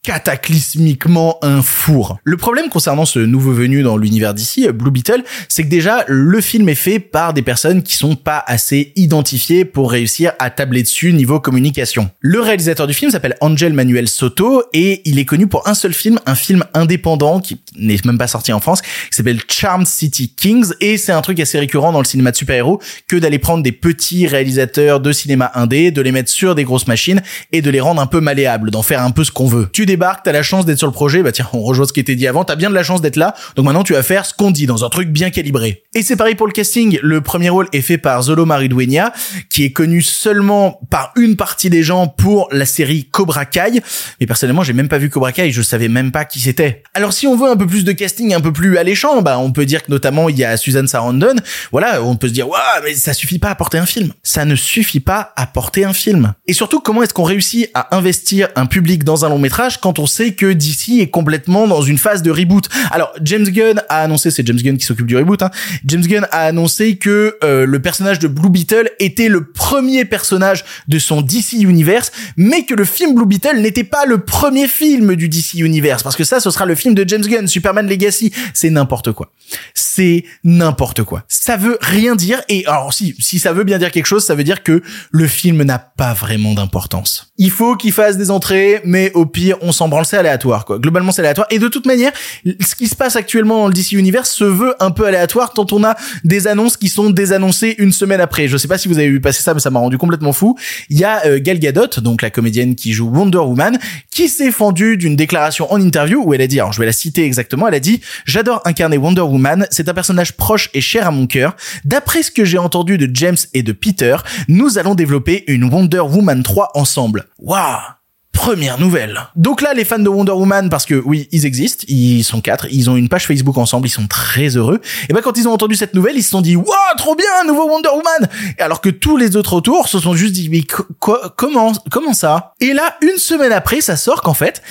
cataclysmiquement 0.06 1.36
un 1.42 1.62
four. 1.62 2.18
Le 2.22 2.36
problème 2.36 2.68
concernant 2.68 3.06
ce 3.06 3.18
nouveau 3.18 3.50
venu 3.50 3.82
dans 3.82 3.96
l'univers 3.96 4.34
d'ici, 4.34 4.68
Blue 4.68 4.92
Beetle, 4.92 5.24
c'est 5.48 5.64
que 5.64 5.68
déjà 5.68 6.04
le 6.06 6.40
film 6.40 6.68
est 6.68 6.76
fait 6.76 7.00
par 7.00 7.34
des 7.34 7.42
personnes 7.42 7.82
qui 7.82 7.94
sont 7.94 8.14
pas 8.14 8.44
assez 8.46 8.92
identifiées 8.94 9.64
pour 9.64 9.90
réussir 9.90 10.30
à 10.38 10.50
tabler 10.50 10.84
dessus 10.84 11.12
niveau 11.12 11.40
communication. 11.40 12.08
Le 12.20 12.40
réalisateur 12.40 12.86
du 12.86 12.94
film 12.94 13.10
s'appelle 13.10 13.34
Angel 13.40 13.72
Manuel 13.72 14.06
Soto 14.06 14.62
et 14.72 15.02
il 15.06 15.18
est 15.18 15.24
connu 15.24 15.48
pour 15.48 15.66
un 15.66 15.74
seul 15.74 15.92
film, 15.92 16.20
un 16.24 16.36
film 16.36 16.62
indépendant 16.72 17.40
qui 17.40 17.60
n'est 17.76 17.98
même 18.04 18.16
pas 18.16 18.28
sorti 18.28 18.52
en 18.52 18.60
France, 18.60 18.82
qui 18.82 19.16
s'appelle 19.16 19.40
Charmed 19.48 19.88
City 19.88 20.32
Kings 20.36 20.72
et 20.80 20.98
c'est 20.98 21.10
un 21.10 21.20
truc 21.20 21.40
assez 21.40 21.58
récurrent 21.58 21.90
dans 21.90 21.98
le 21.98 22.04
cinéma 22.04 22.30
de 22.30 22.36
super-héros 22.36 22.80
que 23.08 23.16
d'aller 23.16 23.40
prendre 23.40 23.64
des 23.64 23.72
petits 23.72 24.28
réalisateurs 24.28 25.00
de 25.00 25.10
cinéma 25.10 25.50
indé, 25.56 25.90
de 25.90 26.00
les 26.00 26.12
mettre 26.12 26.30
sur 26.30 26.54
des 26.54 26.62
grosses 26.62 26.86
machines 26.86 27.22
et 27.50 27.60
de 27.60 27.70
les 27.70 27.80
rendre 27.80 28.00
un 28.00 28.06
peu 28.06 28.20
malléables, 28.20 28.70
d'en 28.70 28.82
faire 28.82 29.02
un 29.02 29.10
peu 29.10 29.24
ce 29.24 29.32
qu'on 29.32 29.48
veut. 29.48 29.68
Débarques, 29.96 30.24
t'as 30.24 30.32
la 30.32 30.42
chance 30.42 30.66
d'être 30.66 30.78
sur 30.78 30.86
le 30.86 30.92
projet, 30.92 31.22
bah 31.22 31.32
tiens, 31.32 31.48
on 31.54 31.62
rejoint 31.62 31.86
ce 31.86 31.92
qui 31.92 32.00
était 32.00 32.14
dit 32.14 32.26
avant, 32.26 32.44
t'as 32.44 32.54
bien 32.54 32.68
de 32.68 32.74
la 32.74 32.82
chance 32.82 33.00
d'être 33.00 33.16
là, 33.16 33.34
donc 33.56 33.64
maintenant 33.64 33.82
tu 33.82 33.94
vas 33.94 34.02
faire 34.02 34.26
ce 34.26 34.34
qu'on 34.34 34.50
dit 34.50 34.66
dans 34.66 34.84
un 34.84 34.90
truc 34.90 35.08
bien 35.08 35.30
calibré. 35.30 35.84
Et 35.94 36.02
c'est 36.02 36.16
pareil 36.16 36.34
pour 36.34 36.46
le 36.46 36.52
casting, 36.52 36.98
le 37.02 37.22
premier 37.22 37.48
rôle 37.48 37.68
est 37.72 37.80
fait 37.80 37.98
par 37.98 38.22
Zolo 38.22 38.44
Maridueña, 38.44 39.12
qui 39.48 39.64
est 39.64 39.72
connu 39.72 40.02
seulement 40.02 40.80
par 40.90 41.12
une 41.16 41.36
partie 41.36 41.70
des 41.70 41.82
gens 41.82 42.08
pour 42.08 42.48
la 42.52 42.66
série 42.66 43.08
Cobra 43.10 43.46
Kai, 43.46 43.80
mais 44.20 44.26
personnellement 44.26 44.62
j'ai 44.62 44.74
même 44.74 44.88
pas 44.88 44.98
vu 44.98 45.08
Cobra 45.08 45.32
Kai, 45.32 45.50
je 45.50 45.62
savais 45.62 45.88
même 45.88 46.12
pas 46.12 46.26
qui 46.26 46.40
c'était. 46.40 46.82
Alors 46.92 47.14
si 47.14 47.26
on 47.26 47.36
veut 47.36 47.50
un 47.50 47.56
peu 47.56 47.66
plus 47.66 47.84
de 47.84 47.92
casting, 47.92 48.34
un 48.34 48.40
peu 48.40 48.52
plus 48.52 48.76
alléchant, 48.76 49.22
bah 49.22 49.38
on 49.38 49.52
peut 49.52 49.64
dire 49.64 49.82
que 49.82 49.90
notamment 49.90 50.28
il 50.28 50.36
y 50.36 50.44
a 50.44 50.56
Susan 50.58 50.86
Sarandon, 50.86 51.36
voilà, 51.72 52.02
on 52.02 52.16
peut 52.16 52.28
se 52.28 52.32
dire, 52.32 52.48
ouais, 52.48 52.58
mais 52.84 52.94
ça 52.94 53.12
suffit 53.12 53.38
pas 53.38 53.50
à 53.50 53.54
porter 53.54 53.78
un 53.78 53.86
film. 53.86 54.12
Ça 54.22 54.44
ne 54.44 54.54
suffit 54.54 55.00
pas 55.00 55.32
à 55.36 55.46
porter 55.46 55.84
un 55.84 55.92
film. 55.92 56.34
Et 56.46 56.52
surtout, 56.52 56.80
comment 56.80 57.02
est-ce 57.02 57.14
qu'on 57.14 57.24
réussit 57.24 57.70
à 57.74 57.96
investir 57.96 58.48
un 58.56 58.66
public 58.66 59.04
dans 59.04 59.24
un 59.24 59.28
long 59.28 59.38
métrage 59.38 59.80
on 59.98 60.06
sait 60.06 60.32
que 60.32 60.52
DC 60.52 61.00
est 61.00 61.10
complètement 61.10 61.66
dans 61.66 61.82
une 61.82 61.98
phase 61.98 62.22
de 62.22 62.30
reboot. 62.30 62.68
Alors 62.90 63.12
James 63.22 63.44
Gunn 63.48 63.82
a 63.88 64.02
annoncé, 64.02 64.30
c'est 64.30 64.46
James 64.46 64.56
Gunn 64.56 64.78
qui 64.78 64.84
s'occupe 64.84 65.06
du 65.06 65.16
reboot, 65.16 65.42
hein, 65.42 65.50
James 65.84 66.06
Gunn 66.06 66.26
a 66.30 66.40
annoncé 66.40 66.96
que 66.96 67.36
euh, 67.44 67.66
le 67.66 67.80
personnage 67.80 68.18
de 68.18 68.28
Blue 68.28 68.50
Beetle 68.50 68.90
était 68.98 69.28
le 69.28 69.44
premier 69.44 70.04
personnage 70.04 70.64
de 70.88 70.98
son 70.98 71.22
DC 71.22 71.54
Universe, 71.54 72.12
mais 72.36 72.64
que 72.64 72.74
le 72.74 72.84
film 72.84 73.14
Blue 73.14 73.26
Beetle 73.26 73.60
n'était 73.60 73.84
pas 73.84 74.04
le 74.06 74.18
premier 74.18 74.68
film 74.68 75.16
du 75.16 75.28
DC 75.28 75.54
Universe, 75.54 76.02
parce 76.02 76.16
que 76.16 76.24
ça, 76.24 76.40
ce 76.40 76.50
sera 76.50 76.66
le 76.66 76.74
film 76.74 76.94
de 76.94 77.08
James 77.08 77.22
Gunn, 77.22 77.46
Superman 77.46 77.88
Legacy. 77.88 78.32
C'est 78.54 78.70
n'importe 78.70 79.12
quoi. 79.12 79.32
C'est 79.74 80.24
n'importe 80.44 81.02
quoi. 81.02 81.24
Ça 81.28 81.56
veut 81.56 81.78
rien 81.80 82.16
dire, 82.16 82.42
et 82.48 82.66
alors 82.66 82.92
si, 82.92 83.14
si 83.18 83.38
ça 83.38 83.52
veut 83.52 83.64
bien 83.64 83.78
dire 83.78 83.90
quelque 83.90 84.06
chose, 84.06 84.24
ça 84.24 84.34
veut 84.34 84.44
dire 84.44 84.62
que 84.62 84.82
le 85.10 85.26
film 85.26 85.62
n'a 85.62 85.78
pas 85.78 86.14
vraiment 86.14 86.54
d'importance. 86.54 87.32
Il 87.38 87.50
faut 87.50 87.76
qu'il 87.76 87.92
fasse 87.92 88.16
des 88.16 88.30
entrées, 88.30 88.80
mais 88.84 89.12
au 89.14 89.26
pire, 89.26 89.56
s'en 89.72 89.88
branle, 89.88 90.04
c'est 90.04 90.16
aléatoire, 90.16 90.64
quoi. 90.64 90.78
Globalement, 90.78 91.12
c'est 91.12 91.22
aléatoire. 91.22 91.46
Et 91.50 91.58
de 91.58 91.68
toute 91.68 91.86
manière, 91.86 92.12
ce 92.44 92.74
qui 92.74 92.86
se 92.86 92.94
passe 92.94 93.16
actuellement 93.16 93.62
dans 93.62 93.68
le 93.68 93.74
DC 93.74 93.92
Universe 93.92 94.30
se 94.30 94.44
veut 94.44 94.74
un 94.80 94.90
peu 94.90 95.06
aléatoire 95.06 95.52
tant 95.52 95.66
on 95.72 95.84
a 95.84 95.96
des 96.24 96.46
annonces 96.46 96.76
qui 96.76 96.88
sont 96.88 97.10
désannoncées 97.10 97.74
une 97.78 97.92
semaine 97.92 98.20
après. 98.20 98.48
Je 98.48 98.56
sais 98.56 98.68
pas 98.68 98.78
si 98.78 98.88
vous 98.88 98.98
avez 98.98 99.08
vu 99.08 99.20
passer 99.20 99.42
ça, 99.42 99.54
mais 99.54 99.60
ça 99.60 99.70
m'a 99.70 99.78
rendu 99.78 99.98
complètement 99.98 100.32
fou. 100.32 100.56
Il 100.90 100.98
y 100.98 101.04
a 101.04 101.26
euh, 101.26 101.38
Gal 101.40 101.58
Gadot, 101.58 102.00
donc 102.00 102.22
la 102.22 102.30
comédienne 102.30 102.74
qui 102.74 102.92
joue 102.92 103.08
Wonder 103.08 103.38
Woman, 103.38 103.78
qui 104.10 104.28
s'est 104.28 104.50
fendue 104.50 104.96
d'une 104.96 105.16
déclaration 105.16 105.72
en 105.72 105.80
interview 105.80 106.22
où 106.24 106.34
elle 106.34 106.42
a 106.42 106.46
dit, 106.46 106.60
alors 106.60 106.72
je 106.72 106.80
vais 106.80 106.86
la 106.86 106.92
citer 106.92 107.24
exactement, 107.24 107.68
elle 107.68 107.74
a 107.74 107.80
dit, 107.80 108.00
j'adore 108.24 108.62
incarner 108.64 108.96
Wonder 108.96 109.22
Woman, 109.22 109.66
c'est 109.70 109.88
un 109.88 109.94
personnage 109.94 110.32
proche 110.32 110.70
et 110.74 110.80
cher 110.80 111.06
à 111.06 111.10
mon 111.10 111.26
cœur. 111.26 111.56
D'après 111.84 112.22
ce 112.22 112.30
que 112.30 112.44
j'ai 112.44 112.58
entendu 112.58 112.98
de 112.98 113.08
James 113.14 113.36
et 113.54 113.62
de 113.62 113.72
Peter, 113.72 114.16
nous 114.48 114.78
allons 114.78 114.94
développer 114.94 115.44
une 115.48 115.64
Wonder 115.64 116.00
Woman 116.00 116.42
3 116.42 116.70
ensemble. 116.74 117.26
Waouh 117.38 117.95
Première 118.36 118.78
nouvelle. 118.78 119.18
Donc 119.34 119.62
là, 119.62 119.74
les 119.74 119.84
fans 119.84 119.98
de 119.98 120.08
Wonder 120.08 120.32
Woman, 120.32 120.68
parce 120.68 120.84
que 120.84 121.02
oui, 121.04 121.26
ils 121.32 121.46
existent, 121.46 121.84
ils 121.88 122.22
sont 122.22 122.40
quatre, 122.40 122.66
ils 122.70 122.88
ont 122.88 122.96
une 122.96 123.08
page 123.08 123.26
Facebook 123.26 123.56
ensemble, 123.56 123.88
ils 123.88 123.90
sont 123.90 124.06
très 124.06 124.56
heureux. 124.56 124.80
Et 125.08 125.12
ben 125.12 125.20
quand 125.22 125.36
ils 125.36 125.48
ont 125.48 125.52
entendu 125.52 125.74
cette 125.74 125.94
nouvelle, 125.94 126.16
ils 126.16 126.22
se 126.22 126.30
sont 126.30 126.42
dit, 126.42 126.54
waouh, 126.54 126.66
trop 126.96 127.16
bien, 127.16 127.26
nouveau 127.46 127.68
Wonder 127.68 127.88
Woman. 127.88 128.28
Alors 128.58 128.80
que 128.80 128.90
tous 128.90 129.16
les 129.16 129.36
autres 129.36 129.54
autour 129.54 129.88
se 129.88 129.98
sont 129.98 130.14
juste 130.14 130.34
dit, 130.34 130.48
mais 130.48 130.62
quoi, 131.00 131.34
comment, 131.36 131.72
comment 131.90 132.12
ça? 132.12 132.52
Et 132.60 132.72
là, 132.72 132.96
une 133.00 133.18
semaine 133.18 133.52
après, 133.52 133.80
ça 133.80 133.96
sort 133.96 134.22
qu'en 134.22 134.34
fait, 134.34 134.62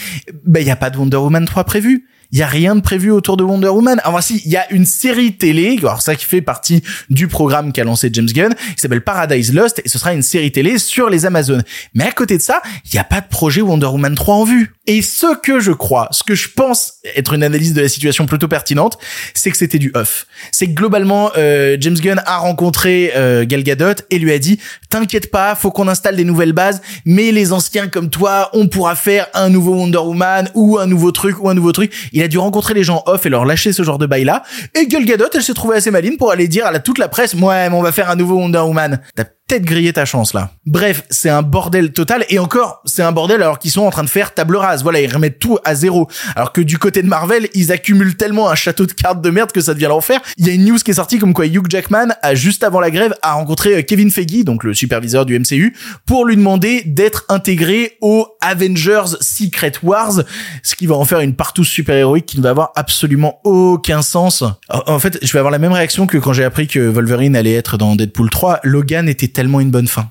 ben 0.45 0.62
il 0.62 0.67
y 0.67 0.72
a 0.72 0.75
pas 0.75 0.89
de 0.89 0.98
Wonder 0.98 1.17
Woman 1.17 1.45
3 1.45 1.63
prévu 1.63 2.07
il 2.36 2.39
y 2.39 2.44
a 2.44 2.48
rien 2.48 2.75
de 2.75 2.82
prévu 2.82 3.12
autour 3.12 3.38
de 3.38 3.46
Wonder 3.46 3.70
Woman. 3.70 4.01
Alors 4.04 4.22
si, 4.22 4.42
il 4.44 4.51
y 4.51 4.58
a 4.58 4.70
une 4.70 4.86
série 4.86 5.38
télé, 5.38 5.77
alors 5.80 6.01
ça 6.01 6.15
qui 6.15 6.25
fait 6.25 6.42
partie 6.42 6.84
du 7.10 7.30
programme 7.30 7.72
qu'a 7.72 7.86
lancé 7.86 8.10
James 8.12 8.25
Gunn, 8.25 8.54
qui 8.75 8.82
s'appelle 8.82 9.06
Paradise 9.06 9.54
Lost, 9.54 9.82
et 9.86 9.88
ce 9.88 9.98
sera 9.98 10.13
une 10.13 10.22
série 10.22 10.51
télé 10.51 10.77
sur 10.77 11.10
les 11.10 11.25
Amazones. 11.25 11.63
Mais 11.94 12.04
à 12.04 12.12
côté 12.12 12.36
de 12.36 12.42
ça, 12.42 12.62
il 12.84 12.89
n'y 12.94 13.00
a 13.00 13.06
pas 13.06 13.22
de 13.22 13.27
projet 13.30 13.62
Wonder 13.62 13.86
Woman 13.86 14.15
3 14.15 14.36
en 14.36 14.44
vue. 14.44 14.74
Et 14.86 15.01
ce 15.01 15.39
que 15.42 15.62
je 15.62 15.72
crois, 15.72 16.10
ce 16.12 16.24
que 16.24 16.36
je 16.36 16.50
pense 16.50 16.96
être 17.15 17.34
une 17.34 17.42
analyse 17.42 17.74
de 17.74 17.82
la 17.82 17.88
situation 17.88 18.25
plutôt 18.25 18.50
pertinente, 18.50 18.98
c'est 19.34 19.50
que 19.50 19.58
c'était 19.58 19.80
du 19.80 19.92
off. 19.96 20.27
C'est 20.51 20.68
que 20.68 20.74
globalement, 20.74 21.32
euh, 21.38 21.77
James 21.80 21.96
Gunn 21.96 22.22
a 22.25 22.38
rencontré 22.38 23.13
euh, 23.15 23.46
Gal 23.46 23.63
Gadot 23.63 24.04
et 24.10 24.20
lui 24.20 24.34
a 24.34 24.39
dit 24.39 24.60
"T'inquiète 24.89 25.32
pas, 25.32 25.56
faut 25.56 25.72
qu'on 25.72 25.88
installe 25.88 26.18
des 26.18 26.25
nouvelles 26.25 26.54
bases, 26.54 26.82
mais 27.06 27.32
les 27.32 27.54
anciens 27.54 27.88
comme 27.88 28.10
toi, 28.10 28.50
on 28.51 28.68
pourra 28.68 28.96
faire 28.96 29.27
un 29.34 29.50
nouveau 29.50 29.75
Wonder 29.75 30.00
Woman 30.00 30.50
ou 30.54 30.77
un 30.77 30.86
nouveau 30.86 31.13
truc 31.13 31.42
ou 31.42 31.48
un 31.48 31.54
nouveau 31.54 31.72
truc." 31.72 31.94
A 32.25 32.27
dû 32.27 32.38
rencontrer 32.38 32.74
les 32.74 32.84
gens 32.84 33.03
off 33.05 33.25
et 33.25 33.29
leur 33.29 33.46
lâcher 33.46 33.72
ce 33.74 33.84
genre 33.84 33.98
de 33.98 34.05
bail 34.05 34.24
là. 34.25 34.44
Et 34.74 34.88
Gal 34.88 35.05
Gadot, 35.05 35.25
elle 35.34 35.44
s'est 35.44 35.53
trouvée 35.53 35.77
assez 35.77 35.91
maline 35.91 36.17
pour 36.17 36.32
aller 36.32 36.48
dire 36.48 36.65
à 36.65 36.79
toute 36.79 36.98
la 36.98 37.08
presse 37.08 37.34
"Ouais, 37.34 37.70
mais 37.70 37.75
on 37.75 37.82
va 37.82 37.91
faire 37.91 38.10
un 38.10 38.15
nouveau 38.15 38.36
Wonder 38.36 38.60
Woman." 38.60 39.00
Peut-être 39.47 39.63
griller 39.63 39.93
ta 39.93 40.05
chance 40.05 40.33
là. 40.33 40.51
Bref, 40.65 41.03
c'est 41.09 41.29
un 41.29 41.41
bordel 41.41 41.91
total 41.91 42.25
et 42.29 42.39
encore, 42.39 42.81
c'est 42.85 43.03
un 43.03 43.11
bordel 43.11 43.41
alors 43.41 43.59
qu'ils 43.59 43.71
sont 43.71 43.83
en 43.83 43.91
train 43.91 44.03
de 44.03 44.09
faire 44.09 44.33
table 44.33 44.55
rase. 44.55 44.83
Voilà, 44.83 45.01
ils 45.01 45.11
remettent 45.11 45.39
tout 45.39 45.59
à 45.63 45.75
zéro. 45.75 46.07
Alors 46.35 46.51
que 46.51 46.61
du 46.61 46.77
côté 46.77 47.03
de 47.03 47.07
Marvel, 47.07 47.47
ils 47.53 47.71
accumulent 47.71 48.15
tellement 48.15 48.49
un 48.49 48.55
château 48.55 48.85
de 48.85 48.91
cartes 48.91 49.21
de 49.21 49.29
merde 49.29 49.51
que 49.51 49.61
ça 49.61 49.73
devient 49.73 49.87
l'enfer. 49.89 50.19
Il 50.37 50.47
y 50.47 50.49
a 50.49 50.53
une 50.53 50.65
news 50.65 50.77
qui 50.77 50.91
est 50.91 50.95
sortie 50.95 51.19
comme 51.19 51.33
quoi 51.33 51.45
Hugh 51.45 51.65
Jackman 51.69 52.07
a 52.21 52.35
juste 52.35 52.63
avant 52.63 52.79
la 52.79 52.89
grève 52.89 53.13
a 53.21 53.33
rencontré 53.33 53.75
euh, 53.75 53.81
Kevin 53.81 54.09
Feige, 54.09 54.43
donc 54.43 54.63
le 54.63 54.73
superviseur 54.73 55.25
du 55.25 55.37
MCU, 55.37 55.75
pour 56.05 56.25
lui 56.25 56.35
demander 56.35 56.83
d'être 56.85 57.25
intégré 57.29 57.97
au 58.01 58.27
Avengers 58.41 59.17
Secret 59.21 59.73
Wars, 59.83 60.21
ce 60.63 60.75
qui 60.75 60.87
va 60.87 60.95
en 60.95 61.05
faire 61.05 61.19
une 61.19 61.35
partout 61.35 61.63
super 61.63 61.95
héroïque 61.95 62.25
qui 62.25 62.37
ne 62.37 62.43
va 62.43 62.49
avoir 62.49 62.71
absolument 62.75 63.39
aucun 63.43 64.01
sens. 64.01 64.43
En 64.69 64.99
fait, 64.99 65.19
je 65.21 65.31
vais 65.31 65.39
avoir 65.39 65.51
la 65.51 65.59
même 65.59 65.71
réaction 65.71 66.07
que 66.07 66.17
quand 66.17 66.33
j'ai 66.33 66.43
appris 66.43 66.67
que 66.67 66.79
Wolverine 66.79 67.35
allait 67.35 67.53
être 67.53 67.77
dans 67.77 67.95
Deadpool 67.95 68.29
3. 68.29 68.61
Logan 68.63 69.07
était 69.09 69.35
tellement 69.36 69.60
une 69.60 69.70
bonne 69.70 69.88
fin. 69.88 70.10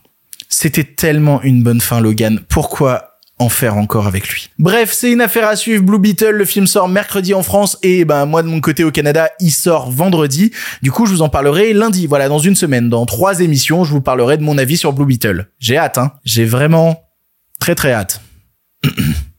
C'était 0.50 0.84
tellement 0.84 1.42
une 1.42 1.62
bonne 1.62 1.80
fin, 1.80 1.98
Logan. 2.00 2.40
Pourquoi 2.48 3.18
en 3.38 3.48
faire 3.48 3.76
encore 3.76 4.06
avec 4.06 4.28
lui? 4.28 4.50
Bref, 4.58 4.92
c'est 4.92 5.10
une 5.10 5.22
affaire 5.22 5.48
à 5.48 5.56
suivre. 5.56 5.82
Blue 5.82 5.98
Beetle, 5.98 6.30
le 6.30 6.44
film 6.44 6.66
sort 6.66 6.88
mercredi 6.88 7.32
en 7.32 7.42
France 7.42 7.78
et 7.82 8.04
ben 8.04 8.26
moi 8.26 8.42
de 8.42 8.48
mon 8.48 8.60
côté 8.60 8.84
au 8.84 8.90
Canada, 8.90 9.30
il 9.40 9.50
sort 9.50 9.90
vendredi. 9.90 10.52
Du 10.82 10.92
coup, 10.92 11.06
je 11.06 11.12
vous 11.12 11.22
en 11.22 11.30
parlerai 11.30 11.72
lundi. 11.72 12.06
Voilà, 12.06 12.28
dans 12.28 12.38
une 12.38 12.54
semaine, 12.54 12.90
dans 12.90 13.06
trois 13.06 13.40
émissions, 13.40 13.82
je 13.82 13.92
vous 13.92 14.02
parlerai 14.02 14.36
de 14.36 14.42
mon 14.42 14.58
avis 14.58 14.76
sur 14.76 14.92
Blue 14.92 15.06
Beetle. 15.06 15.48
J'ai 15.58 15.78
hâte, 15.78 15.96
hein. 15.96 16.12
J'ai 16.24 16.44
vraiment 16.44 17.02
très 17.58 17.74
très 17.74 17.92
hâte. 17.92 18.20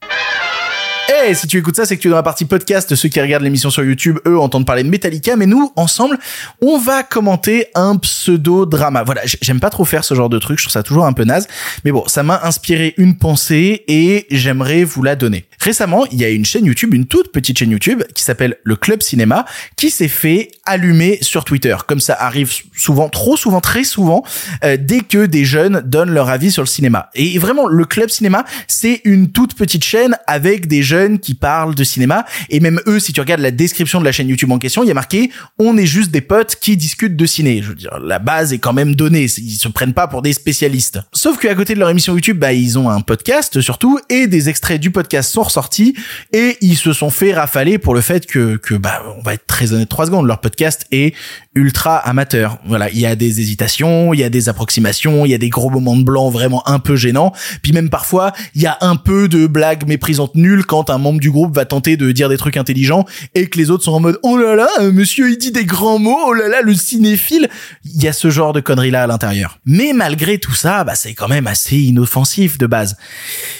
Et 1.07 1.35
si 1.35 1.45
tu 1.47 1.57
écoutes 1.57 1.75
ça, 1.75 1.85
c'est 1.85 1.97
que 1.97 2.01
tu 2.01 2.07
es 2.07 2.12
dans 2.12 2.17
la 2.17 2.24
partie 2.24 2.45
podcast. 2.45 2.95
Ceux 2.95 3.09
qui 3.09 3.21
regardent 3.21 3.43
l'émission 3.43 3.69
sur 3.69 3.84
YouTube, 3.84 4.17
eux, 4.25 4.39
entendent 4.39 4.65
parler 4.65 4.84
de 4.84 4.89
Metallica. 4.89 5.36
Mais 5.36 5.45
nous, 5.45 5.71
ensemble, 5.75 6.17
on 6.62 6.80
va 6.80 7.03
commenter 7.03 7.67
un 7.75 7.97
pseudo-drama. 7.97 9.03
Voilà, 9.03 9.21
j'aime 9.41 9.60
pas 9.60 9.69
trop 9.69 9.86
faire 9.86 10.03
ce 10.03 10.15
genre 10.15 10.30
de 10.30 10.39
truc. 10.39 10.58
Je 10.58 10.63
trouve 10.63 10.73
ça 10.73 10.82
toujours 10.82 11.06
un 11.06 11.13
peu 11.13 11.23
naze. 11.23 11.47
Mais 11.84 11.91
bon, 11.91 12.03
ça 12.08 12.23
m'a 12.23 12.41
inspiré 12.43 12.95
une 12.97 13.17
pensée 13.17 13.84
et 13.88 14.25
j'aimerais 14.32 14.84
vous 14.84 15.03
la 15.03 15.15
donner. 15.15 15.45
Récemment, 15.60 16.06
il 16.12 16.20
y 16.20 16.26
a 16.26 16.30
une 16.30 16.46
chaîne 16.46 16.65
YouTube, 16.65 16.94
une 16.94 17.06
toute 17.06 17.32
petite 17.32 17.58
chaîne 17.58 17.72
YouTube 17.72 18.04
qui 18.13 18.24
s'appelle 18.24 18.58
le 18.63 18.76
Club 18.76 19.02
Cinéma, 19.02 19.46
qui 19.76 19.89
s'est 19.89 20.08
fait 20.08 20.52
allumer 20.65 21.20
sur 21.22 21.44
Twitter. 21.46 21.76
Comme 21.88 22.00
ça 22.00 22.15
arrive 22.20 22.52
souvent, 22.76 23.10
trop 23.10 23.38
souvent, 23.38 23.62
très 23.62 23.84
souvent, 23.84 24.24
euh, 24.63 24.78
dès 24.80 25.02
que 25.02 25.26
des 25.26 25.46
jeunes 25.46 25.82
donnent 25.86 26.12
leur 26.12 26.30
avis 26.30 26.52
sur 26.52 26.62
le 26.62 26.68
cinéma. 26.68 27.10
Et 27.15 27.38
vraiment, 27.39 27.68
le 27.68 27.86
Club 27.86 28.10
Cinéma, 28.10 28.46
c'est 28.68 29.02
une 29.06 29.32
toute 29.32 29.56
petite 29.56 29.84
chaîne 29.84 30.15
avec 30.28 30.68
des 30.68 30.84
jeunes 30.84 31.20
qui 31.20 31.34
parlent 31.34 31.76
de 31.76 31.84
cinéma 31.84 32.26
et 32.50 32.60
même 32.60 32.80
eux 32.88 33.00
si 33.00 33.13
tu 33.13 33.22
regardes 33.22 33.41
la 33.41 33.52
description 33.52 34.00
de 34.00 34.06
la 34.06 34.12
chaîne 34.12 34.28
YouTube 34.28 34.52
en 34.52 34.60
question 34.60 34.84
il 34.84 34.88
y 34.88 34.91
a 34.91 34.94
marqué 34.94 35.32
on 35.60 35.78
est 35.78 35.86
juste 35.86 36.12
des 36.12 36.22
potes 36.22 36.56
qui 36.56 36.78
discutent 36.78 37.15
de 37.15 37.26
ciné 37.26 37.62
je 37.62 37.70
veux 37.70 37.76
dire 37.76 38.00
la 38.00 38.20
base 38.20 38.54
est 38.54 38.60
quand 38.60 38.74
même 38.74 38.96
donnée 38.96 39.24
ils 39.24 39.58
se 39.58 39.68
prennent 39.68 39.94
pas 39.94 40.08
pour 40.08 40.22
des 40.22 40.34
spécialistes 40.34 41.00
sauf 41.13 41.38
qu'à 41.38 41.56
côté 41.56 41.74
de 41.74 41.80
leur 41.80 41.89
émission 41.89 42.13
YouTube 42.13 42.38
bah 42.38 42.54
ils 42.54 42.78
ont 42.78 42.89
un 42.89 43.02
podcast 43.02 43.62
surtout 43.62 44.00
et 44.10 44.28
des 44.28 44.50
extraits 44.50 44.80
du 44.80 44.91
podcast 44.91 45.32
sont 45.32 45.44
ressortis 45.45 45.95
et 46.34 46.58
ils 46.62 46.77
se 46.77 46.93
sont 46.93 47.10
fait 47.10 47.34
rafaler 47.34 47.77
pour 47.77 47.95
le 47.95 48.01
fait 48.01 48.25
que 48.25 48.58
que 48.58 48.75
bah 48.75 49.03
on 49.17 49.21
va 49.21 49.34
être 49.34 49.47
très 49.47 49.73
honnête 49.73 49.89
trois 49.89 50.05
secondes 50.05 50.27
leur 50.27 50.41
podcast 50.41 50.86
est 50.91 51.15
ultra 51.55 51.97
amateur. 51.97 52.60
Voilà 52.65 52.89
il 52.89 52.99
y 52.99 53.05
a 53.05 53.15
des 53.15 53.39
hésitations 53.39 54.13
il 54.13 54.19
y 54.19 54.23
a 54.23 54.29
des 54.29 54.49
approximations 54.49 55.25
il 55.25 55.31
y 55.31 55.34
a 55.34 55.38
des 55.38 55.49
gros 55.49 55.69
moments 55.69 55.95
de 55.95 56.03
blanc 56.03 56.29
vraiment 56.29 56.67
un 56.67 56.79
peu 56.79 56.95
gênants. 56.95 57.31
Puis 57.62 57.71
même 57.71 57.89
parfois 57.89 58.34
il 58.53 58.62
y 58.62 58.67
a 58.67 58.77
un 58.81 58.95
peu 58.95 59.27
de 59.27 59.47
blagues 59.47 59.88
méprisantes 59.88 60.36
nulles 60.36 60.65
quand 60.65 60.89
un 60.89 60.97
membre 60.97 61.19
du 61.19 61.31
groupe 61.31 61.55
va 61.55 61.65
tenter 61.65 61.97
de 61.97 62.12
dire 62.12 62.29
des 62.29 62.38
trucs 62.38 62.58
intelligents 62.58 63.05
et 63.34 63.47
que 63.47 63.58
les 63.58 63.69
autres 63.69 63.84
sont 63.84 63.93
en 63.93 63.99
mode 63.99 64.19
oh 64.23 64.38
là 64.38 64.55
là 64.55 64.67
euh, 64.79 64.91
monsieur 64.91 65.29
il 65.29 65.38
dit 65.38 65.51
des 65.51 65.65
grands 65.65 65.99
mots 65.99 66.19
oh 66.27 66.34
là 66.34 66.47
là 66.47 66.62
le 66.62 66.73
cinéphile. 66.73 67.49
Il 67.86 68.01
y 68.01 68.08
a 68.08 68.13
ce 68.13 68.29
genre 68.29 68.53
de 68.53 68.60
conneries 68.60 68.91
là 68.91 69.03
à 69.03 69.08
l'intérieur. 69.08 69.60
Mais 69.65 69.93
malgré 69.93 70.38
tout 70.38 70.55
ça 70.55 70.84
bah 70.84 70.95
c'est 70.95 71.13
quand 71.13 71.27
même 71.27 71.47
assez 71.47 71.77
inoffensif 71.77 72.58
de 72.58 72.67
base. 72.67 72.97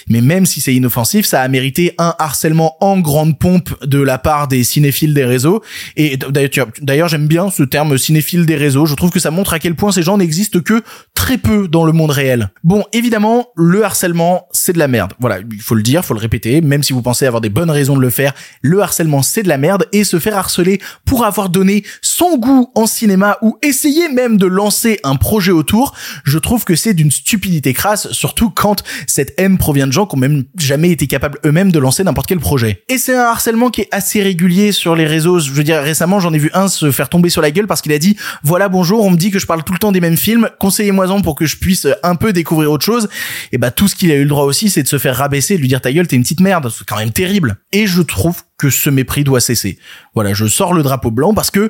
Mais 0.10 0.22
même 0.22 0.46
si 0.46 0.62
c'est 0.62 0.74
inoffensif 0.74 1.26
ça 1.26 1.42
a 1.42 1.48
mérité 1.48 1.75
un 1.98 2.16
harcèlement 2.20 2.76
en 2.82 3.00
grande 3.00 3.38
pompe 3.38 3.70
de 3.86 4.00
la 4.00 4.18
part 4.18 4.48
des 4.48 4.64
cinéphiles 4.64 5.14
des 5.14 5.26
réseaux. 5.26 5.62
Et 5.96 6.18
d'ailleurs 6.18 7.08
j'aime 7.08 7.28
bien 7.28 7.50
ce 7.50 7.64
terme 7.64 7.98
cinéphile 7.98 8.46
des 8.46 8.56
réseaux. 8.56 8.86
Je 8.86 8.96
trouve 8.96 9.12
que 9.12 9.20
ça 9.20 9.32
montre 9.32 9.54
à 9.54 9.60
quel 9.60 9.76
point 9.76 9.92
ces 9.92 10.04
gens 10.04 10.18
n'existent 10.18 10.60
que 10.60 10.84
très 11.14 11.38
peu 11.38 11.68
dans 11.68 11.86
le 11.86 11.92
monde 11.92 12.12
réel. 12.12 12.50
Bon 12.64 12.84
évidemment 12.94 13.48
le 13.56 13.84
harcèlement 13.84 14.48
c'est 14.52 14.74
de 14.74 14.80
la 14.80 14.88
merde. 14.88 15.14
Voilà 15.20 15.40
il 15.40 15.62
faut 15.62 15.76
le 15.76 15.84
dire 15.84 16.04
faut 16.04 16.14
le 16.14 16.20
répéter. 16.20 16.62
Même 16.62 16.84
si 16.84 16.94
vous 16.94 17.02
pensez 17.02 17.26
avoir 17.26 17.42
des 17.42 17.50
bonnes 17.50 17.72
raisons 17.72 17.96
de 17.96 18.02
le 18.02 18.10
faire. 18.10 18.34
Le 18.62 18.82
harcèlement, 18.82 19.22
c'est 19.22 19.44
de 19.44 19.48
la 19.48 19.58
merde. 19.58 19.86
Et 19.92 20.04
se 20.04 20.20
faire 20.20 20.38
harceler 20.38 20.80
pour 21.06 21.26
avoir 21.26 21.50
donné 21.50 21.84
son 22.02 22.38
goût 22.38 22.72
en 22.76 22.88
cinéma 22.88 23.38
ou 23.42 23.58
essayer 23.62 24.10
même 24.10 24.38
de 24.38 24.46
lancer 24.46 25.00
un 25.04 25.16
projet 25.16 25.52
autour, 25.52 25.94
je 26.24 26.38
trouve 26.38 26.64
que 26.64 26.76
c'est 26.76 26.94
d'une 26.94 27.12
stupidité 27.12 27.74
crasse, 27.74 28.12
surtout 28.12 28.50
quand 28.50 28.84
cette 29.08 29.34
haine 29.38 29.58
provient 29.58 29.88
de 29.88 29.92
gens 29.92 30.06
qui 30.06 30.16
ont 30.16 30.20
même 30.20 30.46
jamais 30.58 30.92
été 30.92 31.08
capables 31.08 31.40
eux-mêmes 31.46 31.65
de 31.72 31.80
lancer 31.80 32.04
n'importe 32.04 32.28
quel 32.28 32.40
projet. 32.40 32.84
Et 32.90 32.98
c'est 32.98 33.16
un 33.16 33.24
harcèlement 33.24 33.70
qui 33.70 33.82
est 33.82 33.88
assez 33.92 34.22
régulier 34.22 34.72
sur 34.72 34.96
les 34.96 35.06
réseaux. 35.06 35.40
Je 35.40 35.52
veux 35.52 35.64
dire, 35.64 35.82
récemment, 35.82 36.20
j'en 36.20 36.34
ai 36.34 36.38
vu 36.38 36.50
un 36.54 36.68
se 36.68 36.92
faire 36.92 37.10
tomber 37.10 37.30
sur 37.30 37.42
la 37.42 37.52
gueule 37.52 37.68
parce 37.68 37.82
qu'il 37.82 37.92
a 37.94 38.00
dit, 38.00 38.18
voilà, 38.44 38.70
bonjour, 38.70 39.04
on 39.04 39.12
me 39.12 39.18
dit 39.18 39.32
que 39.32 39.40
je 39.40 39.46
parle 39.46 39.64
tout 39.64 39.74
le 39.74 39.80
temps 39.80 39.92
des 39.92 40.02
mêmes 40.02 40.18
films, 40.18 40.50
conseillez-moi-en 40.60 41.22
pour 41.22 41.36
que 41.36 41.46
je 41.46 41.58
puisse 41.58 41.88
un 42.04 42.16
peu 42.16 42.34
découvrir 42.34 42.72
autre 42.72 42.86
chose. 42.86 43.10
Et 43.52 43.58
bah, 43.58 43.72
tout 43.72 43.88
ce 43.88 43.96
qu'il 43.96 44.12
a 44.12 44.16
eu 44.16 44.24
le 44.24 44.30
droit 44.30 44.44
aussi, 44.44 44.70
c'est 44.70 44.84
de 44.84 44.88
se 44.88 44.98
faire 44.98 45.16
rabaisser, 45.16 45.56
de 45.56 45.62
lui 45.62 45.68
dire 45.68 45.82
ta 45.82 45.92
gueule, 45.92 46.08
t'es 46.08 46.16
une 46.16 46.24
petite 46.24 46.42
merde. 46.42 46.70
C'est 46.70 46.86
quand 46.86 46.98
même 46.98 47.12
terrible. 47.12 47.58
Et 47.72 47.88
je 47.88 48.02
trouve 48.02 48.44
que 48.58 48.70
ce 48.70 48.90
mépris 48.90 49.24
doit 49.24 49.40
cesser. 49.40 49.78
Voilà, 50.14 50.34
je 50.34 50.46
sors 50.46 50.74
le 50.74 50.84
drapeau 50.84 51.12
blanc 51.12 51.34
parce 51.34 51.52
que 51.52 51.70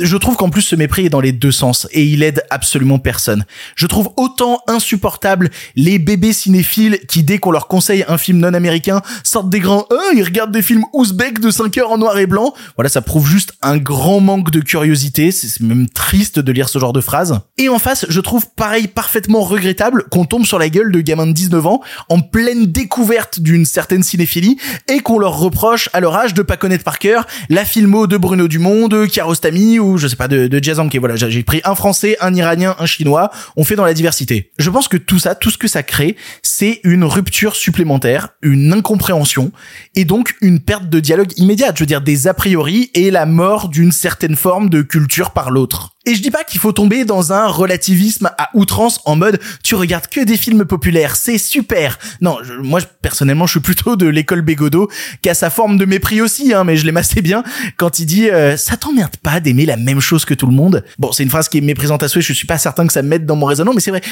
je 0.00 0.16
trouve 0.16 0.36
qu'en 0.36 0.48
plus 0.48 0.62
ce 0.62 0.74
mépris 0.74 1.04
est 1.04 1.10
dans 1.10 1.20
les 1.20 1.32
deux 1.32 1.52
sens 1.52 1.86
et 1.90 2.02
il 2.02 2.22
aide 2.22 2.42
absolument 2.48 2.98
personne. 2.98 3.44
Je 3.76 3.86
trouve 3.86 4.10
autant 4.16 4.60
insupportable 4.66 5.50
les 5.76 5.98
bébés 5.98 6.32
cinéphiles 6.32 6.98
qui 7.08 7.22
dès 7.22 7.36
qu'on 7.36 7.50
leur 7.50 7.68
conseille 7.68 8.02
un 8.08 8.16
film 8.16 8.38
non 8.38 8.54
américain 8.54 9.02
sortent 9.22 9.50
des 9.50 9.60
grands 9.60 9.84
euh, 9.92 9.98
ils 10.14 10.22
regardent 10.22 10.52
des 10.52 10.62
films 10.62 10.84
ouzbeks 10.94 11.40
de 11.40 11.50
5 11.50 11.76
heures 11.76 11.92
en 11.92 11.98
noir 11.98 12.16
et 12.18 12.26
blanc. 12.26 12.54
Voilà, 12.76 12.88
ça 12.88 13.02
prouve 13.02 13.28
juste 13.28 13.52
un 13.60 13.76
grand 13.76 14.20
manque 14.20 14.50
de 14.50 14.60
curiosité, 14.60 15.30
c'est 15.30 15.60
même 15.60 15.88
triste 15.90 16.38
de 16.38 16.52
lire 16.52 16.70
ce 16.70 16.78
genre 16.78 16.94
de 16.94 17.02
phrases. 17.02 17.40
Et 17.58 17.68
en 17.68 17.78
face, 17.78 18.06
je 18.08 18.20
trouve 18.20 18.46
pareil 18.56 18.88
parfaitement 18.88 19.42
regrettable 19.42 20.04
qu'on 20.10 20.24
tombe 20.24 20.46
sur 20.46 20.58
la 20.58 20.70
gueule 20.70 20.90
de 20.90 21.02
gamins 21.02 21.26
de 21.26 21.32
19 21.32 21.66
ans 21.66 21.82
en 22.08 22.20
pleine 22.20 22.64
découverte 22.64 23.40
d'une 23.40 23.66
certaine 23.66 24.02
cinéphilie 24.02 24.56
et 24.88 25.00
qu'on 25.00 25.18
leur 25.18 25.38
reproche 25.38 25.90
à 25.92 26.00
leur 26.00 26.16
âge 26.16 26.32
de 26.32 26.40
pas 26.40 26.56
connaître 26.56 26.84
par 26.84 26.98
cœur 26.98 27.26
la 27.50 27.66
filmo 27.66 28.06
de 28.06 28.16
Bruno 28.16 28.48
Dumont, 28.48 28.88
de 28.88 29.04
Kiarostami 29.04 29.80
ou 29.82 29.98
je 29.98 30.08
sais 30.08 30.16
pas 30.16 30.28
de, 30.28 30.46
de 30.46 30.62
Jazz 30.62 30.80
Voilà, 30.98 31.16
j'ai 31.16 31.42
pris 31.42 31.60
un 31.64 31.74
français, 31.74 32.16
un 32.20 32.34
iranien, 32.34 32.74
un 32.78 32.86
chinois. 32.86 33.30
On 33.56 33.64
fait 33.64 33.76
dans 33.76 33.84
la 33.84 33.94
diversité. 33.94 34.50
Je 34.58 34.70
pense 34.70 34.88
que 34.88 34.96
tout 34.96 35.18
ça, 35.18 35.34
tout 35.34 35.50
ce 35.50 35.58
que 35.58 35.68
ça 35.68 35.82
crée, 35.82 36.16
c'est 36.42 36.80
une 36.84 37.04
rupture 37.04 37.56
supplémentaire, 37.56 38.30
une 38.42 38.72
incompréhension 38.72 39.52
et 39.94 40.04
donc 40.04 40.34
une 40.40 40.60
perte 40.60 40.88
de 40.88 41.00
dialogue 41.00 41.32
immédiate. 41.36 41.76
Je 41.76 41.82
veux 41.82 41.86
dire 41.86 42.00
des 42.00 42.28
a 42.28 42.34
priori 42.34 42.90
et 42.94 43.10
la 43.10 43.26
mort 43.26 43.68
d'une 43.68 43.92
certaine 43.92 44.36
forme 44.36 44.70
de 44.70 44.82
culture 44.82 45.32
par 45.32 45.50
l'autre. 45.50 45.92
Et 46.04 46.14
je 46.14 46.22
dis 46.22 46.30
pas 46.30 46.44
qu'il 46.44 46.60
faut 46.60 46.72
tomber 46.72 47.04
dans 47.04 47.32
un 47.32 47.46
relativisme 47.46 48.30
à 48.38 48.50
outrance 48.54 49.00
en 49.04 49.16
mode 49.16 49.38
tu 49.62 49.74
regardes 49.74 50.08
que 50.08 50.20
des 50.20 50.36
films 50.36 50.64
populaires, 50.64 51.16
c'est 51.16 51.38
super. 51.38 51.98
Non, 52.20 52.38
moi 52.60 52.80
personnellement 53.02 53.46
je 53.46 53.52
suis 53.52 53.60
plutôt 53.60 53.96
de 53.96 54.06
l'école 54.06 54.42
Bégodeau 54.42 54.90
qui 55.22 55.28
a 55.28 55.34
sa 55.34 55.50
forme 55.50 55.76
de 55.76 55.84
mépris 55.84 56.20
aussi, 56.20 56.52
hein, 56.52 56.64
mais 56.64 56.76
je 56.76 56.84
l'aime 56.84 56.96
assez 56.96 57.22
bien 57.22 57.42
quand 57.76 57.98
il 57.98 58.06
dit 58.06 58.28
euh, 58.30 58.56
ça 58.56 58.76
t'emmerde 58.76 59.16
pas 59.16 59.40
d'aimer 59.40 59.66
la 59.66 59.76
même 59.76 60.00
chose 60.00 60.24
que 60.24 60.34
tout 60.34 60.46
le 60.46 60.54
monde? 60.54 60.84
Bon, 60.98 61.12
c'est 61.12 61.22
une 61.22 61.30
phrase 61.30 61.48
qui 61.48 61.58
est 61.58 61.62
méprisante 61.62 62.02
à 62.02 62.08
souhait, 62.08 62.22
je 62.22 62.32
suis 62.32 62.46
pas 62.46 62.58
certain 62.58 62.86
que 62.86 62.92
ça 62.92 63.02
me 63.02 63.08
mette 63.08 63.26
dans 63.26 63.36
mon 63.36 63.46
raisonnement, 63.46 63.74
mais 63.74 63.80
c'est 63.80 63.90
vrai 63.90 64.02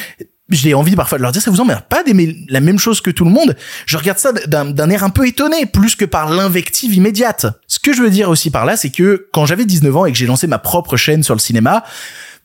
j'ai 0.51 0.75
envie 0.75 0.97
parfois 0.97 1.19
de 1.19 1.23
leur 1.23 1.33
dire 1.33 1.43
ça 1.43 1.51
vous 1.51 1.61
emmerde 1.61 1.85
pas 1.89 2.03
d'aimer 2.03 2.45
la 2.49 2.61
même 2.61 2.79
chose 2.79 3.01
que 3.01 3.11
tout 3.11 3.25
le 3.25 3.31
monde. 3.31 3.57
Je 3.87 3.97
regarde 3.97 4.19
ça 4.19 4.33
d'un 4.33 4.91
air 4.91 5.05
un 5.05 5.11
peu 5.11 5.27
étonné, 5.27 5.67
plus 5.67 5.97
que 5.97 6.05
par 6.05 6.31
l'invective 6.31 6.95
immédiate. 6.95 7.47
Ce 7.67 7.79
que 7.79 7.93
je 7.93 8.03
veux 8.03 8.11
dire 8.11 8.29
aussi 8.29 8.51
par 8.51 8.65
là, 8.65 8.77
c'est 8.77 8.91
que 8.91 9.29
quand 9.33 9.47
j'avais 9.47 9.65
19 9.65 9.97
ans 9.97 10.05
et 10.07 10.13
que 10.13 10.19
j'ai 10.19 10.27
lancé 10.27 10.47
ma 10.47 10.59
propre 10.59 10.97
chaîne 10.97 11.23
sur 11.23 11.35
le 11.35 11.41
cinéma, 11.41 11.85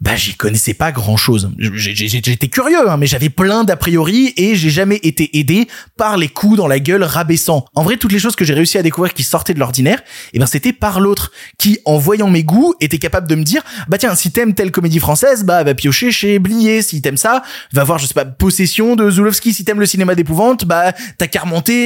bah 0.02 0.16
j'y 0.16 0.36
connaissais 0.36 0.74
pas 0.74 0.92
grand 0.92 1.18
chose. 1.18 1.52
J'étais 1.58 2.48
curieux, 2.48 2.90
hein, 2.90 2.98
mais 2.98 3.08
j'avais 3.08 3.30
plein 3.30 3.64
d'a 3.64 3.76
priori 3.76 4.34
et 4.38 4.56
j'ai 4.56 4.70
jamais 4.70 5.00
été 5.04 5.38
aidé 5.38 5.68
par 5.98 6.18
les 6.18 6.28
coups 6.28 6.58
dans 6.58 6.68
la 6.68 6.80
gueule 6.80 7.04
rabaissant. 7.04 7.66
En 7.74 7.84
vrai, 7.84 7.98
toutes 7.98 8.12
les 8.12 8.20
choses 8.20 8.36
que 8.36 8.46
j'ai 8.46 8.54
réussi 8.54 8.78
à 8.78 8.84
découvrir 8.84 9.14
qui 9.14 9.24
sortaient 9.24 9.54
de 9.54 9.60
l'ordinaire, 9.60 10.02
eh 10.34 10.40
ben 10.40 10.46
c'était 10.46 10.74
par 10.74 11.00
l'autre 11.00 11.32
qui, 11.58 11.80
en 11.86 11.98
voyant 11.98 12.30
mes 12.30 12.44
goûts, 12.44 12.76
était 12.82 13.00
capable 13.00 13.28
de 13.28 13.36
me 13.36 13.44
dire 13.44 13.64
bah 13.88 13.98
tiens 13.98 14.16
si 14.16 14.32
t'aimes 14.32 14.54
telle 14.54 14.72
comédie 14.72 15.00
française, 15.00 15.44
bah 15.44 15.64
va 15.64 15.74
piocher 15.74 16.12
chez 16.12 16.40
Blier. 16.40 16.82
Si 16.82 17.02
t'aimes 17.02 17.18
ça, 17.18 17.42
va 17.74 17.84
voir 17.84 17.98
je 17.98 18.06
sais 18.06 18.14
pas 18.14 18.26
Possession 18.26 18.96
de 18.96 19.10
Zulowski. 19.10 19.54
Si 19.54 19.64
t'aimes 19.64 19.80
le 19.80 19.86
cinéma 19.86 20.16
d'épouvante, 20.16 20.66
bah 20.66 20.92
t'as 21.18 21.28
qu'à 21.28 21.42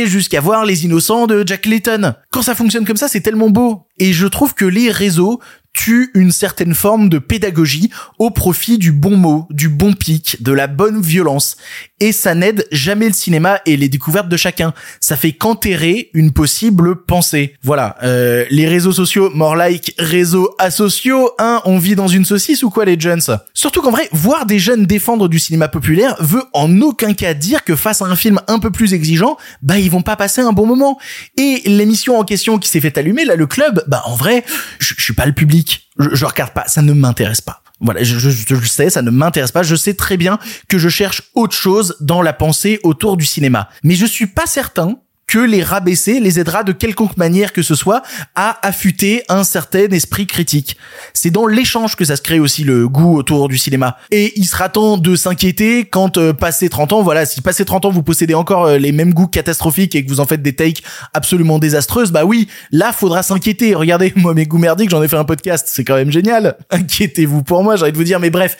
jusqu'à 0.06 0.42
voir 0.42 0.66
Les 0.66 0.86
Innocents 0.86 1.28
de 1.28 1.44
Jack 1.46 1.66
Layton. 1.66 2.14
Quand 2.32 2.42
ça 2.42 2.56
fonctionne 2.56 2.86
comme 2.86 2.98
ça, 2.98 3.08
c'est 3.08 3.22
tellement 3.22 3.50
beau. 3.50 3.86
Et 4.00 4.14
je 4.14 4.28
trouve 4.28 4.56
que 4.56 4.66
les 4.66 4.92
réseaux 4.92 5.40
tue 5.74 6.12
une 6.14 6.32
certaine 6.32 6.74
forme 6.74 7.10
de 7.10 7.20
pédagogie 7.20 7.90
au 8.18 8.32
profit 8.32 8.78
du 8.78 8.92
bon 8.92 9.16
mot, 9.16 9.48
du 9.50 9.70
bon 9.70 9.94
pic, 9.94 10.42
de 10.42 10.52
la 10.52 10.68
bonne 10.68 11.02
violence. 11.02 11.58
Et 12.00 12.12
ça 12.12 12.36
n'aide 12.36 12.66
jamais 12.72 13.08
le 13.08 13.14
cinéma 13.14 13.60
et 13.66 13.78
les 13.78 13.90
découvertes 13.90 14.30
de 14.30 14.38
chacun. 14.38 14.74
Ça 15.00 15.16
fait 15.16 15.34
qu'enterrer 15.34 16.10
une 16.14 16.32
possible 16.32 17.04
pensée. 17.04 17.56
Voilà, 17.62 17.98
euh, 18.04 18.46
les 18.50 18.68
réseaux 18.68 18.92
sociaux, 18.92 19.30
more 19.34 19.56
like 19.56 19.94
réseaux 19.98 20.56
asociaux, 20.60 21.32
hein, 21.40 21.62
on 21.66 21.78
vit 21.78 21.96
dans 21.96 22.08
une 22.08 22.26
saucisse 22.26 22.64
ou 22.64 22.70
quoi 22.70 22.86
les 22.86 23.00
jeunes 23.00 23.22
Surtout 23.54 23.82
qu'en 23.82 23.92
vrai, 23.92 24.08
voir 24.12 24.46
des 24.46 24.60
jeunes 24.60 24.86
défendre 24.86 25.28
du 25.28 25.40
cinéma 25.40 25.68
populaire 25.68 26.16
veut 26.20 26.44
en 26.54 26.82
aucun 26.82 27.14
cas 27.14 27.34
dire 27.34 27.64
que 27.64 27.76
face 27.76 28.02
à 28.02 28.06
un 28.06 28.16
film 28.16 28.40
un 28.48 28.60
peu 28.60 28.72
plus 28.72 28.94
exigeant, 28.94 29.38
bah 29.62 29.78
ils 29.78 29.92
vont 29.92 30.02
pas 30.02 30.16
passer 30.16 30.42
un 30.42 30.54
bon 30.54 30.66
moment. 30.66 30.98
Et 31.38 31.62
l'émission 31.66 32.18
en 32.18 32.24
question 32.24 32.60
qui 32.60 32.70
s'est 32.70 32.80
fait 32.80 32.98
allumer, 32.98 33.26
là, 33.26 33.36
le 33.36 33.48
club, 33.48 33.84
bah 33.88 34.02
en 34.06 34.16
vrai, 34.16 34.44
je 34.80 34.94
suis 34.98 35.14
pas 35.14 35.26
le 35.26 35.34
public 35.34 35.90
je, 36.00 36.16
je 36.16 36.26
regarde 36.26 36.54
pas, 36.54 36.68
ça 36.68 36.82
ne 36.82 36.94
m'intéresse 36.94 37.42
pas. 37.42 37.62
Voilà, 37.82 38.04
je, 38.04 38.20
je, 38.20 38.30
je, 38.30 38.68
sais, 38.68 38.90
ça 38.90 39.02
ne 39.02 39.10
m'intéresse 39.10 39.52
pas. 39.52 39.64
Je 39.64 39.76
sais 39.76 39.94
très 39.94 40.18
bien 40.18 40.38
que 40.68 40.78
je 40.78 40.90
cherche 40.90 41.24
autre 41.34 41.56
chose 41.56 41.96
dans 42.02 42.22
la 42.22 42.34
pensée 42.34 42.80
autour 42.84 43.18
du 43.18 43.26
cinéma. 43.26 43.70
Mais 43.84 43.96
je 43.96 44.06
suis 44.06 44.28
pas 44.28 44.46
certain 44.46 45.00
que 45.30 45.38
les 45.38 45.62
rabaisser 45.62 46.20
les 46.20 46.40
aidera 46.40 46.64
de 46.64 46.72
quelconque 46.72 47.16
manière 47.16 47.54
que 47.54 47.62
ce 47.62 47.76
soit 47.76 48.02
à 48.34 48.58
affûter 48.68 49.24
un 49.30 49.44
certain 49.44 49.86
esprit 49.92 50.26
critique. 50.26 50.76
C'est 51.14 51.30
dans 51.30 51.46
l'échange 51.46 51.96
que 51.96 52.04
ça 52.04 52.16
se 52.16 52.24
crée 52.24 52.40
aussi 52.40 52.64
le 52.64 52.90
goût 52.90 53.16
autour 53.16 53.48
du 53.48 53.60
cinéma. 53.60 53.98
Et 54.10 54.34
il 54.38 54.46
sera 54.46 54.70
temps 54.70 54.98
de 54.98 55.16
s'inquiéter 55.16 55.86
quand 55.86 56.18
euh, 56.18 56.34
passé 56.34 56.68
30 56.68 56.94
ans, 56.94 57.04
voilà, 57.04 57.28
si 57.28 57.42
passé 57.42 57.64
30 57.64 57.86
ans 57.86 57.92
vous 57.92 58.02
possédez 58.02 58.34
encore 58.34 58.66
euh, 58.66 58.78
les 58.80 58.92
mêmes 58.92 59.14
goûts 59.14 59.28
catastrophiques 59.28 59.94
et 59.94 60.04
que 60.04 60.10
vous 60.10 60.20
en 60.20 60.26
faites 60.26 60.42
des 60.42 60.56
takes 60.56 60.82
absolument 61.14 61.60
désastreuses, 61.60 62.12
bah 62.12 62.26
oui, 62.26 62.48
là 62.72 62.92
faudra 62.92 63.22
s'inquiéter. 63.22 63.76
Regardez, 63.76 64.12
moi 64.16 64.34
mes 64.34 64.48
goûts 64.48 64.58
merdiques, 64.58 64.90
j'en 64.90 65.04
ai 65.04 65.08
fait 65.08 65.18
un 65.18 65.26
podcast, 65.26 65.68
c'est 65.70 65.84
quand 65.84 65.96
même 65.96 66.12
génial. 66.12 66.58
Inquiétez-vous 66.72 67.44
pour 67.44 67.64
moi, 67.64 67.76
j'ai 67.76 67.84
envie 67.84 67.92
de 67.92 67.98
vous 67.98 68.04
dire, 68.04 68.20
mais 68.20 68.32
bref, 68.32 68.58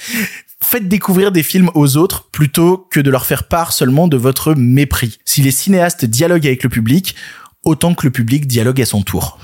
Faites 0.62 0.88
découvrir 0.88 1.32
des 1.32 1.42
films 1.42 1.72
aux 1.74 1.98
autres 1.98 2.30
plutôt 2.32 2.86
que 2.92 3.00
de 3.00 3.10
leur 3.10 3.26
faire 3.26 3.46
part 3.46 3.72
seulement 3.72 4.08
de 4.08 4.18
votre 4.18 4.54
mépris. 4.54 5.18
Si 5.26 5.42
les 5.42 5.52
cinéastes 5.52 6.06
dialoguent 6.06 6.48
avec 6.48 6.64
le 6.64 6.70
public, 6.70 7.16
autant 7.64 7.96
que 7.96 8.06
le 8.06 8.12
public 8.12 8.46
dialogue 8.46 8.82
à 8.82 8.86
son 8.86 9.02
tour. 9.02 9.40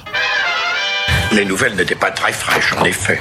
Les 1.31 1.45
nouvelles 1.45 1.75
n'étaient 1.75 1.95
pas 1.95 2.11
très 2.11 2.31
fraîches, 2.31 2.73
en 2.79 2.85
effet. 2.85 3.19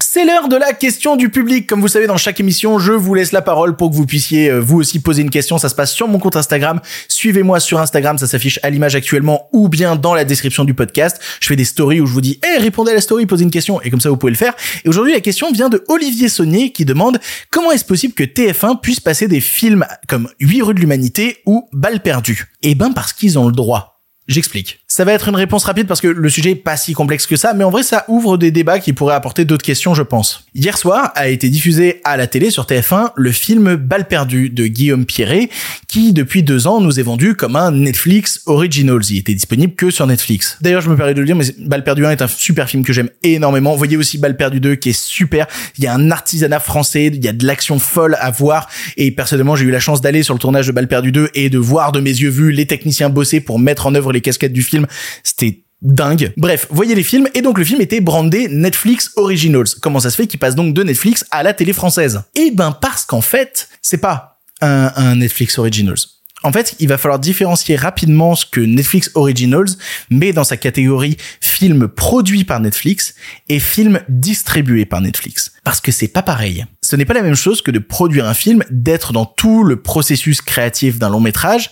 C'est 0.00 0.26
l'heure 0.26 0.48
de 0.48 0.56
la 0.56 0.72
question 0.72 1.16
du 1.16 1.30
public. 1.30 1.66
Comme 1.66 1.80
vous 1.80 1.88
savez, 1.88 2.06
dans 2.06 2.16
chaque 2.18 2.38
émission, 2.38 2.78
je 2.78 2.92
vous 2.92 3.14
laisse 3.14 3.32
la 3.32 3.40
parole 3.40 3.76
pour 3.76 3.90
que 3.90 3.94
vous 3.94 4.04
puissiez 4.04 4.50
euh, 4.50 4.58
vous 4.58 4.78
aussi 4.78 5.00
poser 5.00 5.22
une 5.22 5.30
question. 5.30 5.56
Ça 5.56 5.70
se 5.70 5.74
passe 5.74 5.92
sur 5.92 6.06
mon 6.06 6.18
compte 6.18 6.36
Instagram. 6.36 6.80
Suivez-moi 7.08 7.60
sur 7.60 7.80
Instagram, 7.80 8.18
ça 8.18 8.26
s'affiche 8.26 8.60
à 8.62 8.68
l'image 8.68 8.94
actuellement 8.94 9.48
ou 9.52 9.68
bien 9.70 9.96
dans 9.96 10.12
la 10.12 10.24
description 10.24 10.64
du 10.64 10.74
podcast. 10.74 11.18
Je 11.40 11.46
fais 11.46 11.56
des 11.56 11.64
stories 11.64 12.00
où 12.00 12.06
je 12.06 12.12
vous 12.12 12.20
dis, 12.20 12.40
eh, 12.44 12.58
répondez 12.58 12.90
à 12.90 12.94
la 12.94 13.00
story, 13.00 13.24
posez 13.24 13.44
une 13.44 13.50
question 13.50 13.80
et 13.80 13.90
comme 13.90 14.00
ça 14.00 14.10
vous 14.10 14.18
pouvez 14.18 14.32
le 14.32 14.36
faire. 14.36 14.54
Et 14.84 14.88
aujourd'hui, 14.90 15.14
la 15.14 15.20
question 15.20 15.50
vient 15.50 15.70
de 15.70 15.82
Olivier 15.88 16.28
Saunier 16.28 16.72
qui 16.72 16.84
demande 16.84 17.18
comment 17.50 17.72
est-ce 17.72 17.86
possible 17.86 18.12
que 18.12 18.24
TF1 18.24 18.80
puisse 18.82 19.00
passer 19.00 19.28
des 19.28 19.40
films 19.40 19.86
comme 20.08 20.28
8 20.40 20.62
rues 20.62 20.74
de 20.74 20.80
l'humanité 20.80 21.38
ou 21.46 21.68
Balle 21.72 22.02
perdue? 22.02 22.52
Eh 22.62 22.74
ben, 22.74 22.90
parce 22.92 23.14
qu'ils 23.14 23.38
ont 23.38 23.46
le 23.46 23.52
droit. 23.52 23.91
J'explique. 24.32 24.80
Ça 24.88 25.04
va 25.04 25.12
être 25.12 25.28
une 25.28 25.36
réponse 25.36 25.64
rapide 25.64 25.86
parce 25.86 26.00
que 26.00 26.08
le 26.08 26.28
sujet 26.28 26.50
est 26.50 26.54
pas 26.54 26.76
si 26.76 26.92
complexe 26.92 27.26
que 27.26 27.36
ça, 27.36 27.54
mais 27.54 27.64
en 27.64 27.70
vrai 27.70 27.82
ça 27.82 28.04
ouvre 28.08 28.36
des 28.36 28.50
débats 28.50 28.78
qui 28.78 28.92
pourraient 28.92 29.14
apporter 29.14 29.44
d'autres 29.44 29.64
questions, 29.64 29.94
je 29.94 30.02
pense. 30.02 30.44
Hier 30.54 30.76
soir 30.76 31.12
a 31.14 31.28
été 31.28 31.48
diffusé 31.48 32.00
à 32.04 32.16
la 32.16 32.26
télé 32.26 32.50
sur 32.50 32.64
TF1 32.64 33.12
le 33.14 33.32
film 33.32 33.76
Balle 33.76 34.08
perdue 34.08 34.50
de 34.50 34.66
Guillaume 34.66 35.04
Pierret, 35.04 35.48
qui 35.88 36.12
depuis 36.12 36.42
deux 36.42 36.66
ans 36.66 36.80
nous 36.80 36.98
est 36.98 37.02
vendu 37.02 37.34
comme 37.34 37.56
un 37.56 37.70
Netflix 37.70 38.42
Originals. 38.46 39.02
Il 39.10 39.18
était 39.18 39.34
disponible 39.34 39.74
que 39.74 39.90
sur 39.90 40.06
Netflix. 40.06 40.56
D'ailleurs, 40.60 40.80
je 40.80 40.88
me 40.88 40.96
permets 40.96 41.14
de 41.14 41.20
le 41.20 41.26
dire, 41.26 41.36
mais 41.36 41.44
Balle 41.58 41.84
perdue 41.84 42.06
1 42.06 42.12
est 42.12 42.22
un 42.22 42.28
super 42.28 42.68
film 42.68 42.84
que 42.84 42.92
j'aime 42.92 43.10
énormément. 43.22 43.72
Vous 43.72 43.78
voyez 43.78 43.96
aussi 43.96 44.18
Balle 44.18 44.36
perdue 44.36 44.60
2 44.60 44.76
qui 44.76 44.90
est 44.90 44.98
super. 44.98 45.46
Il 45.78 45.84
y 45.84 45.86
a 45.86 45.94
un 45.94 46.10
artisanat 46.10 46.60
français, 46.60 47.06
il 47.06 47.24
y 47.24 47.28
a 47.28 47.32
de 47.32 47.46
l'action 47.46 47.78
folle 47.78 48.16
à 48.20 48.30
voir, 48.30 48.68
et 48.96 49.10
personnellement 49.10 49.56
j'ai 49.56 49.66
eu 49.66 49.70
la 49.70 49.80
chance 49.80 50.00
d'aller 50.00 50.22
sur 50.22 50.34
le 50.34 50.40
tournage 50.40 50.66
de 50.66 50.72
Balle 50.72 50.88
perdue 50.88 51.12
2 51.12 51.30
et 51.34 51.50
de 51.50 51.58
voir 51.58 51.92
de 51.92 52.00
mes 52.00 52.10
yeux 52.10 52.30
vus 52.30 52.52
les 52.52 52.66
techniciens 52.66 53.10
bosser 53.10 53.40
pour 53.40 53.58
mettre 53.58 53.86
en 53.86 53.94
œuvre 53.94 54.12
les 54.12 54.21
casquettes 54.22 54.52
du 54.52 54.62
film, 54.62 54.86
c'était 55.22 55.62
dingue. 55.82 56.32
Bref, 56.36 56.66
voyez 56.70 56.94
les 56.94 57.02
films, 57.02 57.28
et 57.34 57.42
donc 57.42 57.58
le 57.58 57.64
film 57.64 57.80
était 57.80 58.00
brandé 58.00 58.48
Netflix 58.48 59.10
Originals. 59.16 59.66
Comment 59.80 60.00
ça 60.00 60.10
se 60.10 60.16
fait 60.16 60.26
qu'il 60.26 60.38
passe 60.38 60.54
donc 60.54 60.74
de 60.74 60.82
Netflix 60.82 61.24
à 61.30 61.42
la 61.42 61.52
télé 61.54 61.72
française? 61.72 62.22
Eh 62.34 62.50
ben 62.52 62.72
parce 62.72 63.04
qu'en 63.04 63.20
fait, 63.20 63.68
c'est 63.82 63.98
pas 63.98 64.40
un, 64.60 64.92
un 64.96 65.16
Netflix 65.16 65.58
Originals. 65.58 65.98
En 66.44 66.52
fait, 66.52 66.74
il 66.80 66.88
va 66.88 66.98
falloir 66.98 67.18
différencier 67.18 67.76
rapidement 67.76 68.34
ce 68.34 68.44
que 68.46 68.60
Netflix 68.60 69.10
Originals 69.14 69.68
met 70.10 70.32
dans 70.32 70.44
sa 70.44 70.56
catégorie 70.56 71.16
film 71.40 71.88
produit 71.88 72.44
par 72.44 72.60
Netflix 72.60 73.14
et 73.48 73.60
film 73.60 74.00
distribué 74.08 74.84
par 74.84 75.00
Netflix. 75.00 75.52
Parce 75.62 75.80
que 75.80 75.92
c'est 75.92 76.08
pas 76.08 76.22
pareil. 76.22 76.64
Ce 76.82 76.96
n'est 76.96 77.04
pas 77.04 77.14
la 77.14 77.22
même 77.22 77.36
chose 77.36 77.62
que 77.62 77.70
de 77.70 77.78
produire 77.78 78.26
un 78.26 78.34
film, 78.34 78.64
d'être 78.70 79.12
dans 79.12 79.24
tout 79.24 79.62
le 79.62 79.80
processus 79.80 80.42
créatif 80.42 80.98
d'un 80.98 81.10
long 81.10 81.20
métrage 81.20 81.70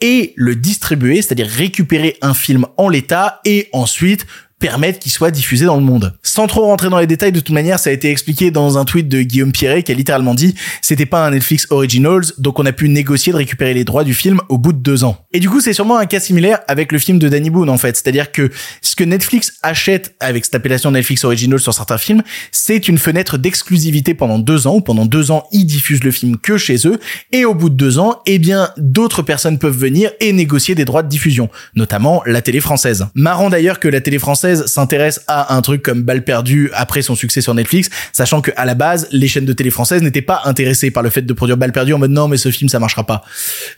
et 0.00 0.32
le 0.36 0.54
distribuer, 0.54 1.22
c'est-à-dire 1.22 1.48
récupérer 1.48 2.16
un 2.22 2.34
film 2.34 2.66
en 2.76 2.88
l'état 2.88 3.40
et 3.44 3.68
ensuite 3.72 4.26
permettre 4.58 4.98
qu'il 4.98 5.12
soit 5.12 5.30
diffusé 5.30 5.64
dans 5.66 5.76
le 5.76 5.82
monde. 5.82 6.14
Sans 6.22 6.46
trop 6.46 6.62
rentrer 6.66 6.90
dans 6.90 6.98
les 6.98 7.06
détails, 7.06 7.32
de 7.32 7.40
toute 7.40 7.54
manière, 7.54 7.78
ça 7.78 7.90
a 7.90 7.92
été 7.92 8.10
expliqué 8.10 8.50
dans 8.50 8.78
un 8.78 8.84
tweet 8.84 9.08
de 9.08 9.22
Guillaume 9.22 9.52
Pierret 9.52 9.82
qui 9.82 9.92
a 9.92 9.94
littéralement 9.94 10.34
dit 10.34 10.54
c'était 10.82 11.06
pas 11.06 11.26
un 11.26 11.30
Netflix 11.30 11.66
Originals, 11.70 12.24
donc 12.38 12.58
on 12.58 12.66
a 12.66 12.72
pu 12.72 12.88
négocier 12.88 13.32
de 13.32 13.38
récupérer 13.38 13.74
les 13.74 13.84
droits 13.84 14.04
du 14.04 14.14
film 14.14 14.40
au 14.48 14.58
bout 14.58 14.72
de 14.72 14.78
deux 14.78 15.04
ans. 15.04 15.16
Et 15.32 15.40
du 15.40 15.48
coup, 15.48 15.60
c'est 15.60 15.72
sûrement 15.72 15.98
un 15.98 16.06
cas 16.06 16.20
similaire 16.20 16.60
avec 16.68 16.92
le 16.92 16.98
film 16.98 17.18
de 17.18 17.28
Danny 17.28 17.50
Boone 17.50 17.70
en 17.70 17.78
fait, 17.78 17.96
c'est-à-dire 17.96 18.32
que 18.32 18.50
ce 18.82 18.96
que 18.96 19.04
Netflix 19.04 19.54
achète 19.62 20.14
avec 20.20 20.44
cette 20.44 20.54
appellation 20.54 20.90
Netflix 20.90 21.24
Originals 21.24 21.60
sur 21.60 21.74
certains 21.74 21.98
films, 21.98 22.22
c'est 22.52 22.88
une 22.88 22.98
fenêtre 22.98 23.38
d'exclusivité 23.38 24.14
pendant 24.14 24.38
deux 24.38 24.66
ans, 24.66 24.76
ou 24.76 24.80
pendant 24.80 25.06
deux 25.06 25.30
ans, 25.30 25.44
ils 25.52 25.64
diffusent 25.64 26.04
le 26.04 26.10
film 26.10 26.36
que 26.36 26.56
chez 26.58 26.86
eux, 26.86 26.98
et 27.32 27.44
au 27.44 27.54
bout 27.54 27.70
de 27.70 27.74
deux 27.74 27.98
ans, 27.98 28.20
eh 28.26 28.38
bien, 28.38 28.70
d'autres 28.76 29.22
personnes 29.22 29.58
peuvent 29.58 29.76
venir 29.76 30.10
et 30.20 30.32
négocier 30.32 30.74
des 30.74 30.84
droits 30.84 31.02
de 31.02 31.08
diffusion, 31.08 31.48
notamment 31.74 32.22
la 32.26 32.42
télé 32.42 32.60
française. 32.60 33.06
Marrant 33.14 33.50
d'ailleurs 33.50 33.80
que 33.80 33.88
la 33.88 34.00
télé 34.00 34.18
française 34.18 34.47
française 34.48 34.66
s'intéresse 34.66 35.20
à 35.26 35.54
un 35.54 35.62
truc 35.62 35.82
comme 35.82 36.02
Balle 36.02 36.24
perdue 36.24 36.70
après 36.74 37.02
son 37.02 37.14
succès 37.14 37.40
sur 37.40 37.54
Netflix, 37.54 37.90
sachant 38.12 38.40
que 38.40 38.50
à 38.56 38.64
la 38.64 38.74
base, 38.74 39.08
les 39.12 39.28
chaînes 39.28 39.44
de 39.44 39.52
télé 39.52 39.70
françaises 39.70 40.02
n'étaient 40.02 40.22
pas 40.22 40.42
intéressées 40.44 40.90
par 40.90 41.02
le 41.02 41.10
fait 41.10 41.22
de 41.22 41.32
produire 41.32 41.56
Balle 41.56 41.72
perdue 41.72 41.92
en 41.92 41.98
mode 41.98 42.10
non 42.10 42.28
mais 42.28 42.36
ce 42.36 42.50
film 42.50 42.68
ça 42.68 42.78
marchera 42.78 43.04
pas. 43.04 43.22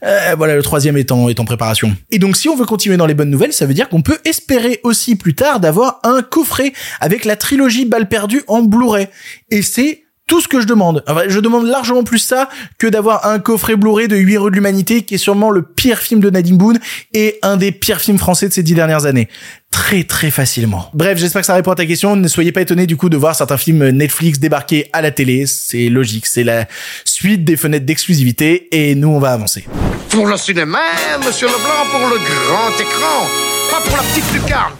Euh, 0.05 0.35
voilà, 0.37 0.55
le 0.55 0.63
troisième 0.63 0.97
est 0.97 1.11
en, 1.13 1.29
est 1.29 1.41
en 1.41 1.45
préparation. 1.45 1.97
Et 2.11 2.19
donc 2.19 2.37
si 2.37 2.49
on 2.49 2.57
veut 2.57 2.67
continuer 2.67 2.97
dans 2.97 3.07
les 3.07 3.15
bonnes 3.15 3.31
nouvelles, 3.31 3.53
ça 3.53 3.67
veut 3.67 3.75
dire 3.75 3.89
qu'on 3.89 4.03
peut 4.03 4.19
espérer 4.25 4.81
aussi 4.85 5.17
plus 5.17 5.35
tard 5.35 5.61
d'avoir 5.61 6.01
un 6.05 6.23
coffret 6.23 6.73
avec 7.01 7.25
la 7.25 7.37
trilogie 7.37 7.85
Balle 7.85 8.09
perdue 8.09 8.43
en 8.47 8.63
Blu-ray. 8.63 9.09
Et 9.51 9.63
c'est 9.63 10.03
tout 10.31 10.41
ce 10.41 10.47
que 10.47 10.61
je 10.61 10.67
demande. 10.67 11.03
Enfin, 11.09 11.23
je 11.27 11.41
demande 11.41 11.67
largement 11.67 12.05
plus 12.05 12.21
ça 12.21 12.49
que 12.79 12.87
d'avoir 12.87 13.27
un 13.27 13.41
coffret 13.41 13.75
Blu-ray 13.75 14.07
de 14.07 14.17
8 14.17 14.39
rues 14.39 14.51
de 14.51 14.55
l'humanité 14.55 15.03
qui 15.03 15.17
est 15.17 15.19
sûrement 15.19 15.51
le 15.51 15.63
pire 15.63 15.99
film 15.99 16.21
de 16.21 16.31
Nadine 16.31 16.57
Boone 16.57 16.79
et 17.13 17.41
un 17.43 17.57
des 17.57 17.73
pires 17.73 18.01
films 18.01 18.19
français 18.19 18.47
de 18.47 18.53
ces 18.53 18.63
dix 18.63 18.75
dernières 18.75 19.07
années. 19.07 19.29
Très 19.71 20.05
très 20.05 20.31
facilement. 20.31 20.91
Bref, 20.95 21.19
j'espère 21.19 21.43
que 21.43 21.47
ça 21.47 21.55
répond 21.55 21.71
à 21.71 21.77
ta 21.77 21.87
question. 21.87 22.17
Ne 22.17 22.29
soyez 22.29 22.53
pas 22.53 22.61
étonnés 22.61 22.87
du 22.87 22.97
coup 22.97 23.09
de 23.09 23.17
voir 23.17 23.35
certains 23.35 23.57
films 23.57 23.89
Netflix 23.91 24.39
débarquer 24.39 24.89
à 24.93 25.01
la 25.01 25.11
télé. 25.11 25.47
C'est 25.47 25.89
logique. 25.89 26.27
C'est 26.27 26.45
la 26.45 26.67
suite 27.05 27.45
des 27.45 27.57
fenêtres 27.57 27.87
d'exclusivité 27.87 28.69
et 28.73 28.95
nous 28.95 29.09
on 29.09 29.19
va 29.21 29.33
avancer. 29.33 29.65
Pour 30.11 30.27
le 30.27 30.37
cinéma, 30.37 30.81
monsieur 31.25 31.47
Leblanc, 31.47 31.87
pour 31.91 32.01
le 32.01 32.17
grand 32.19 32.81
écran, 32.81 33.27
pas 33.71 33.81
pour 33.87 33.97
la 33.97 34.03
petite 34.03 34.33
lucarne. 34.33 34.73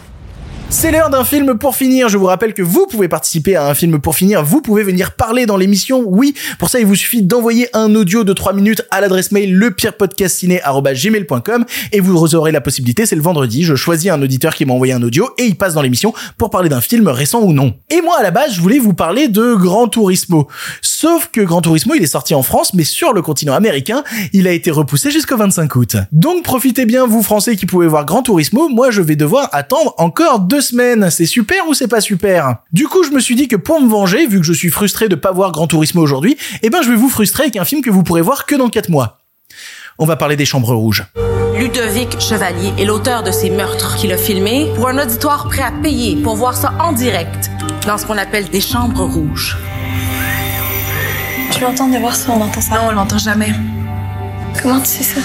C'est 0.73 0.89
l'heure 0.89 1.09
d'un 1.09 1.25
film 1.25 1.57
pour 1.57 1.75
finir. 1.75 2.07
Je 2.07 2.17
vous 2.17 2.27
rappelle 2.27 2.53
que 2.53 2.61
vous 2.61 2.87
pouvez 2.87 3.09
participer 3.09 3.57
à 3.57 3.67
un 3.67 3.73
film 3.73 3.99
pour 3.99 4.15
finir. 4.15 4.41
Vous 4.41 4.61
pouvez 4.61 4.83
venir 4.83 5.11
parler 5.11 5.45
dans 5.45 5.57
l'émission. 5.57 6.01
Oui, 6.07 6.33
pour 6.59 6.69
ça, 6.69 6.79
il 6.79 6.85
vous 6.85 6.95
suffit 6.95 7.21
d'envoyer 7.21 7.67
un 7.75 7.93
audio 7.93 8.23
de 8.23 8.31
3 8.31 8.53
minutes 8.53 8.81
à 8.89 9.01
l'adresse 9.01 9.33
mail 9.33 9.53
lepirepodcastciné.gmail.com 9.53 11.65
et 11.91 11.99
vous 11.99 12.35
aurez 12.35 12.53
la 12.53 12.61
possibilité, 12.61 13.05
c'est 13.05 13.17
le 13.17 13.21
vendredi, 13.21 13.63
je 13.63 13.75
choisis 13.75 14.09
un 14.09 14.21
auditeur 14.21 14.55
qui 14.55 14.63
m'a 14.63 14.71
envoyé 14.73 14.93
un 14.93 15.03
audio 15.03 15.29
et 15.37 15.43
il 15.43 15.57
passe 15.57 15.73
dans 15.73 15.81
l'émission 15.81 16.13
pour 16.37 16.49
parler 16.49 16.69
d'un 16.69 16.79
film 16.79 17.09
récent 17.09 17.41
ou 17.41 17.51
non. 17.51 17.73
Et 17.89 17.99
moi, 18.01 18.17
à 18.17 18.23
la 18.23 18.31
base, 18.31 18.53
je 18.53 18.61
voulais 18.61 18.79
vous 18.79 18.93
parler 18.93 19.27
de 19.27 19.55
Gran 19.55 19.89
Turismo. 19.89 20.47
Sauf 20.81 21.31
que 21.33 21.41
Gran 21.41 21.59
Turismo, 21.61 21.95
il 21.95 22.03
est 22.03 22.07
sorti 22.07 22.33
en 22.33 22.43
France, 22.43 22.73
mais 22.73 22.85
sur 22.85 23.11
le 23.11 23.21
continent 23.21 23.55
américain, 23.55 24.05
il 24.31 24.47
a 24.47 24.51
été 24.51 24.71
repoussé 24.71 25.11
jusqu'au 25.11 25.35
25 25.35 25.75
août. 25.75 25.97
Donc 26.13 26.43
profitez 26.43 26.85
bien, 26.85 27.05
vous 27.05 27.23
Français 27.23 27.57
qui 27.57 27.65
pouvez 27.65 27.87
voir 27.87 28.05
Gran 28.05 28.23
Turismo, 28.23 28.69
moi 28.69 28.89
je 28.89 29.01
vais 29.01 29.17
devoir 29.17 29.49
attendre 29.51 29.95
encore 29.97 30.39
deux 30.39 30.60
semaines. 30.61 31.09
C'est 31.09 31.25
super 31.25 31.67
ou 31.67 31.73
c'est 31.73 31.87
pas 31.87 32.01
super? 32.01 32.57
Du 32.71 32.87
coup, 32.87 33.03
je 33.03 33.09
me 33.09 33.19
suis 33.19 33.35
dit 33.35 33.47
que 33.47 33.55
pour 33.55 33.81
me 33.81 33.89
venger, 33.89 34.27
vu 34.27 34.39
que 34.39 34.45
je 34.45 34.53
suis 34.53 34.69
frustré 34.69 35.09
de 35.09 35.15
pas 35.15 35.31
voir 35.31 35.51
Gran 35.51 35.67
Turismo 35.67 36.01
aujourd'hui, 36.01 36.37
eh 36.61 36.69
ben 36.69 36.81
je 36.81 36.89
vais 36.89 36.95
vous 36.95 37.09
frustrer 37.09 37.43
avec 37.43 37.57
un 37.57 37.65
film 37.65 37.81
que 37.81 37.89
vous 37.89 38.03
pourrez 38.03 38.21
voir 38.21 38.45
que 38.45 38.55
dans 38.55 38.69
4 38.69 38.89
mois. 38.89 39.19
On 39.99 40.05
va 40.05 40.15
parler 40.15 40.35
des 40.35 40.45
Chambres 40.45 40.73
Rouges. 40.73 41.03
Ludovic 41.57 42.19
Chevalier 42.19 42.73
est 42.79 42.85
l'auteur 42.85 43.23
de 43.23 43.31
ces 43.31 43.49
meurtres 43.49 43.95
qu'il 43.97 44.11
a 44.13 44.17
filmés 44.17 44.71
pour 44.75 44.87
un 44.87 44.97
auditoire 44.97 45.47
prêt 45.47 45.61
à 45.61 45.71
payer 45.71 46.15
pour 46.15 46.35
voir 46.35 46.55
ça 46.55 46.73
en 46.79 46.91
direct 46.91 47.51
dans 47.85 47.97
ce 47.97 48.05
qu'on 48.05 48.17
appelle 48.17 48.49
des 48.49 48.61
chambres 48.61 49.05
rouges. 49.05 49.57
Tu 51.51 51.61
l'entends 51.61 51.89
de 51.89 51.97
voir 51.97 52.15
ça, 52.15 52.31
on 52.31 52.41
entend 52.41 52.61
ça? 52.61 52.75
Non, 52.75 52.87
on 52.89 52.91
l'entend 52.93 53.17
jamais. 53.17 53.53
Comment 54.63 54.79
tu 54.79 54.87
sais 54.87 55.03
ça? 55.03 55.21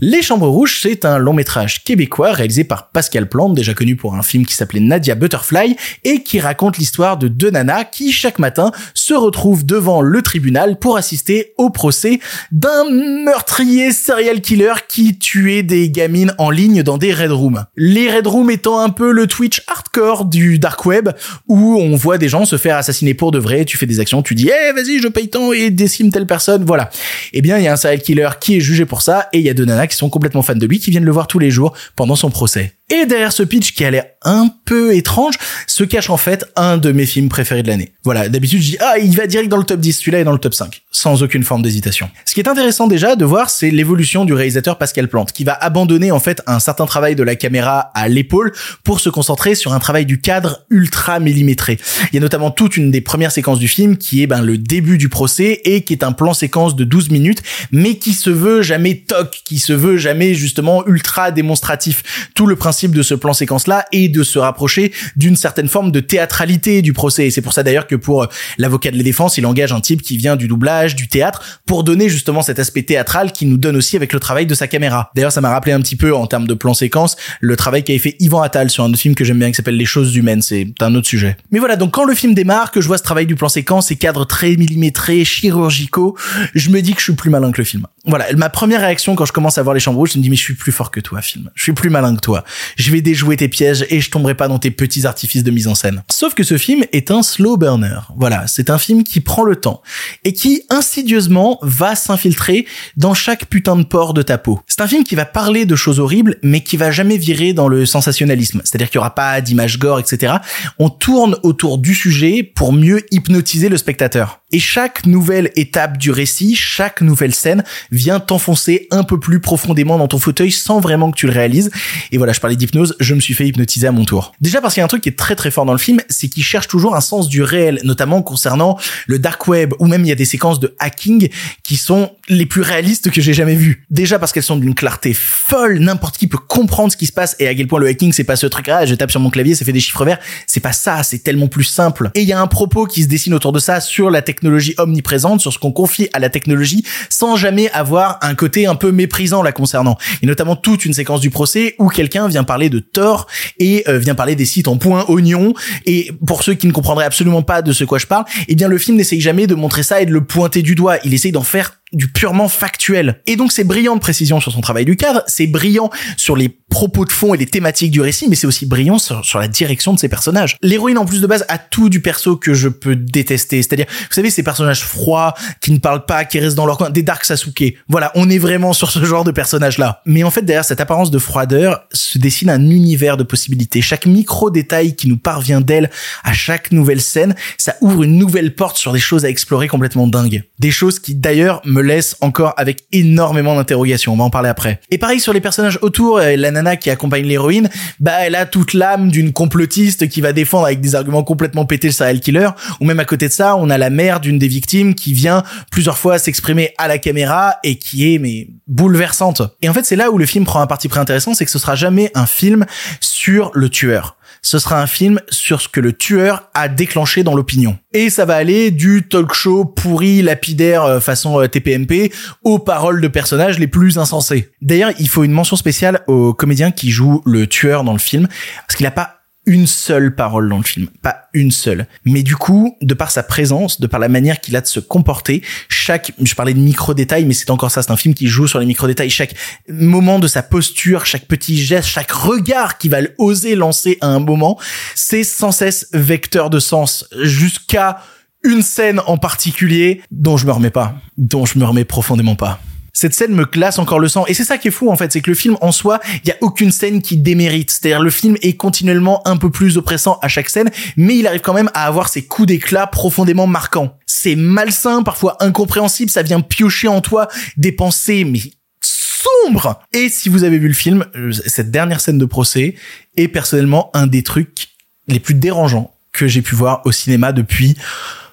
Les 0.00 0.22
Chambres 0.22 0.46
Rouges, 0.46 0.78
c'est 0.80 1.04
un 1.04 1.18
long 1.18 1.32
métrage 1.32 1.82
québécois 1.82 2.30
réalisé 2.32 2.62
par 2.62 2.90
Pascal 2.90 3.28
Plante, 3.28 3.54
déjà 3.54 3.74
connu 3.74 3.96
pour 3.96 4.14
un 4.14 4.22
film 4.22 4.46
qui 4.46 4.54
s'appelait 4.54 4.78
Nadia 4.78 5.16
Butterfly, 5.16 5.74
et 6.04 6.22
qui 6.22 6.38
raconte 6.38 6.78
l'histoire 6.78 7.16
de 7.16 7.26
deux 7.26 7.50
nanas 7.50 7.82
qui, 7.82 8.12
chaque 8.12 8.38
matin, 8.38 8.70
se 8.94 9.12
retrouvent 9.12 9.66
devant 9.66 10.00
le 10.00 10.22
tribunal 10.22 10.78
pour 10.78 10.96
assister 10.96 11.52
au 11.58 11.70
procès 11.70 12.20
d'un 12.52 12.84
meurtrier 13.24 13.90
serial 13.90 14.40
killer 14.40 14.74
qui 14.88 15.18
tuait 15.18 15.64
des 15.64 15.90
gamines 15.90 16.32
en 16.38 16.50
ligne 16.50 16.84
dans 16.84 16.96
des 16.96 17.12
red 17.12 17.32
rooms. 17.32 17.64
Les 17.76 18.08
red 18.08 18.28
rooms 18.28 18.50
étant 18.50 18.78
un 18.78 18.90
peu 18.90 19.10
le 19.10 19.26
Twitch 19.26 19.64
hardcore 19.66 20.26
du 20.26 20.60
dark 20.60 20.86
web, 20.86 21.08
où 21.48 21.76
on 21.76 21.96
voit 21.96 22.18
des 22.18 22.28
gens 22.28 22.44
se 22.44 22.56
faire 22.56 22.76
assassiner 22.76 23.14
pour 23.14 23.32
de 23.32 23.40
vrai, 23.40 23.64
tu 23.64 23.76
fais 23.76 23.86
des 23.86 23.98
actions, 23.98 24.22
tu 24.22 24.36
dis, 24.36 24.48
eh, 24.48 24.72
vas-y, 24.72 25.00
je 25.00 25.08
paye 25.08 25.28
tant 25.28 25.52
et 25.52 25.70
décime 25.70 26.12
telle 26.12 26.26
personne, 26.26 26.64
voilà. 26.64 26.88
Eh 27.32 27.42
bien, 27.42 27.58
il 27.58 27.64
y 27.64 27.66
a 27.66 27.72
un 27.72 27.76
serial 27.76 28.00
killer 28.00 28.28
qui 28.38 28.58
est 28.58 28.60
jugé 28.60 28.86
pour 28.86 29.02
ça, 29.02 29.28
et 29.32 29.40
il 29.40 29.44
y 29.44 29.50
a 29.50 29.54
deux 29.54 29.64
nanas 29.64 29.87
qui 29.88 29.96
sont 29.96 30.10
complètement 30.10 30.42
fans 30.42 30.54
de 30.54 30.66
lui, 30.66 30.78
qui 30.78 30.90
viennent 30.90 31.04
le 31.04 31.12
voir 31.12 31.26
tous 31.26 31.38
les 31.38 31.50
jours 31.50 31.74
pendant 31.96 32.16
son 32.16 32.30
procès. 32.30 32.77
Et 32.90 33.04
derrière 33.04 33.32
ce 33.32 33.42
pitch 33.42 33.74
qui 33.74 33.84
a 33.84 33.90
l'air 33.90 34.06
un 34.22 34.48
peu 34.64 34.94
étrange, 34.94 35.34
se 35.66 35.84
cache 35.84 36.08
en 36.08 36.16
fait 36.16 36.46
un 36.56 36.78
de 36.78 36.90
mes 36.90 37.04
films 37.04 37.28
préférés 37.28 37.62
de 37.62 37.68
l'année. 37.68 37.92
Voilà, 38.02 38.30
d'habitude 38.30 38.62
je 38.62 38.70
dis 38.70 38.76
ah 38.80 38.94
il 38.98 39.14
va 39.14 39.26
direct 39.26 39.50
dans 39.50 39.58
le 39.58 39.64
top 39.64 39.78
10, 39.78 39.92
celui-là 39.92 40.20
est 40.20 40.24
dans 40.24 40.32
le 40.32 40.38
top 40.38 40.54
5, 40.54 40.82
sans 40.90 41.22
aucune 41.22 41.42
forme 41.42 41.60
d'hésitation. 41.60 42.08
Ce 42.24 42.32
qui 42.32 42.40
est 42.40 42.48
intéressant 42.48 42.86
déjà 42.86 43.14
de 43.14 43.26
voir, 43.26 43.50
c'est 43.50 43.70
l'évolution 43.70 44.24
du 44.24 44.32
réalisateur 44.32 44.78
Pascal 44.78 45.08
Plante, 45.08 45.32
qui 45.32 45.44
va 45.44 45.52
abandonner 45.52 46.10
en 46.12 46.18
fait 46.18 46.40
un 46.46 46.60
certain 46.60 46.86
travail 46.86 47.14
de 47.14 47.22
la 47.22 47.36
caméra 47.36 47.90
à 47.94 48.08
l'épaule 48.08 48.54
pour 48.84 49.00
se 49.00 49.10
concentrer 49.10 49.54
sur 49.54 49.74
un 49.74 49.80
travail 49.80 50.06
du 50.06 50.18
cadre 50.18 50.64
ultra 50.70 51.20
millimétré. 51.20 51.78
Il 52.10 52.14
y 52.14 52.18
a 52.18 52.22
notamment 52.22 52.50
toute 52.50 52.78
une 52.78 52.90
des 52.90 53.02
premières 53.02 53.32
séquences 53.32 53.58
du 53.58 53.68
film 53.68 53.98
qui 53.98 54.22
est 54.22 54.26
ben 54.26 54.40
le 54.40 54.56
début 54.56 54.96
du 54.96 55.10
procès 55.10 55.60
et 55.64 55.82
qui 55.82 55.92
est 55.92 56.04
un 56.04 56.12
plan 56.12 56.32
séquence 56.32 56.74
de 56.74 56.84
12 56.84 57.10
minutes, 57.10 57.42
mais 57.70 57.96
qui 57.96 58.14
se 58.14 58.30
veut 58.30 58.62
jamais 58.62 59.04
toc, 59.06 59.42
qui 59.44 59.58
se 59.58 59.74
veut 59.74 59.98
jamais 59.98 60.32
justement 60.32 60.86
ultra 60.86 61.32
démonstratif. 61.32 62.30
Tout 62.34 62.46
le 62.46 62.56
principe 62.56 62.77
de 62.86 63.02
ce 63.02 63.14
plan 63.14 63.32
séquence 63.32 63.66
là 63.66 63.84
est 63.92 64.08
de 64.08 64.22
se 64.22 64.38
rapprocher 64.38 64.92
d'une 65.16 65.36
certaine 65.36 65.68
forme 65.68 65.90
de 65.90 66.00
théâtralité 66.00 66.82
du 66.82 66.92
procès. 66.92 67.26
Et 67.26 67.30
c'est 67.30 67.42
pour 67.42 67.52
ça 67.52 67.62
d'ailleurs 67.62 67.86
que 67.86 67.96
pour 67.96 68.22
euh, 68.22 68.26
l'avocat 68.56 68.90
de 68.90 68.96
la 68.96 69.02
défense 69.02 69.36
il 69.38 69.46
engage 69.46 69.72
un 69.72 69.80
type 69.80 70.02
qui 70.02 70.16
vient 70.16 70.36
du 70.36 70.46
doublage 70.46 70.94
du 70.94 71.08
théâtre 71.08 71.60
pour 71.66 71.84
donner 71.84 72.08
justement 72.08 72.42
cet 72.42 72.58
aspect 72.58 72.82
théâtral 72.82 73.32
qui 73.32 73.46
nous 73.46 73.56
donne 73.56 73.76
aussi 73.76 73.96
avec 73.96 74.12
le 74.12 74.20
travail 74.20 74.46
de 74.46 74.54
sa 74.54 74.68
caméra. 74.68 75.10
D'ailleurs 75.14 75.32
ça 75.32 75.40
m'a 75.40 75.50
rappelé 75.50 75.72
un 75.72 75.80
petit 75.80 75.96
peu 75.96 76.14
en 76.14 76.26
termes 76.26 76.46
de 76.46 76.54
plan 76.54 76.74
séquence 76.74 77.16
le 77.40 77.56
travail 77.56 77.82
qu'avait 77.82 77.98
fait 77.98 78.16
Yvan 78.20 78.42
Attal 78.42 78.70
sur 78.70 78.84
un 78.84 78.90
autre 78.90 78.98
film 78.98 79.14
que 79.14 79.24
j'aime 79.24 79.38
bien 79.38 79.48
qui 79.48 79.56
s'appelle 79.56 79.76
Les 79.76 79.84
choses 79.84 80.14
humaines. 80.14 80.42
C'est 80.42 80.68
un 80.80 80.94
autre 80.94 81.08
sujet. 81.08 81.36
Mais 81.50 81.58
voilà 81.58 81.76
donc 81.76 81.92
quand 81.92 82.04
le 82.04 82.14
film 82.14 82.34
démarre 82.34 82.70
que 82.70 82.80
je 82.80 82.86
vois 82.86 82.98
ce 82.98 83.02
travail 83.02 83.26
du 83.26 83.34
plan 83.34 83.48
séquence 83.48 83.88
ces 83.88 83.96
cadres 83.96 84.26
très 84.26 84.56
millimétrés 84.56 85.24
chirurgicaux 85.24 86.16
je 86.54 86.70
me 86.70 86.80
dis 86.80 86.92
que 86.92 86.98
je 86.98 87.04
suis 87.04 87.12
plus 87.14 87.30
malin 87.30 87.50
que 87.50 87.58
le 87.58 87.64
film 87.64 87.86
voilà 88.08 88.26
ma 88.36 88.48
première 88.48 88.80
réaction 88.80 89.14
quand 89.14 89.24
je 89.24 89.32
commence 89.32 89.58
à 89.58 89.62
voir 89.62 89.74
les 89.74 89.80
chambres 89.80 89.98
rouges 89.98 90.12
je 90.12 90.18
me 90.18 90.22
dis 90.22 90.30
mais 90.30 90.36
je 90.36 90.42
suis 90.42 90.54
plus 90.54 90.72
fort 90.72 90.90
que 90.90 91.00
toi 91.00 91.22
film 91.22 91.50
je 91.54 91.62
suis 91.62 91.72
plus 91.72 91.90
malin 91.90 92.14
que 92.16 92.20
toi 92.20 92.44
je 92.76 92.90
vais 92.90 93.00
déjouer 93.00 93.36
tes 93.36 93.48
pièges 93.48 93.86
et 93.90 94.00
je 94.00 94.10
tomberai 94.10 94.34
pas 94.34 94.48
dans 94.48 94.58
tes 94.58 94.70
petits 94.70 95.06
artifices 95.06 95.44
de 95.44 95.50
mise 95.50 95.68
en 95.68 95.74
scène. 95.74 96.02
Sauf 96.10 96.34
que 96.34 96.42
ce 96.42 96.58
film 96.58 96.84
est 96.92 97.10
un 97.10 97.22
slow 97.22 97.56
burner. 97.56 98.00
Voilà, 98.16 98.46
c'est 98.46 98.70
un 98.70 98.78
film 98.78 99.04
qui 99.04 99.20
prend 99.20 99.42
le 99.42 99.56
temps 99.56 99.82
et 100.24 100.32
qui 100.32 100.62
insidieusement 100.70 101.58
va 101.62 101.94
s'infiltrer 101.94 102.66
dans 102.96 103.14
chaque 103.14 103.46
putain 103.46 103.76
de 103.76 103.84
pore 103.84 104.14
de 104.14 104.22
ta 104.22 104.38
peau. 104.38 104.60
C'est 104.66 104.80
un 104.80 104.88
film 104.88 105.04
qui 105.04 105.14
va 105.14 105.24
parler 105.24 105.66
de 105.66 105.76
choses 105.76 106.00
horribles 106.00 106.36
mais 106.42 106.62
qui 106.62 106.76
va 106.76 106.90
jamais 106.90 107.16
virer 107.16 107.52
dans 107.52 107.68
le 107.68 107.86
sensationnalisme. 107.86 108.60
C'est-à-dire 108.64 108.88
qu'il 108.88 108.96
y 108.96 109.00
aura 109.00 109.14
pas 109.14 109.40
d'images 109.40 109.78
gore, 109.78 110.00
etc. 110.00 110.34
On 110.78 110.88
tourne 110.88 111.36
autour 111.42 111.78
du 111.78 111.94
sujet 111.94 112.42
pour 112.42 112.72
mieux 112.72 113.02
hypnotiser 113.10 113.68
le 113.68 113.76
spectateur. 113.76 114.40
Et 114.50 114.60
chaque 114.60 115.04
nouvelle 115.04 115.50
étape 115.56 115.98
du 115.98 116.10
récit, 116.10 116.54
chaque 116.54 117.02
nouvelle 117.02 117.34
scène 117.34 117.64
vient 117.92 118.18
t'enfoncer 118.18 118.86
un 118.90 119.04
peu 119.04 119.20
plus 119.20 119.40
profondément 119.40 119.98
dans 119.98 120.08
ton 120.08 120.18
fauteuil 120.18 120.50
sans 120.50 120.80
vraiment 120.80 121.10
que 121.10 121.18
tu 121.18 121.26
le 121.26 121.32
réalises. 121.32 121.70
Et 122.12 122.16
voilà, 122.16 122.32
je 122.32 122.40
parlais 122.40 122.56
d'hypnose, 122.56 122.96
je 122.98 123.14
me 123.14 123.20
suis 123.20 123.34
fait 123.34 123.46
hypnotiser 123.46 123.88
à 123.88 123.92
mon 123.92 124.06
tour. 124.06 124.32
Déjà 124.40 124.62
parce 124.62 124.72
qu'il 124.72 124.80
y 124.80 124.82
a 124.82 124.86
un 124.86 124.88
truc 124.88 125.02
qui 125.02 125.10
est 125.10 125.18
très 125.18 125.36
très 125.36 125.50
fort 125.50 125.66
dans 125.66 125.74
le 125.74 125.78
film, 125.78 126.00
c'est 126.08 126.28
qu'il 126.28 126.42
cherche 126.42 126.66
toujours 126.66 126.96
un 126.96 127.02
sens 127.02 127.28
du 127.28 127.42
réel, 127.42 127.78
notamment 127.84 128.22
concernant 128.22 128.78
le 129.06 129.18
dark 129.18 129.46
web, 129.48 129.74
ou 129.80 129.86
même 129.86 130.02
il 130.06 130.08
y 130.08 130.12
a 130.12 130.14
des 130.14 130.24
séquences 130.24 130.60
de 130.60 130.74
hacking 130.78 131.28
qui 131.62 131.76
sont 131.76 132.12
les 132.30 132.46
plus 132.46 132.62
réalistes 132.62 133.10
que 133.10 133.20
j'ai 133.20 133.34
jamais 133.34 133.54
vues. 133.54 133.84
Déjà 133.90 134.18
parce 134.18 134.32
qu'elles 134.32 134.42
sont 134.42 134.56
d'une 134.56 134.74
clarté 134.74 135.12
folle, 135.12 135.78
n'importe 135.78 136.16
qui 136.16 136.26
peut 136.26 136.38
comprendre 136.38 136.90
ce 136.90 136.96
qui 136.96 137.04
se 137.04 137.12
passe 137.12 137.36
et 137.38 137.48
à 137.48 137.54
quel 137.54 137.66
point 137.66 137.80
le 137.80 137.86
hacking 137.86 138.14
c'est 138.14 138.24
pas 138.24 138.36
ce 138.36 138.46
truc 138.46 138.68
là, 138.68 138.86
je 138.86 138.94
tape 138.94 139.10
sur 139.10 139.20
mon 139.20 139.28
clavier, 139.28 139.54
ça 139.54 139.66
fait 139.66 139.72
des 139.72 139.80
chiffres 139.80 140.06
verts, 140.06 140.20
c'est 140.46 140.60
pas 140.60 140.72
ça, 140.72 141.02
c'est 141.02 141.18
tellement 141.18 141.48
plus 141.48 141.64
simple. 141.64 142.10
Et 142.14 142.22
il 142.22 142.28
y 142.28 142.32
a 142.32 142.40
un 142.40 142.46
propos 142.46 142.86
qui 142.86 143.02
se 143.02 143.08
dessine 143.08 143.34
autour 143.34 143.52
de 143.52 143.58
ça 143.58 143.82
sur 143.82 144.08
la 144.08 144.22
technologie 144.22 144.37
omniprésente, 144.78 145.40
sur 145.40 145.52
ce 145.52 145.58
qu'on 145.58 145.72
confie 145.72 146.08
à 146.12 146.18
la 146.18 146.28
technologie 146.28 146.84
sans 147.08 147.36
jamais 147.36 147.70
avoir 147.70 148.18
un 148.22 148.34
côté 148.34 148.66
un 148.66 148.74
peu 148.74 148.92
méprisant 148.92 149.42
la 149.42 149.52
concernant. 149.52 149.98
Et 150.22 150.26
notamment 150.26 150.56
toute 150.56 150.84
une 150.84 150.92
séquence 150.92 151.20
du 151.20 151.30
procès 151.30 151.74
où 151.78 151.88
quelqu'un 151.88 152.28
vient 152.28 152.44
parler 152.44 152.68
de 152.70 152.78
tort 152.78 153.26
et 153.58 153.84
euh, 153.88 153.98
vient 153.98 154.14
parler 154.14 154.36
des 154.36 154.44
sites 154.44 154.68
en 154.68 154.76
point 154.76 155.04
oignon 155.08 155.54
et 155.86 156.10
pour 156.26 156.42
ceux 156.42 156.54
qui 156.54 156.66
ne 156.66 156.72
comprendraient 156.72 157.04
absolument 157.04 157.42
pas 157.42 157.62
de 157.62 157.72
ce 157.72 157.84
quoi 157.84 157.98
je 157.98 158.06
parle, 158.06 158.24
eh 158.48 158.54
bien 158.54 158.68
le 158.68 158.78
film 158.78 158.96
n'essaye 158.96 159.20
jamais 159.20 159.46
de 159.46 159.54
montrer 159.54 159.82
ça 159.82 160.00
et 160.00 160.06
de 160.06 160.12
le 160.12 160.24
pointer 160.24 160.62
du 160.62 160.74
doigt, 160.74 160.96
il 161.04 161.14
essaye 161.14 161.32
d'en 161.32 161.42
faire 161.42 161.74
du 161.92 162.08
purement 162.08 162.48
factuel. 162.48 163.20
Et 163.26 163.36
donc 163.36 163.52
c'est 163.52 163.64
brillant 163.64 163.94
de 163.94 164.00
précision 164.00 164.40
sur 164.40 164.52
son 164.52 164.60
travail 164.60 164.84
du 164.84 164.96
cadre, 164.96 165.22
c'est 165.26 165.46
brillant 165.46 165.90
sur 166.16 166.36
les 166.36 166.48
propos 166.48 167.04
de 167.04 167.12
fond 167.12 167.34
et 167.34 167.38
les 167.38 167.46
thématiques 167.46 167.90
du 167.90 168.00
récit, 168.00 168.28
mais 168.28 168.36
c'est 168.36 168.46
aussi 168.46 168.66
brillant 168.66 168.98
sur, 168.98 169.38
la 169.38 169.48
direction 169.48 169.94
de 169.94 169.98
ses 169.98 170.08
personnages. 170.08 170.56
L'héroïne 170.62 170.98
en 170.98 171.04
plus 171.04 171.20
de 171.20 171.26
base 171.26 171.44
a 171.48 171.58
tout 171.58 171.88
du 171.88 172.00
perso 172.00 172.36
que 172.36 172.54
je 172.54 172.68
peux 172.68 172.96
détester, 172.96 173.62
c'est-à-dire, 173.62 173.86
vous 173.88 174.14
savez, 174.14 174.30
ces 174.30 174.42
personnages 174.42 174.82
froids, 174.82 175.34
qui 175.60 175.72
ne 175.72 175.78
parlent 175.78 176.04
pas, 176.04 176.24
qui 176.24 176.38
restent 176.38 176.56
dans 176.56 176.66
leur 176.66 176.78
coin, 176.78 176.90
des 176.90 177.02
Dark 177.02 177.24
Sasuke. 177.24 177.74
Voilà, 177.88 178.12
on 178.14 178.28
est 178.28 178.38
vraiment 178.38 178.72
sur 178.72 178.90
ce 178.90 179.04
genre 179.04 179.24
de 179.24 179.30
personnage-là. 179.30 180.02
Mais 180.04 180.22
en 180.22 180.30
fait, 180.30 180.42
derrière 180.42 180.64
cette 180.64 180.80
apparence 180.80 181.10
de 181.10 181.18
froideur 181.18 181.84
se 181.92 182.18
dessine 182.18 182.50
un 182.50 182.70
univers 182.70 183.16
de 183.16 183.22
possibilités. 183.22 183.80
Chaque 183.80 184.06
micro-détail 184.06 184.94
qui 184.94 185.08
nous 185.08 185.18
parvient 185.18 185.60
d'elle 185.60 185.90
à 186.24 186.32
chaque 186.32 186.72
nouvelle 186.72 187.00
scène, 187.00 187.34
ça 187.56 187.76
ouvre 187.80 188.02
une 188.02 188.18
nouvelle 188.18 188.54
porte 188.54 188.76
sur 188.76 188.92
des 188.92 188.98
choses 188.98 189.24
à 189.24 189.28
explorer 189.28 189.68
complètement 189.68 190.06
dingues. 190.06 190.44
Des 190.58 190.70
choses 190.70 190.98
qui 190.98 191.14
d'ailleurs 191.14 191.62
me 191.78 191.82
laisse 191.82 192.16
encore 192.20 192.54
avec 192.56 192.84
énormément 192.92 193.54
d'interrogations. 193.54 194.12
On 194.12 194.16
va 194.16 194.24
en 194.24 194.30
parler 194.30 194.48
après. 194.48 194.80
Et 194.90 194.98
pareil 194.98 195.20
sur 195.20 195.32
les 195.32 195.40
personnages 195.40 195.78
autour, 195.82 196.18
euh, 196.18 196.36
la 196.36 196.50
nana 196.50 196.76
qui 196.76 196.90
accompagne 196.90 197.24
l'héroïne, 197.24 197.70
bah 198.00 198.14
elle 198.20 198.34
a 198.34 198.46
toute 198.46 198.74
l'âme 198.74 199.10
d'une 199.10 199.32
complotiste 199.32 200.08
qui 200.08 200.20
va 200.20 200.32
défendre 200.32 200.66
avec 200.66 200.80
des 200.80 200.94
arguments 200.94 201.22
complètement 201.22 201.64
pétés 201.64 201.88
le 201.88 201.92
serial 201.92 202.20
killer. 202.20 202.48
Ou 202.80 202.84
même 202.84 202.98
à 202.98 203.04
côté 203.04 203.28
de 203.28 203.32
ça, 203.32 203.56
on 203.56 203.70
a 203.70 203.78
la 203.78 203.90
mère 203.90 204.20
d'une 204.20 204.38
des 204.38 204.48
victimes 204.48 204.94
qui 204.94 205.12
vient 205.12 205.44
plusieurs 205.70 205.98
fois 205.98 206.18
s'exprimer 206.18 206.74
à 206.78 206.88
la 206.88 206.98
caméra 206.98 207.56
et 207.62 207.76
qui 207.76 208.12
est 208.14 208.18
mais 208.18 208.48
bouleversante. 208.66 209.42
Et 209.62 209.68
en 209.68 209.72
fait, 209.72 209.84
c'est 209.84 209.96
là 209.96 210.10
où 210.10 210.18
le 210.18 210.26
film 210.26 210.44
prend 210.44 210.60
un 210.60 210.66
parti 210.66 210.88
très 210.88 211.00
intéressant, 211.00 211.34
c'est 211.34 211.44
que 211.44 211.50
ce 211.50 211.58
sera 211.58 211.76
jamais 211.76 212.10
un 212.14 212.26
film 212.26 212.66
sur 213.00 213.50
le 213.54 213.68
tueur 213.68 214.17
ce 214.42 214.58
sera 214.58 214.80
un 214.80 214.86
film 214.86 215.20
sur 215.28 215.60
ce 215.60 215.68
que 215.68 215.80
le 215.80 215.92
tueur 215.92 216.48
a 216.54 216.68
déclenché 216.68 217.22
dans 217.22 217.34
l'opinion. 217.34 217.78
Et 217.92 218.10
ça 218.10 218.24
va 218.24 218.36
aller 218.36 218.70
du 218.70 219.08
talk 219.08 219.32
show 219.32 219.64
pourri, 219.64 220.22
lapidaire 220.22 220.84
euh, 220.84 221.00
façon 221.00 221.40
euh, 221.40 221.48
TPMP 221.48 222.12
aux 222.44 222.58
paroles 222.58 223.00
de 223.00 223.08
personnages 223.08 223.58
les 223.58 223.66
plus 223.66 223.98
insensés. 223.98 224.50
D'ailleurs, 224.60 224.92
il 224.98 225.08
faut 225.08 225.24
une 225.24 225.32
mention 225.32 225.56
spéciale 225.56 226.00
au 226.06 226.34
comédien 226.34 226.70
qui 226.70 226.90
joue 226.90 227.22
le 227.24 227.46
tueur 227.46 227.84
dans 227.84 227.92
le 227.92 227.98
film, 227.98 228.28
parce 228.66 228.76
qu'il 228.76 228.86
a 228.86 228.90
pas 228.90 229.17
une 229.48 229.66
seule 229.66 230.14
parole 230.14 230.48
dans 230.50 230.58
le 230.58 230.62
film, 230.62 230.88
pas 231.02 231.28
une 231.32 231.50
seule. 231.50 231.86
Mais 232.04 232.22
du 232.22 232.36
coup, 232.36 232.76
de 232.82 232.92
par 232.92 233.10
sa 233.10 233.22
présence, 233.22 233.80
de 233.80 233.86
par 233.86 233.98
la 233.98 234.08
manière 234.08 234.40
qu'il 234.40 234.54
a 234.56 234.60
de 234.60 234.66
se 234.66 234.78
comporter, 234.78 235.42
chaque, 235.70 236.12
je 236.22 236.34
parlais 236.34 236.52
de 236.52 236.58
micro 236.58 236.92
détails, 236.92 237.24
mais 237.24 237.32
c'est 237.32 237.48
encore 237.48 237.70
ça, 237.70 237.82
c'est 237.82 237.90
un 237.90 237.96
film 237.96 238.14
qui 238.14 238.26
joue 238.26 238.46
sur 238.46 238.58
les 238.58 238.66
micro 238.66 238.86
détails, 238.86 239.08
chaque 239.08 239.34
moment 239.68 240.18
de 240.18 240.28
sa 240.28 240.42
posture, 240.42 241.06
chaque 241.06 241.24
petit 241.24 241.56
geste, 241.56 241.88
chaque 241.88 242.10
regard 242.10 242.76
qu'il 242.76 242.90
va 242.90 242.98
oser 243.16 243.56
lancer 243.56 243.96
à 244.02 244.08
un 244.08 244.18
moment, 244.18 244.58
c'est 244.94 245.24
sans 245.24 245.50
cesse 245.50 245.88
vecteur 245.94 246.50
de 246.50 246.60
sens. 246.60 247.08
Jusqu'à 247.22 248.02
une 248.44 248.60
scène 248.60 249.00
en 249.06 249.16
particulier 249.16 250.02
dont 250.10 250.36
je 250.36 250.46
me 250.46 250.52
remets 250.52 250.70
pas, 250.70 250.94
dont 251.16 251.46
je 251.46 251.58
me 251.58 251.64
remets 251.64 251.84
profondément 251.84 252.36
pas 252.36 252.60
cette 252.98 253.14
scène 253.14 253.32
me 253.32 253.44
classe 253.44 253.78
encore 253.78 254.00
le 254.00 254.08
sang. 254.08 254.26
Et 254.26 254.34
c'est 254.34 254.42
ça 254.42 254.58
qui 254.58 254.66
est 254.66 254.72
fou, 254.72 254.90
en 254.90 254.96
fait, 254.96 255.12
c'est 255.12 255.20
que 255.20 255.30
le 255.30 255.36
film, 255.36 255.56
en 255.60 255.70
soi, 255.70 256.00
il 256.24 256.28
y 256.28 256.32
a 256.32 256.36
aucune 256.40 256.72
scène 256.72 257.00
qui 257.00 257.16
démérite. 257.16 257.70
C'est-à-dire, 257.70 258.02
le 258.02 258.10
film 258.10 258.36
est 258.42 258.54
continuellement 258.54 259.22
un 259.24 259.36
peu 259.36 259.50
plus 259.50 259.78
oppressant 259.78 260.18
à 260.20 260.26
chaque 260.26 260.48
scène, 260.48 260.68
mais 260.96 261.16
il 261.16 261.28
arrive 261.28 261.40
quand 261.40 261.54
même 261.54 261.70
à 261.74 261.86
avoir 261.86 262.08
ses 262.08 262.24
coups 262.24 262.48
d'éclat 262.48 262.88
profondément 262.88 263.46
marquants. 263.46 263.96
C'est 264.04 264.34
malsain, 264.34 265.04
parfois 265.04 265.36
incompréhensible, 265.38 266.10
ça 266.10 266.22
vient 266.22 266.40
piocher 266.40 266.88
en 266.88 267.00
toi 267.00 267.28
des 267.56 267.70
pensées, 267.70 268.24
mais 268.24 268.40
sombres. 268.80 269.78
Et 269.92 270.08
si 270.08 270.28
vous 270.28 270.42
avez 270.42 270.58
vu 270.58 270.66
le 270.66 270.74
film, 270.74 271.06
euh, 271.14 271.30
cette 271.30 271.70
dernière 271.70 272.00
scène 272.00 272.18
de 272.18 272.24
procès 272.24 272.74
est 273.16 273.28
personnellement 273.28 273.92
un 273.94 274.08
des 274.08 274.24
trucs 274.24 274.70
les 275.06 275.20
plus 275.20 275.34
dérangeants 275.34 275.94
que 276.10 276.26
j'ai 276.26 276.42
pu 276.42 276.56
voir 276.56 276.82
au 276.84 276.90
cinéma 276.90 277.30
depuis 277.30 277.76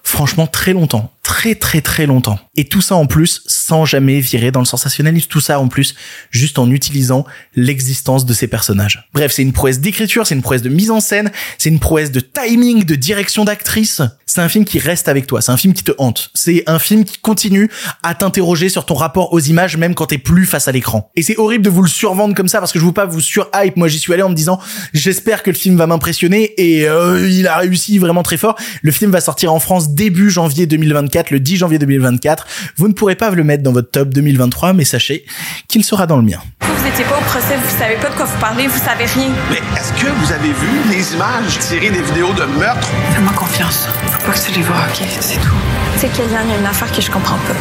franchement 0.06 0.48
très 0.48 0.74
longtemps 0.74 1.12
très 1.26 1.56
très 1.56 1.82
très 1.82 2.06
longtemps. 2.06 2.39
Et 2.56 2.65
tout 2.65 2.82
ça 2.82 2.96
en 2.96 3.08
plus 3.08 3.41
sans 3.48 3.84
jamais 3.84 4.20
virer 4.20 4.52
dans 4.52 4.60
le 4.60 4.65
sensationnalisme, 4.65 5.28
tout 5.28 5.41
ça 5.41 5.60
en 5.60 5.68
plus 5.68 5.96
juste 6.30 6.60
en 6.60 6.70
utilisant 6.70 7.26
l'existence 7.56 8.26
de 8.26 8.34
ces 8.34 8.48
personnages. 8.48 9.10
Bref, 9.13 9.32
c'est 9.34 9.41
une 9.41 9.52
prouesse 9.52 9.80
d'écriture, 9.80 10.28
c'est 10.28 10.36
une 10.36 10.44
prouesse 10.44 10.62
de 10.62 10.70
mise 10.70 10.91
en 10.91 11.00
scène, 11.00 11.32
c'est 11.58 11.70
une 11.70 11.80
prouesse 11.80 12.12
de 12.12 12.20
timing, 12.20 12.86
de 12.86 12.96
direction 12.96 13.44
d'actrice. 13.44 14.02
C'est 14.28 14.41
un 14.41 14.50
film 14.50 14.65
qui 14.65 14.80
reste 14.80 15.08
avec 15.08 15.26
toi, 15.26 15.41
c'est 15.41 15.52
un 15.52 15.58
film 15.58 15.74
qui 15.74 15.84
te 15.84 15.91
hante. 15.98 16.30
C'est 16.36 16.63
un 16.68 16.78
film 16.78 17.06
qui 17.06 17.18
continue 17.18 17.70
à 18.04 18.13
t'interroger 18.13 18.70
sur 18.70 18.86
ton 18.86 18.96
rapport 18.96 19.34
aux 19.34 19.39
images 19.39 19.78
même 19.78 19.96
quand 19.96 20.08
t'es 20.08 20.18
plus 20.20 20.46
face 20.46 20.68
à 20.68 20.72
l'écran. 20.72 21.10
Et 21.15 21.24
c'est 21.24 21.38
horrible 21.38 21.65
de 21.65 21.70
vous 21.72 21.82
le 21.82 21.89
survendre 21.89 22.36
comme 22.36 22.48
ça 22.48 22.60
parce 22.60 22.72
que 22.72 22.80
je 22.80 22.86
veux 22.86 22.91
pas 22.91 23.06
vous 23.06 23.22
sur-hype. 23.22 23.78
Moi 23.78 23.88
j'y 23.88 23.98
suis 23.98 24.13
allé 24.13 24.22
en 24.22 24.30
me 24.30 24.36
disant 24.36 24.60
j'espère 24.94 25.41
que 25.41 25.50
le 25.50 25.56
film 25.56 25.76
va 25.76 25.88
m'impressionner 25.88 26.54
et 26.58 26.88
euh, 26.88 27.28
il 27.28 27.48
a 27.48 27.58
réussi 27.58 27.98
vraiment 27.98 28.22
très 28.22 28.38
fort. 28.38 28.56
Le 28.84 28.91
film 28.91 29.10
va 29.10 29.22
sortir 29.22 29.52
en 29.52 29.60
France 29.60 29.94
début 29.95 30.29
janvier 30.29 30.67
2024 30.67 31.31
le 31.31 31.39
10 31.39 31.58
janvier 31.58 31.79
2024. 31.79 32.45
Vous 32.77 32.88
ne 32.88 32.93
pourrez 32.93 33.15
pas 33.15 33.31
le 33.31 33.43
mettre 33.43 33.63
dans 33.63 33.71
votre 33.71 33.89
top 33.89 34.10
2023, 34.10 34.73
mais 34.73 34.84
sachez 34.86 35.25
qu'il 35.67 35.84
sera 35.84 36.05
dans 36.05 36.17
le 36.17 36.23
mien. 36.23 36.39
Vous 36.62 36.84
n'étiez 36.84 37.05
pas 37.05 37.17
au 37.17 37.23
procès, 37.23 37.55
vous 37.55 37.79
savez 37.79 37.95
pas 37.95 38.10
de 38.10 38.15
quoi 38.15 38.25
vous 38.25 38.39
parlez, 38.39 38.67
vous 38.67 38.77
savez 38.77 39.05
rien. 39.05 39.29
Mais 39.49 39.62
est-ce 39.77 39.93
que 39.93 40.08
vous 40.08 40.31
avez 40.31 40.49
vu 40.49 40.89
les 40.89 41.13
images 41.13 41.58
tirées 41.60 41.89
des 41.89 42.01
vidéos 42.01 42.34
de 42.34 42.43
meurtre? 42.60 42.88
Fais-moi 43.13 43.34
confiance. 43.34 43.88
Faut 44.05 44.31
pas 44.31 44.38
que 44.38 44.45
tu 44.45 44.51
les 44.51 44.63
vois, 44.63 44.75
ok? 44.75 45.08
C'est 45.19 45.39
tout. 45.39 45.49
Tu 45.95 45.99
sais, 46.01 46.10
il 46.13 46.31
y 46.31 46.36
a 46.36 46.60
une 46.60 46.65
affaire 46.65 46.91
que 46.91 47.01
je 47.01 47.10
comprends 47.10 47.38
pas. 47.38 47.55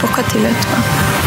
Pourquoi 0.00 0.22
t'es 0.24 0.38
là, 0.38 0.48
toi? 0.50 1.21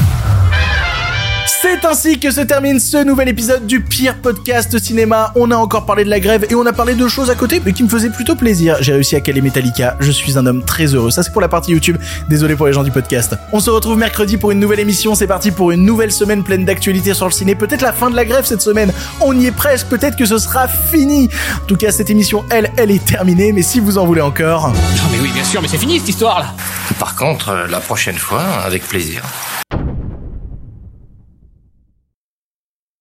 C'est 1.68 1.84
ainsi 1.84 2.20
que 2.20 2.30
se 2.30 2.42
termine 2.42 2.80
ce 2.80 3.04
nouvel 3.04 3.28
épisode 3.28 3.66
du 3.66 3.82
pire 3.82 4.22
podcast 4.22 4.78
cinéma. 4.78 5.32
On 5.36 5.50
a 5.50 5.56
encore 5.56 5.88
parlé 5.88 6.06
de 6.06 6.12
la 6.12 6.20
grève 6.20 6.46
et 6.48 6.54
on 6.54 6.64
a 6.68 6.72
parlé 6.72 6.94
de 6.94 7.08
choses 7.08 7.32
à 7.32 7.36
côté, 7.36 7.60
mais 7.66 7.74
qui 7.74 7.82
me 7.82 7.90
faisaient 7.90 8.12
plutôt 8.12 8.36
plaisir. 8.36 8.78
J'ai 8.82 8.94
réussi 8.94 9.16
à 9.16 9.20
caler 9.20 9.42
Metallica. 9.42 9.98
Je 10.00 10.12
suis 10.12 10.38
un 10.38 10.46
homme 10.46 10.64
très 10.64 10.94
heureux. 10.94 11.10
Ça, 11.10 11.24
c'est 11.24 11.32
pour 11.32 11.42
la 11.42 11.48
partie 11.48 11.72
YouTube. 11.72 11.98
Désolé 12.30 12.56
pour 12.56 12.68
les 12.68 12.74
gens 12.74 12.84
du 12.84 12.92
podcast. 12.92 13.36
On 13.52 13.60
se 13.60 13.72
retrouve 13.72 13.98
mercredi 13.98 14.38
pour 14.38 14.52
une 14.52 14.60
nouvelle 14.60 14.80
émission. 14.80 15.16
C'est 15.16 15.26
parti 15.26 15.50
pour 15.50 15.72
une 15.72 15.84
nouvelle 15.84 16.12
semaine 16.12 16.44
pleine 16.44 16.66
d'actualités 16.66 17.16
sur 17.16 17.26
le 17.26 17.32
ciné. 17.32 17.56
Peut-être 17.56 17.82
la 17.82 17.94
fin 17.94 18.12
de 18.12 18.16
la 18.16 18.26
grève 18.26 18.46
cette 18.46 18.62
semaine. 18.62 18.94
On 19.20 19.36
y 19.36 19.48
est 19.48 19.52
presque. 19.52 19.88
Peut-être 19.88 20.18
que 20.18 20.28
ce 20.28 20.38
sera 20.38 20.68
fini. 20.68 21.30
En 21.64 21.66
tout 21.66 21.78
cas, 21.78 21.92
cette 21.92 22.12
émission, 22.12 22.46
elle, 22.52 22.70
elle 22.78 22.92
est 22.92 23.04
terminée. 23.04 23.54
Mais 23.54 23.64
si 23.64 23.80
vous 23.80 23.98
en 23.98 24.06
voulez 24.06 24.22
encore. 24.22 24.68
Non 24.70 25.10
mais 25.12 25.20
oui, 25.20 25.32
bien 25.34 25.44
sûr, 25.44 25.64
mais 25.64 25.68
c'est 25.68 25.80
fini 25.80 25.98
cette 25.98 26.10
histoire 26.10 26.40
là. 26.42 26.54
Par 27.00 27.16
contre, 27.16 27.50
euh, 27.50 27.68
la 27.68 27.80
prochaine 27.80 28.18
fois, 28.18 28.44
avec 28.44 28.88
plaisir. 28.88 29.24